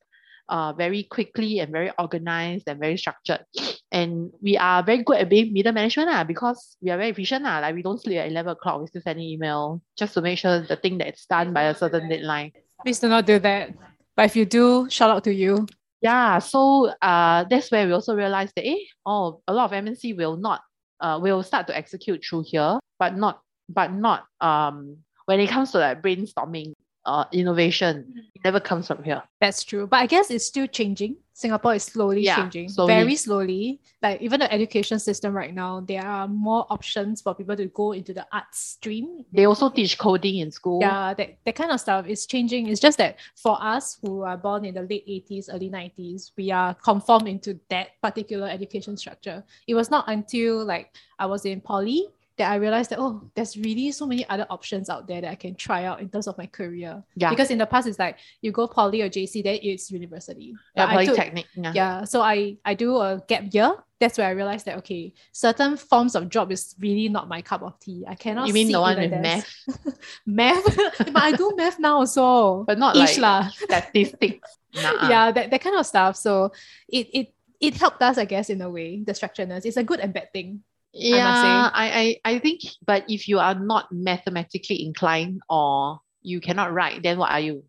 uh, 0.48 0.72
very 0.72 1.04
quickly 1.04 1.60
and 1.60 1.72
very 1.72 1.90
organized 1.98 2.68
and 2.68 2.80
very 2.80 2.96
structured. 2.96 3.44
And 3.92 4.32
we 4.42 4.58
are 4.58 4.82
very 4.82 5.04
good 5.04 5.16
at 5.16 5.30
being 5.30 5.52
middle 5.54 5.72
management 5.72 6.10
uh, 6.10 6.24
because 6.24 6.76
we 6.82 6.90
are 6.90 6.98
very 6.98 7.10
efficient. 7.10 7.46
Uh, 7.46 7.60
like 7.62 7.74
we 7.74 7.82
don't 7.82 8.02
sleep 8.02 8.18
at 8.18 8.28
11 8.28 8.52
o'clock, 8.52 8.80
we 8.80 8.88
still 8.88 9.00
send 9.00 9.18
an 9.18 9.24
email 9.24 9.80
just 9.96 10.12
to 10.14 10.20
make 10.20 10.38
sure 10.38 10.60
the 10.60 10.76
thing 10.76 10.98
that's 10.98 11.24
done 11.26 11.54
by 11.54 11.62
a 11.62 11.74
certain 11.74 12.08
deadline. 12.08 12.52
Please 12.82 12.98
do 12.98 13.08
not 13.08 13.24
do 13.24 13.38
that. 13.38 13.70
But 14.16 14.26
if 14.26 14.36
you 14.36 14.44
do, 14.44 14.90
shout 14.90 15.10
out 15.10 15.24
to 15.24 15.32
you. 15.32 15.66
Yeah, 16.02 16.40
so 16.40 16.92
uh, 17.00 17.44
that's 17.48 17.70
where 17.70 17.86
we 17.86 17.92
also 17.92 18.14
realized 18.14 18.52
that 18.56 18.66
eh, 18.66 18.76
oh, 19.06 19.40
a 19.46 19.54
lot 19.54 19.72
of 19.72 19.84
MNC 19.84 20.16
will 20.16 20.36
not 20.36 20.60
uh, 21.00 21.18
will 21.22 21.42
start 21.42 21.66
to 21.68 21.76
execute 21.76 22.24
through 22.24 22.44
here, 22.46 22.78
but 22.98 23.16
not 23.16 23.40
but 23.68 23.92
not 23.92 24.24
um 24.40 24.98
when 25.24 25.40
it 25.40 25.48
comes 25.50 25.72
to 25.72 25.78
like 25.78 26.02
brainstorming 26.02 26.72
uh 27.06 27.24
innovation, 27.32 28.12
it 28.34 28.42
never 28.44 28.60
comes 28.60 28.86
from 28.88 29.02
here. 29.02 29.22
That's 29.40 29.62
true. 29.64 29.86
But 29.86 29.98
I 29.98 30.06
guess 30.06 30.30
it's 30.30 30.44
still 30.44 30.66
changing. 30.66 31.16
Singapore 31.32 31.74
is 31.74 31.84
slowly 31.84 32.22
Yeah, 32.24 32.36
changing. 32.36 32.68
slowly. 32.70 32.94
Very 32.94 33.16
slowly. 33.16 33.80
Like 34.02 34.22
even 34.22 34.40
the 34.40 34.50
education 34.52 34.98
system 34.98 35.34
right 35.34 35.52
now, 35.54 35.80
there 35.80 36.04
are 36.04 36.26
more 36.26 36.66
options 36.70 37.20
for 37.20 37.34
people 37.34 37.54
to 37.56 37.66
go 37.66 37.92
into 37.92 38.14
the 38.14 38.26
arts 38.32 38.58
stream. 38.58 39.24
They 39.32 39.44
also 39.44 39.68
teach 39.68 39.98
coding 39.98 40.38
in 40.38 40.50
school. 40.50 40.80
Yeah, 40.80 41.12
that, 41.14 41.38
that 41.44 41.54
kind 41.54 41.70
of 41.70 41.80
stuff 41.80 42.06
is 42.08 42.26
changing. 42.26 42.68
It's 42.68 42.80
just 42.80 42.96
that 42.98 43.18
for 43.36 43.62
us 43.62 43.98
who 44.02 44.22
are 44.22 44.38
born 44.38 44.64
in 44.64 44.74
the 44.74 44.82
late 44.82 45.06
80s, 45.06 45.52
early 45.52 45.68
90s, 45.68 46.32
we 46.38 46.50
are 46.50 46.72
conformed 46.74 47.28
into 47.28 47.60
that 47.68 47.88
particular 48.02 48.48
education 48.48 48.96
structure. 48.96 49.44
It 49.68 49.74
was 49.74 49.90
not 49.90 50.08
until 50.08 50.64
like 50.64 50.94
I 51.18 51.26
was 51.26 51.44
in 51.44 51.60
poly 51.60 52.08
that 52.38 52.50
I 52.52 52.56
realized 52.56 52.90
that 52.90 52.98
oh, 52.98 53.30
there's 53.34 53.56
really 53.56 53.90
so 53.92 54.06
many 54.06 54.28
other 54.28 54.46
options 54.50 54.90
out 54.90 55.06
there 55.08 55.20
that 55.22 55.30
I 55.30 55.34
can 55.36 55.54
try 55.54 55.84
out 55.84 56.00
in 56.00 56.08
terms 56.08 56.26
of 56.26 56.36
my 56.36 56.46
career. 56.46 57.02
Yeah. 57.16 57.30
Because 57.30 57.50
in 57.50 57.58
the 57.58 57.66
past 57.66 57.86
it's 57.86 57.98
like 57.98 58.18
you 58.42 58.52
go 58.52 58.66
poly 58.66 59.00
or 59.02 59.08
JC, 59.08 59.42
then 59.42 59.58
it's 59.62 59.90
university. 59.90 60.54
Yeah, 60.76 60.86
But 60.86 61.04
took- 61.04 61.16
polytechnic. 61.16 61.46
yeah. 61.54 61.72
yeah 61.74 62.04
so 62.04 62.20
i 62.20 62.56
i 62.64 62.74
do 62.74 62.96
a 62.98 63.22
gap 63.26 63.44
year 63.52 63.72
that's 63.98 64.18
where 64.18 64.26
i 64.26 64.30
realized 64.30 64.66
that 64.66 64.76
okay 64.78 65.14
certain 65.32 65.76
forms 65.76 66.14
of 66.14 66.28
job 66.28 66.52
is 66.52 66.74
really 66.78 67.08
not 67.08 67.28
my 67.28 67.40
cup 67.40 67.62
of 67.62 67.78
tea 67.80 68.04
i 68.06 68.14
cannot 68.14 68.46
You 68.48 68.52
mean 68.52 68.70
the 68.70 68.78
one 68.80 68.98
with 68.98 69.10
math, 69.10 69.48
math 70.26 70.76
but 70.98 71.16
i 71.16 71.32
do 71.32 71.52
math 71.56 71.78
now 71.78 71.96
also 72.04 72.64
but 72.64 72.78
not 72.78 72.94
Ish 72.96 73.16
like 73.16 73.18
lah. 73.18 73.48
statistics. 73.48 74.58
Nah. 74.76 75.08
yeah 75.08 75.32
that, 75.32 75.48
that 75.50 75.60
kind 75.62 75.76
of 75.76 75.86
stuff 75.86 76.16
so 76.16 76.52
it 76.88 77.08
it 77.14 77.26
it 77.60 77.74
helped 77.80 78.02
us 78.02 78.18
i 78.18 78.26
guess 78.26 78.50
in 78.50 78.60
a 78.60 78.68
way 78.68 79.00
the 79.00 79.12
structuredness 79.12 79.64
it's 79.64 79.78
a 79.78 79.84
good 79.84 80.00
and 80.00 80.12
bad 80.12 80.30
thing 80.34 80.60
Yeah, 80.98 81.70
I, 81.72 82.18
I, 82.24 82.32
I 82.34 82.38
think, 82.38 82.62
but 82.86 83.04
if 83.08 83.28
you 83.28 83.38
are 83.38 83.54
not 83.54 83.92
mathematically 83.92 84.84
inclined 84.84 85.40
or 85.50 86.00
you 86.22 86.40
cannot 86.40 86.72
write, 86.72 87.02
then 87.02 87.18
what 87.18 87.30
are 87.30 87.40
you? 87.40 87.64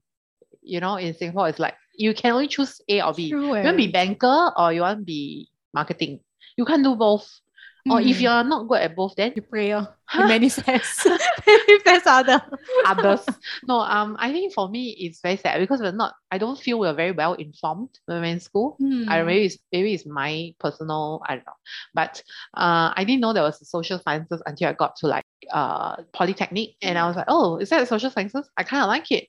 You 0.61 0.79
know, 0.79 0.95
in 0.95 1.13
Singapore, 1.13 1.49
it's 1.49 1.59
like 1.59 1.75
you 1.97 2.13
can 2.13 2.31
only 2.31 2.47
choose 2.47 2.79
A 2.87 3.01
or 3.01 3.13
B. 3.13 3.29
True, 3.29 3.41
You 3.41 3.49
want 3.49 3.65
to 3.65 3.73
be 3.73 3.87
eh. 3.87 3.91
banker 3.91 4.51
or 4.57 4.71
you 4.71 4.81
want 4.81 4.99
to 4.99 5.05
be 5.05 5.49
marketing. 5.73 6.19
You 6.55 6.65
can't 6.65 6.83
do 6.83 6.95
both. 6.95 7.27
Or 7.89 8.01
if 8.01 8.17
Mm. 8.17 8.21
you're 8.21 8.43
not 8.43 8.67
good 8.67 8.81
at 8.81 8.95
both, 8.95 9.15
then 9.15 9.33
you 9.35 9.41
pray 9.41 9.73
oh, 9.73 9.85
Huh? 10.09 10.21
you 10.23 10.27
manifest 10.27 11.05
manifest 11.47 12.07
other 12.07 12.41
others. 12.85 13.25
no, 13.67 13.79
um, 13.79 14.15
I 14.19 14.31
think 14.31 14.53
for 14.53 14.69
me 14.69 14.89
it's 14.99 15.19
very 15.21 15.37
sad 15.37 15.59
because 15.59 15.81
we're 15.81 15.91
not. 15.91 16.13
I 16.31 16.37
don't 16.37 16.59
feel 16.59 16.79
we're 16.79 16.93
very 16.93 17.11
well 17.11 17.33
informed 17.33 17.89
when 18.05 18.21
we're 18.21 18.27
in 18.27 18.39
school. 18.39 18.77
I 19.09 19.19
Hmm. 19.21 19.25
maybe 19.27 19.45
it's 19.45 19.57
maybe 19.71 19.93
it's 19.93 20.05
my 20.05 20.53
personal 20.59 21.21
I 21.27 21.35
don't 21.35 21.45
know, 21.45 21.59
but 21.93 22.21
uh, 22.55 22.93
I 22.95 23.03
didn't 23.03 23.21
know 23.21 23.33
there 23.33 23.43
was 23.43 23.59
social 23.69 23.99
sciences 23.99 24.41
until 24.45 24.69
I 24.69 24.73
got 24.73 24.95
to 24.97 25.07
like 25.07 25.25
uh 25.51 25.97
polytechnic, 26.13 26.75
and 26.81 26.97
I 26.97 27.07
was 27.07 27.15
like, 27.15 27.27
oh, 27.27 27.57
is 27.57 27.69
that 27.69 27.87
social 27.87 28.09
sciences? 28.11 28.49
I 28.57 28.63
kind 28.63 28.83
of 28.83 28.87
like 28.87 29.11
it, 29.11 29.27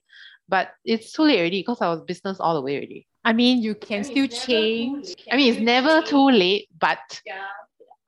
but 0.48 0.70
it's 0.84 1.12
too 1.12 1.22
late 1.22 1.38
already 1.38 1.60
because 1.60 1.80
I 1.80 1.88
was 1.88 2.02
business 2.02 2.38
all 2.40 2.54
the 2.54 2.62
way 2.62 2.76
already. 2.76 3.06
i 3.24 3.32
mean 3.32 3.62
you 3.62 3.74
can 3.74 4.04
still 4.04 4.26
change 4.28 5.14
I 5.30 5.36
mean, 5.36 5.52
it's 5.52 5.60
never 5.60 6.02
too 6.02 6.30
late, 6.30 6.68
but 6.80 7.20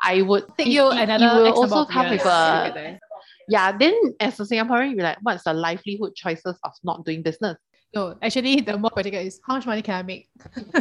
I 0.02 0.22
would 0.22 0.44
take 0.56 0.68
you 0.68 0.88
another 0.88 1.24
It 1.24 1.42
will 1.42 1.52
also 1.52 1.84
come 1.84 2.10
with 2.10 2.24
a 2.24 2.98
yeah. 3.48 3.76
Then 3.76 3.94
as 4.20 4.38
a 4.38 4.44
Singaporean, 4.44 4.94
you're 4.94 5.02
like, 5.02 5.18
what's 5.22 5.44
the 5.44 5.52
livelihood 5.52 6.14
choices 6.14 6.56
of 6.62 6.72
not 6.84 7.04
doing 7.04 7.22
business? 7.22 7.56
no 7.94 8.16
actually 8.22 8.60
the 8.60 8.78
more 8.78 8.90
practical 8.90 9.18
is 9.18 9.40
how 9.46 9.54
much 9.54 9.66
money 9.66 9.82
can 9.82 9.94
i 9.94 10.02
make 10.02 10.28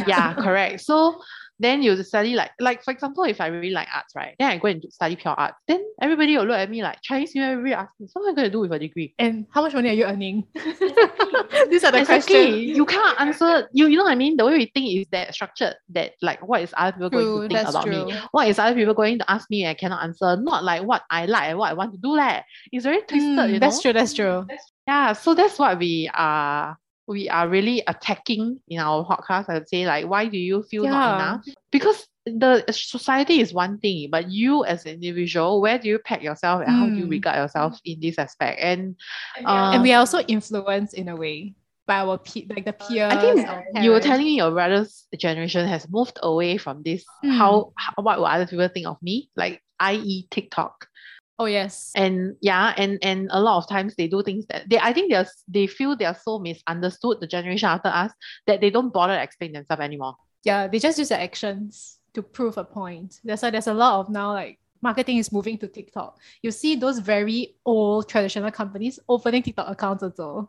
yeah 0.06 0.32
correct 0.38 0.80
so 0.80 1.20
then 1.60 1.82
you 1.82 2.02
study 2.02 2.34
like 2.34 2.52
like 2.58 2.82
for 2.82 2.90
example, 2.90 3.24
if 3.24 3.40
I 3.40 3.48
really 3.48 3.70
like 3.70 3.86
arts, 3.94 4.14
right? 4.16 4.34
Then 4.38 4.50
I 4.50 4.56
go 4.56 4.68
and 4.68 4.84
study 4.90 5.14
pure 5.14 5.34
arts. 5.34 5.58
Then 5.68 5.84
everybody 6.00 6.36
will 6.36 6.46
look 6.46 6.56
at 6.56 6.70
me 6.70 6.82
like 6.82 7.00
Chinese 7.02 7.34
New 7.34 7.42
Year, 7.42 7.52
everybody 7.52 7.74
ask 7.74 7.92
me, 8.00 8.08
so 8.08 8.20
what 8.20 8.28
am 8.28 8.32
I 8.32 8.36
going 8.36 8.48
to 8.48 8.52
do 8.52 8.60
with 8.60 8.72
a 8.72 8.78
degree? 8.78 9.14
And 9.18 9.46
how 9.50 9.60
much 9.60 9.74
money 9.74 9.90
are 9.90 9.92
you 9.92 10.04
earning? 10.04 10.46
These 10.54 11.84
are 11.84 11.92
the 11.92 12.00
exactly. 12.00 12.06
questions. 12.06 12.76
You 12.76 12.86
can't 12.86 13.20
answer. 13.20 13.68
You 13.72 13.88
you 13.88 13.98
know 13.98 14.04
what 14.04 14.12
I 14.12 14.16
mean? 14.16 14.38
The 14.38 14.46
way 14.46 14.56
we 14.56 14.70
think 14.72 14.90
is 14.90 15.06
that 15.12 15.34
structured. 15.34 15.76
That 15.90 16.14
like 16.22 16.46
what 16.46 16.62
is 16.62 16.72
other 16.76 16.96
people 16.96 17.10
True, 17.10 17.36
going 17.36 17.50
to 17.50 17.56
think 17.56 17.68
about 17.68 17.84
true. 17.84 18.06
me? 18.06 18.20
What 18.32 18.48
is 18.48 18.58
other 18.58 18.74
people 18.74 18.94
going 18.94 19.18
to 19.18 19.30
ask 19.30 19.50
me? 19.50 19.66
I 19.66 19.74
cannot 19.74 20.02
answer. 20.02 20.36
Not 20.36 20.64
like 20.64 20.82
what 20.82 21.02
I 21.10 21.26
like 21.26 21.50
and 21.50 21.58
what 21.58 21.70
I 21.70 21.74
want 21.74 21.92
to 21.92 21.98
do. 21.98 22.12
Leh. 22.12 22.40
It's 22.72 22.84
very 22.84 23.02
twisted. 23.02 23.38
Mm, 23.38 23.52
you 23.52 23.60
that's 23.60 23.76
know? 23.76 23.82
true. 23.82 23.92
That's 23.92 24.14
true. 24.14 24.46
Yeah, 24.86 25.12
so 25.12 25.34
that's 25.34 25.58
what 25.58 25.78
we 25.78 26.10
are 26.14 26.76
we 27.10 27.28
are 27.28 27.48
really 27.50 27.82
attacking 27.90 28.60
in 28.70 28.78
our 28.78 29.02
podcast. 29.04 29.50
I 29.50 29.54
would 29.58 29.68
say 29.68 29.84
like, 29.84 30.06
why 30.06 30.26
do 30.30 30.38
you 30.38 30.62
feel 30.62 30.84
not 30.84 30.94
Yeah. 30.94 31.14
enough? 31.18 31.44
Because 31.74 32.06
the 32.24 32.62
society 32.70 33.40
is 33.40 33.52
one 33.52 33.78
thing, 33.82 34.08
but 34.14 34.30
you 34.30 34.64
as 34.64 34.86
an 34.86 34.92
individual, 34.94 35.60
where 35.60 35.78
do 35.78 35.88
you 35.88 35.98
peg 35.98 36.22
yourself 36.22 36.62
and 36.62 36.70
how 36.70 36.86
do 36.86 36.94
you 36.94 37.06
Mm. 37.06 37.10
regard 37.18 37.36
yourself 37.42 37.80
in 37.84 37.98
this 37.98 38.16
aspect? 38.18 38.60
And 38.62 38.94
and 39.36 39.80
uh, 39.80 39.82
we 39.82 39.90
are 39.92 39.98
also 39.98 40.20
influenced 40.20 40.94
in 40.94 41.08
a 41.08 41.16
way 41.16 41.54
by 41.88 41.96
our 42.06 42.18
pe- 42.18 42.46
like 42.48 42.64
the 42.64 42.74
peers. 42.78 43.10
I 43.10 43.18
think 43.18 43.82
you 43.82 43.90
were 43.90 43.98
telling 43.98 44.24
me 44.30 44.36
your 44.36 44.52
brother's 44.52 45.08
generation 45.18 45.66
has 45.66 45.88
moved 45.90 46.18
away 46.22 46.58
from 46.58 46.82
this. 46.86 47.02
Mm. 47.24 47.34
How, 47.36 47.72
how 47.74 47.94
what 48.06 48.18
will 48.18 48.26
other 48.30 48.46
people 48.46 48.68
think 48.68 48.86
of 48.86 49.02
me? 49.02 49.30
Like 49.34 49.58
i.e. 49.80 50.28
TikTok. 50.30 50.86
Oh 51.40 51.46
yes. 51.46 51.90
and 51.96 52.36
yeah 52.42 52.74
and 52.76 52.98
and 53.02 53.28
a 53.32 53.40
lot 53.40 53.56
of 53.56 53.68
times 53.68 53.94
they 53.96 54.06
do 54.06 54.22
things 54.22 54.44
that 54.50 54.68
they 54.68 54.78
i 54.78 54.92
think 54.92 55.10
they're 55.10 55.26
they 55.48 55.66
feel 55.66 55.96
they're 55.96 56.14
so 56.14 56.38
misunderstood 56.38 57.16
the 57.20 57.26
generation 57.26 57.66
after 57.66 57.88
us 57.88 58.12
that 58.46 58.60
they 58.60 58.68
don't 58.68 58.92
bother 58.92 59.16
to 59.16 59.22
explain 59.22 59.52
themselves 59.52 59.80
anymore 59.80 60.16
yeah, 60.42 60.66
they 60.68 60.78
just 60.78 60.98
use 60.98 61.08
their 61.10 61.20
actions 61.20 61.98
to 62.14 62.22
prove 62.22 62.56
a 62.58 62.64
point. 62.64 63.20
That's 63.24 63.42
why 63.42 63.50
there's 63.50 63.66
a 63.66 63.74
lot 63.74 64.00
of 64.00 64.10
now 64.10 64.32
like 64.32 64.58
marketing 64.80 65.18
is 65.18 65.32
moving 65.32 65.58
to 65.58 65.68
TikTok. 65.68 66.18
You 66.42 66.50
see 66.50 66.76
those 66.76 66.98
very 66.98 67.56
old 67.64 68.08
traditional 68.08 68.50
companies 68.50 68.98
opening 69.08 69.42
TikTok 69.42 69.68
accounts 69.68 70.02
also, 70.02 70.48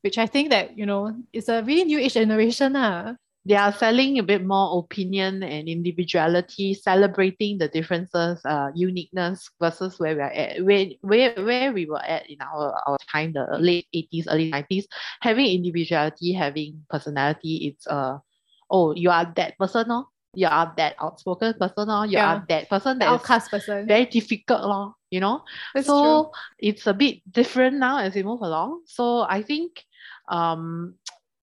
which 0.00 0.18
I 0.18 0.26
think 0.26 0.50
that 0.50 0.76
you 0.76 0.86
know 0.86 1.14
it's 1.32 1.48
a 1.48 1.62
really 1.62 1.84
new 1.84 1.98
age 1.98 2.14
generation. 2.14 2.74
Ah. 2.76 3.14
They 3.48 3.56
are 3.56 3.72
selling 3.72 4.18
a 4.18 4.22
bit 4.22 4.44
more 4.44 4.78
opinion 4.80 5.42
and 5.42 5.68
individuality 5.68 6.74
celebrating 6.74 7.58
the 7.58 7.68
differences 7.68 8.40
uh 8.46 8.68
uniqueness 8.74 9.50
versus 9.60 9.98
where 10.00 10.14
we 10.16 10.22
are 10.22 10.32
at 10.32 10.64
where 10.64 10.86
where, 11.02 11.34
where 11.44 11.72
we 11.72 11.86
were 11.86 12.02
at 12.02 12.28
in 12.30 12.38
our, 12.42 12.74
our 12.86 12.98
time 13.10 13.32
the 13.32 13.46
late 13.58 13.86
80s 13.94 14.28
early 14.30 14.50
90s 14.50 14.86
having 15.20 15.46
individuality 15.46 16.32
having 16.32 16.82
personality 16.90 17.68
it's 17.72 17.86
uh 17.88 18.18
oh 18.70 18.94
you 18.94 19.10
are 19.10 19.32
that 19.36 19.58
person 19.58 19.86
no? 19.88 20.08
you 20.34 20.46
are 20.46 20.72
that 20.76 20.94
outspoken 21.00 21.54
person 21.58 21.88
no? 21.88 22.02
you 22.04 22.18
Yeah. 22.18 22.34
are 22.34 22.44
that 22.48 22.68
person 22.68 22.98
that 22.98 23.08
outcast 23.08 23.50
person. 23.50 23.86
very 23.86 24.06
difficult 24.06 24.62
lor, 24.62 24.94
you 25.10 25.20
know 25.20 25.42
That's 25.74 25.86
so 25.86 26.00
true. 26.00 26.30
it's 26.58 26.86
a 26.86 26.94
bit 26.94 27.20
different 27.30 27.76
now 27.78 27.98
as 27.98 28.14
we 28.14 28.22
move 28.22 28.40
along 28.42 28.82
so 28.86 29.22
i 29.28 29.42
think 29.42 29.84
um 30.30 30.94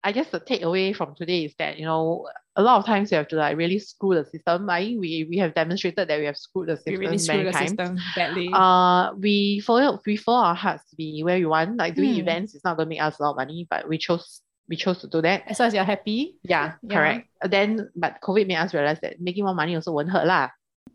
i 0.03 0.11
guess 0.11 0.29
the 0.29 0.39
takeaway 0.39 0.95
from 0.95 1.15
today 1.15 1.45
is 1.45 1.53
that 1.57 1.77
you 1.79 1.85
know 1.85 2.27
a 2.55 2.61
lot 2.61 2.77
of 2.79 2.85
times 2.85 3.11
you 3.11 3.17
have 3.17 3.27
to 3.27 3.35
like 3.35 3.57
really 3.57 3.79
screw 3.79 4.13
the 4.15 4.25
system 4.25 4.69
i 4.69 4.81
think 4.83 4.99
we 4.99 5.25
we 5.29 5.37
have 5.37 5.53
demonstrated 5.55 6.07
that 6.07 6.19
we 6.19 6.25
have 6.25 6.37
screwed 6.37 6.67
the 6.67 6.73
We 6.73 6.77
system 6.93 6.99
really 6.99 7.17
screw 7.17 7.37
many 7.37 7.51
times 7.51 7.69
system 7.71 7.97
badly. 8.15 8.49
uh 8.53 9.13
we 9.15 9.59
follow 9.61 9.99
we 10.05 10.17
follow 10.17 10.43
our 10.45 10.55
hearts 10.55 10.83
to 10.89 10.95
be 10.95 11.23
where 11.23 11.37
we 11.39 11.45
want 11.45 11.77
like 11.77 11.95
doing 11.95 12.13
Hmm. 12.13 12.19
events 12.21 12.53
is 12.53 12.63
not 12.63 12.77
going 12.77 12.87
to 12.87 12.89
make 12.89 13.01
us 13.01 13.19
a 13.19 13.23
lot 13.23 13.31
of 13.31 13.37
money 13.37 13.65
but 13.69 13.87
we 13.87 13.97
chose 13.97 14.41
we 14.69 14.75
chose 14.77 14.99
to 14.99 15.07
do 15.07 15.21
that 15.21 15.43
as 15.47 15.59
long 15.59 15.67
as 15.67 15.73
you're 15.73 15.83
happy. 15.83 16.37
yeah, 16.43 16.73
Yeah. 16.83 16.95
correct 16.95 17.27
then 17.49 17.89
but 17.95 18.21
covid 18.23 18.47
made 18.47 18.55
us 18.55 18.73
realize 18.73 18.99
that 19.01 19.19
making 19.19 19.43
more 19.43 19.53
money 19.55 19.75
also 19.75 19.91
won't 19.91 20.09
hurt 20.09 20.25
lah 20.25 20.49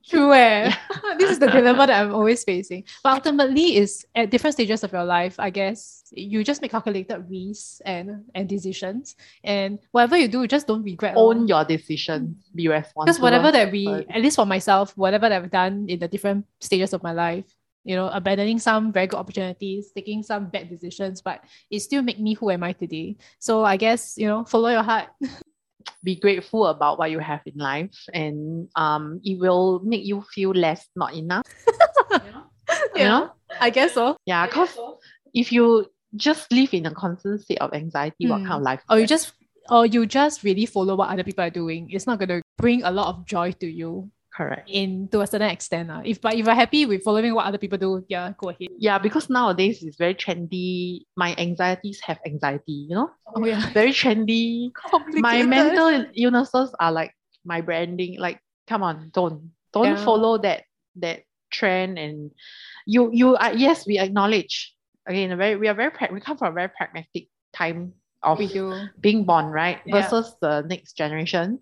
True, 0.08 0.32
eh? 0.32 0.72
this 1.18 1.30
is 1.30 1.38
the 1.38 1.48
dilemma 1.48 1.86
that 1.86 2.00
I'm 2.00 2.14
always 2.14 2.42
facing. 2.42 2.84
But 3.04 3.14
ultimately, 3.14 3.76
is 3.76 4.06
at 4.14 4.30
different 4.30 4.54
stages 4.54 4.82
of 4.82 4.92
your 4.92 5.04
life, 5.04 5.38
I 5.38 5.50
guess 5.50 6.04
you 6.12 6.42
just 6.42 6.62
make 6.62 6.70
calculated 6.70 7.26
risks 7.28 7.82
and 7.84 8.24
and 8.34 8.48
decisions, 8.48 9.16
and 9.44 9.78
whatever 9.92 10.16
you 10.16 10.28
do, 10.28 10.46
just 10.46 10.66
don't 10.66 10.82
regret. 10.82 11.14
lor. 11.14 11.34
own 11.34 11.46
your 11.46 11.64
decision, 11.64 12.36
be 12.54 12.68
responsible 12.68 13.04
because 13.04 13.20
whatever 13.20 13.52
that 13.52 13.70
we, 13.70 13.86
it. 13.86 14.06
at 14.08 14.22
least 14.22 14.36
for 14.36 14.46
myself, 14.46 14.96
whatever 14.96 15.28
that 15.28 15.44
I've 15.44 15.50
done 15.50 15.86
in 15.88 15.98
the 15.98 16.08
different 16.08 16.46
stages 16.60 16.94
of 16.94 17.02
my 17.02 17.12
life, 17.12 17.44
you 17.84 17.94
know, 17.94 18.08
abandoning 18.08 18.58
some 18.58 18.92
very 18.92 19.08
good 19.08 19.18
opportunities, 19.18 19.92
taking 19.92 20.22
some 20.22 20.48
bad 20.48 20.70
decisions, 20.70 21.20
but 21.20 21.44
it 21.70 21.80
still 21.80 22.00
make 22.00 22.18
me 22.18 22.32
who 22.32 22.50
am 22.50 22.62
I 22.62 22.72
today. 22.72 23.16
So 23.38 23.62
I 23.64 23.76
guess 23.76 24.16
you 24.16 24.26
know, 24.26 24.44
follow 24.44 24.70
your 24.70 24.82
heart. 24.82 25.08
be 26.02 26.16
grateful 26.16 26.66
about 26.66 26.98
what 26.98 27.10
you 27.10 27.18
have 27.18 27.40
in 27.46 27.54
life 27.56 27.94
and 28.12 28.68
um 28.76 29.20
it 29.24 29.38
will 29.38 29.80
make 29.84 30.04
you 30.04 30.22
feel 30.34 30.50
less 30.50 30.86
not 30.96 31.14
enough 31.14 31.42
you 32.96 33.04
know 33.04 33.30
I 33.60 33.70
guess 33.70 33.94
so. 33.94 34.16
yeah 34.26 34.46
because 34.46 34.76
if 35.34 35.52
you 35.52 35.86
just 36.16 36.50
live 36.52 36.72
in 36.74 36.86
a 36.86 36.94
constant 36.94 37.40
state 37.42 37.58
of 37.60 37.72
anxiety 37.74 38.28
what 38.28 38.40
Mm. 38.42 38.46
kind 38.46 38.58
of 38.58 38.62
life 38.62 38.80
or 38.90 38.96
you 38.98 39.02
that? 39.06 39.08
just 39.08 39.32
or 39.70 39.84
you 39.86 40.06
just 40.06 40.42
really 40.44 40.64
follow 40.66 40.96
what 40.96 41.10
other 41.10 41.22
people 41.24 41.44
are 41.44 41.50
doing 41.50 41.88
it's 41.90 42.06
not 42.06 42.18
going 42.18 42.28
to 42.28 42.42
bring 42.56 42.82
a 42.82 42.90
lot 42.90 43.08
of 43.08 43.24
joy 43.26 43.52
to 43.52 43.66
you 43.66 44.10
correct. 44.38 44.70
In 44.70 45.10
to 45.10 45.20
a 45.20 45.26
certain 45.26 45.50
extent 45.50 45.90
uh. 45.90 46.00
if 46.06 46.22
but 46.22 46.38
if 46.38 46.46
you're 46.46 46.54
happy 46.54 46.86
with 46.86 47.02
following 47.02 47.34
what 47.34 47.46
other 47.50 47.58
people 47.58 47.74
do 47.76 48.06
yeah 48.06 48.30
go 48.38 48.54
ahead. 48.54 48.70
Yeah 48.78 48.98
because 49.02 49.26
nowadays 49.26 49.82
it's 49.82 49.98
very 49.98 50.14
trendy. 50.14 51.02
My 51.18 51.34
anxieties 51.34 51.98
have 52.06 52.22
anxiety 52.22 52.86
you 52.86 52.94
know? 52.94 53.10
Oh 53.34 53.42
yeah. 53.44 53.58
Very 53.74 53.90
trendy. 53.90 54.70
My 55.18 55.42
mental 55.42 55.90
illnesses 56.14 56.70
are 56.78 56.92
like 56.94 57.12
my 57.44 57.60
branding 57.60 58.22
like 58.22 58.38
come 58.70 58.86
on 58.86 59.10
don't 59.12 59.50
don't 59.74 59.98
Yeah. 59.98 60.04
follow 60.06 60.38
that 60.46 60.62
that 61.02 61.26
trend 61.50 61.98
and 61.98 62.30
you 62.86 63.10
you 63.12 63.34
uh, 63.34 63.52
yes 63.56 63.86
we 63.86 63.98
acknowledge. 63.98 64.72
Again 65.08 65.34
very 65.36 65.56
we 65.56 65.66
are 65.66 65.74
very 65.74 65.90
we 66.12 66.20
come 66.20 66.38
from 66.38 66.52
a 66.52 66.54
very 66.54 66.70
pragmatic 66.70 67.26
time 67.56 67.92
of 68.22 68.38
being 69.00 69.24
born 69.24 69.46
right? 69.50 69.80
Yeah. 69.86 70.02
versus 70.02 70.36
the 70.40 70.62
next 70.68 70.94
generation 70.94 71.58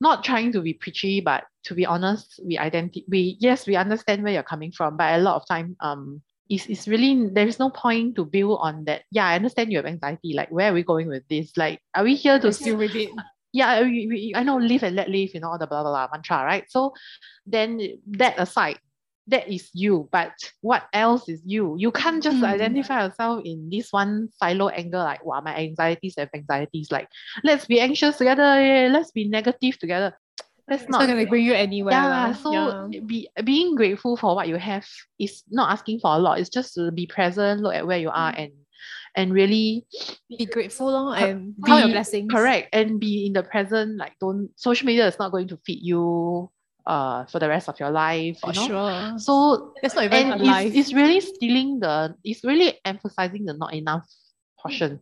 not 0.00 0.24
trying 0.24 0.52
to 0.52 0.60
be 0.60 0.74
preachy 0.74 1.20
but 1.20 1.44
to 1.64 1.74
be 1.74 1.86
honest 1.86 2.40
we 2.44 2.56
identi- 2.56 3.04
we 3.08 3.36
yes 3.40 3.66
we 3.66 3.76
understand 3.76 4.22
where 4.22 4.32
you're 4.32 4.42
coming 4.42 4.72
from 4.72 4.96
but 4.96 5.14
a 5.14 5.22
lot 5.22 5.36
of 5.36 5.46
time 5.48 5.76
um 5.80 6.20
it's, 6.48 6.66
it's 6.66 6.86
really 6.86 7.28
there 7.32 7.48
is 7.48 7.58
no 7.58 7.70
point 7.70 8.14
to 8.14 8.24
build 8.24 8.60
on 8.62 8.84
that. 8.84 9.02
Yeah 9.10 9.26
i 9.26 9.34
understand 9.34 9.72
you 9.72 9.78
have 9.78 9.86
anxiety 9.86 10.32
like 10.34 10.50
where 10.50 10.70
are 10.70 10.74
we 10.74 10.84
going 10.84 11.08
with 11.08 11.26
this? 11.28 11.52
Like 11.56 11.80
are 11.94 12.04
we 12.04 12.14
here 12.14 12.38
to 12.38 12.48
to 12.48 12.52
still 12.52 12.76
with 12.76 12.94
it 12.94 13.10
yeah, 13.56 13.82
we, 13.82 14.06
we, 14.06 14.32
I 14.36 14.42
know 14.42 14.58
live 14.58 14.82
and 14.82 14.94
let 14.94 15.08
live, 15.08 15.32
you 15.32 15.40
know, 15.40 15.48
all 15.48 15.58
the 15.58 15.66
blah, 15.66 15.82
blah, 15.82 15.90
blah 15.90 16.08
mantra, 16.12 16.44
right? 16.44 16.64
So 16.68 16.92
then 17.46 17.80
that 18.18 18.38
aside, 18.38 18.78
that 19.28 19.48
is 19.48 19.70
you, 19.74 20.08
but 20.12 20.32
what 20.60 20.84
else 20.92 21.28
is 21.28 21.42
you? 21.44 21.74
You 21.78 21.90
can't 21.90 22.22
just 22.22 22.42
Mm. 22.42 22.46
identify 22.46 23.04
yourself 23.04 23.42
in 23.44 23.68
this 23.70 23.92
one 23.92 24.28
silo 24.38 24.68
angle, 24.68 25.02
like, 25.02 25.24
wow, 25.24 25.40
my 25.40 25.54
anxieties 25.56 26.14
have 26.18 26.30
anxieties. 26.34 26.92
Like, 26.92 27.08
let's 27.42 27.66
be 27.66 27.80
anxious 27.80 28.16
together, 28.18 28.42
eh, 28.42 28.88
let's 28.90 29.10
be 29.10 29.28
negative 29.28 29.78
together. 29.78 30.16
That's 30.68 30.82
it's 30.82 30.90
not, 30.90 31.00
not 31.02 31.06
going 31.14 31.24
to 31.24 31.30
bring 31.30 31.44
you 31.44 31.54
anywhere 31.54 31.92
yeah, 31.94 32.32
so 32.32 32.50
yeah. 32.90 33.00
be 33.06 33.28
being 33.44 33.74
grateful 33.76 34.16
for 34.16 34.34
what 34.34 34.48
you 34.48 34.56
have 34.56 34.86
is 35.18 35.42
not 35.50 35.70
asking 35.72 36.00
for 36.00 36.14
a 36.14 36.18
lot. 36.18 36.40
It's 36.40 36.50
just 36.50 36.74
to 36.74 36.90
be 36.90 37.06
present, 37.06 37.62
look 37.62 37.74
at 37.74 37.86
where 37.86 37.98
you 37.98 38.10
are 38.10 38.32
Mm. 38.32 38.42
and 38.44 38.52
and 39.16 39.32
really 39.32 39.86
be 40.28 40.44
grateful 40.46 41.14
Co- 41.16 41.24
and 41.24 41.54
count 41.64 41.78
your 41.80 41.88
be- 41.88 41.92
blessings 41.92 42.30
Correct. 42.32 42.68
And 42.72 43.00
be 43.00 43.26
in 43.26 43.32
the 43.32 43.42
present. 43.42 43.96
Like 43.96 44.14
don't 44.20 44.50
social 44.56 44.86
media 44.86 45.06
is 45.06 45.18
not 45.18 45.32
going 45.32 45.48
to 45.48 45.58
feed 45.64 45.80
you 45.82 46.50
uh 46.86 47.24
for 47.26 47.38
the 47.38 47.48
rest 47.48 47.68
of 47.68 47.78
your 47.80 47.90
life. 47.90 48.38
for 48.40 48.52
you 48.52 48.60
know? 48.60 48.66
sure 48.66 49.18
So 49.18 49.74
that's 49.82 49.94
not 49.94 50.04
even 50.04 50.32
and 50.32 50.42
it's, 50.42 50.76
it's 50.76 50.92
really 50.94 51.20
stealing 51.20 51.80
the 51.80 52.14
it's 52.24 52.44
really 52.44 52.78
emphasizing 52.84 53.44
the 53.44 53.54
not 53.54 53.74
enough 53.74 54.06
portion. 54.60 55.00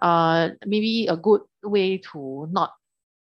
Uh 0.00 0.50
maybe 0.66 1.06
a 1.08 1.16
good 1.16 1.42
way 1.62 1.98
to 2.12 2.48
not 2.50 2.72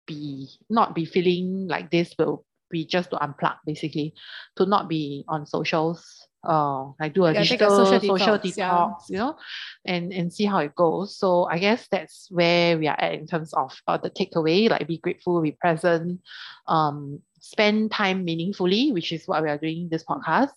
be 0.06 0.48
not 0.70 0.94
be 0.94 1.04
feeling 1.04 1.66
like 1.68 1.90
this 1.90 2.14
will 2.18 2.44
be 2.70 2.84
just 2.84 3.10
to 3.10 3.16
unplug 3.16 3.56
basically 3.64 4.14
to 4.56 4.66
not 4.66 4.88
be 4.88 5.24
on 5.28 5.46
socials 5.46 6.26
uh 6.48 6.84
like 7.00 7.14
do 7.14 7.24
a 7.24 7.32
Yeah, 7.32 7.44
take 7.44 7.60
a 7.60 7.70
social 7.70 8.00
social, 8.00 8.38
detox, 8.38 8.56
detox, 8.56 8.56
yeah. 8.56 8.94
you 9.08 9.16
know 9.18 9.36
and 9.84 10.12
and 10.12 10.32
see 10.32 10.44
how 10.44 10.58
it 10.58 10.74
goes 10.74 11.16
so 11.16 11.44
i 11.50 11.58
guess 11.58 11.88
that's 11.90 12.28
where 12.30 12.78
we 12.78 12.86
are 12.86 12.98
at 13.00 13.14
in 13.14 13.26
terms 13.26 13.52
of 13.54 13.74
uh, 13.86 13.96
the 13.96 14.10
takeaway 14.10 14.70
like 14.70 14.86
be 14.86 14.98
grateful 14.98 15.40
be 15.40 15.52
present 15.52 16.20
um 16.68 17.20
spend 17.50 17.90
time 17.90 18.24
meaningfully 18.24 18.92
which 18.92 19.12
is 19.12 19.26
what 19.26 19.42
we 19.42 19.48
are 19.48 19.58
doing 19.58 19.82
in 19.82 19.88
this 19.88 20.04
podcast 20.04 20.50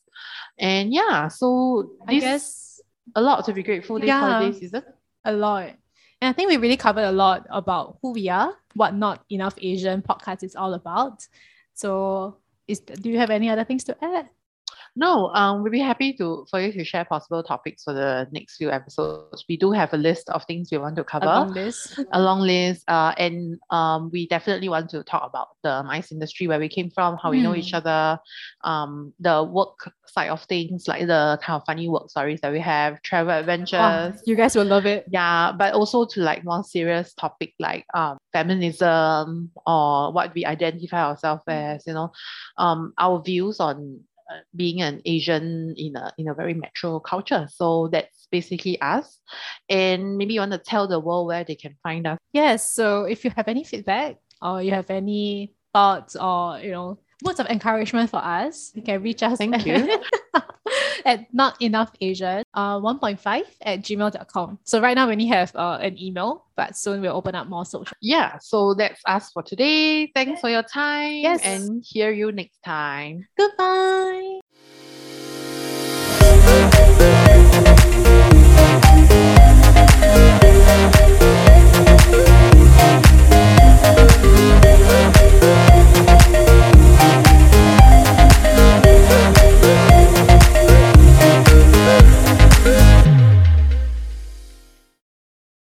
and 0.57 0.93
yeah 0.93 1.27
so 1.27 1.89
I 2.07 2.13
this 2.13 2.23
guess 2.23 2.81
a 3.15 3.21
lot 3.21 3.45
to 3.45 3.53
be 3.53 3.63
grateful 3.63 3.99
this 3.99 4.07
Yeah. 4.07 4.19
holiday 4.19 4.57
season 4.57 4.83
a 5.25 5.33
lot. 5.33 5.69
And 6.21 6.29
I 6.29 6.33
think 6.33 6.49
we 6.49 6.57
really 6.57 6.77
covered 6.77 7.05
a 7.05 7.11
lot 7.11 7.45
about 7.49 7.97
who 8.01 8.11
we 8.11 8.27
are, 8.29 8.51
what 8.75 8.93
Not 8.93 9.23
Enough 9.29 9.55
Asian 9.61 10.01
podcast 10.01 10.43
is 10.43 10.55
all 10.55 10.73
about. 10.73 11.25
So, 11.73 12.37
is 12.67 12.79
do 12.81 13.09
you 13.09 13.17
have 13.17 13.29
any 13.29 13.49
other 13.49 13.63
things 13.63 13.83
to 13.85 13.95
add? 14.03 14.27
No, 14.99 15.29
um, 15.33 15.63
we'll 15.63 15.71
be 15.71 15.79
happy 15.79 16.11
to 16.19 16.45
for 16.51 16.59
you 16.59 16.73
to 16.73 16.83
share 16.83 17.05
possible 17.05 17.41
topics 17.41 17.83
for 17.85 17.93
the 17.93 18.27
next 18.33 18.57
few 18.57 18.69
episodes. 18.69 19.45
We 19.47 19.55
do 19.55 19.71
have 19.71 19.93
a 19.93 19.97
list 19.97 20.29
of 20.29 20.43
things 20.43 20.67
we 20.73 20.77
want 20.77 20.97
to 20.97 21.05
cover. 21.05 21.25
A 21.25 21.35
long 21.39 21.53
list. 21.53 21.97
a 22.11 22.21
long 22.21 22.41
list. 22.41 22.83
Uh, 22.89 23.13
and 23.17 23.57
um, 23.69 24.09
we 24.11 24.27
definitely 24.27 24.67
want 24.67 24.89
to 24.89 25.01
talk 25.03 25.23
about 25.25 25.47
the 25.63 25.83
MICE 25.83 26.11
industry, 26.11 26.47
where 26.47 26.59
we 26.59 26.67
came 26.67 26.89
from, 26.91 27.15
how 27.23 27.31
we 27.31 27.41
know 27.41 27.55
each 27.55 27.71
Hmm. 27.71 27.77
other, 27.77 28.19
um, 28.65 29.13
the 29.21 29.41
work 29.41 29.89
side 30.05 30.29
of 30.31 30.43
things, 30.43 30.85
like 30.85 31.07
the 31.07 31.39
kind 31.41 31.55
of 31.61 31.63
funny 31.65 31.87
work 31.87 32.09
stories 32.09 32.41
that 32.41 32.51
we 32.51 32.59
have, 32.59 33.01
travel 33.01 33.31
adventures. 33.31 34.21
you 34.25 34.35
guys 34.35 34.53
will 34.53 34.65
love 34.65 34.85
it. 34.85 35.05
Yeah, 35.09 35.53
but 35.53 35.73
also 35.75 36.03
to 36.07 36.19
like 36.19 36.43
more 36.43 36.63
serious 36.63 37.13
topic 37.13 37.53
like 37.57 37.85
um 37.93 38.17
feminism 38.33 39.49
or 39.65 40.11
what 40.11 40.33
we 40.35 40.43
identify 40.45 41.03
ourselves 41.03 41.43
as, 41.47 41.87
you 41.87 41.93
know, 41.93 42.11
um 42.57 42.91
our 42.97 43.21
views 43.23 43.61
on 43.61 44.01
being 44.55 44.81
an 44.81 45.01
Asian 45.05 45.73
in 45.77 45.95
a 45.95 46.11
in 46.17 46.27
a 46.27 46.33
very 46.33 46.53
metro 46.53 46.99
culture. 46.99 47.47
So 47.51 47.89
that's 47.91 48.27
basically 48.31 48.79
us. 48.81 49.19
And 49.69 50.17
maybe 50.17 50.33
you 50.33 50.39
want 50.39 50.51
to 50.53 50.57
tell 50.57 50.87
the 50.87 50.99
world 50.99 51.27
where 51.27 51.43
they 51.43 51.55
can 51.55 51.75
find 51.83 52.07
us. 52.07 52.17
Yes. 52.33 52.73
So 52.73 53.03
if 53.03 53.25
you 53.25 53.31
have 53.35 53.47
any 53.47 53.63
feedback 53.63 54.17
or 54.41 54.61
you 54.61 54.71
have 54.71 54.89
any 54.89 55.53
thoughts 55.73 56.15
or 56.15 56.59
you 56.59 56.71
know 56.71 56.99
words 57.23 57.39
of 57.39 57.47
encouragement 57.47 58.09
for 58.09 58.17
us, 58.23 58.71
you 58.75 58.81
can 58.81 59.01
reach 59.03 59.23
us 59.23 59.37
Thank 59.37 59.55
at, 59.55 59.65
you. 59.65 60.01
at 61.05 61.33
not 61.33 61.61
enough 61.61 61.91
Asian 62.01 62.43
uh 62.53 62.77
1.5 62.79 63.43
at 63.61 63.79
gmail.com. 63.81 64.59
So 64.63 64.79
right 64.81 64.95
now 64.95 65.07
we 65.07 65.13
only 65.13 65.27
have 65.27 65.55
uh, 65.55 65.79
an 65.81 66.01
email, 66.01 66.45
but 66.55 66.77
soon 66.77 67.01
we'll 67.01 67.15
open 67.15 67.35
up 67.35 67.47
more 67.47 67.65
social. 67.65 67.95
Yeah, 68.01 68.37
so 68.39 68.73
that's 68.73 69.01
us 69.05 69.31
for 69.31 69.43
today. 69.43 70.11
Thanks 70.15 70.41
for 70.41 70.49
your 70.49 70.63
time 70.63 71.13
Yes. 71.19 71.41
and 71.43 71.83
hear 71.85 72.11
you 72.11 72.31
next 72.31 72.61
time. 72.63 73.27
Goodbye. 73.37 74.38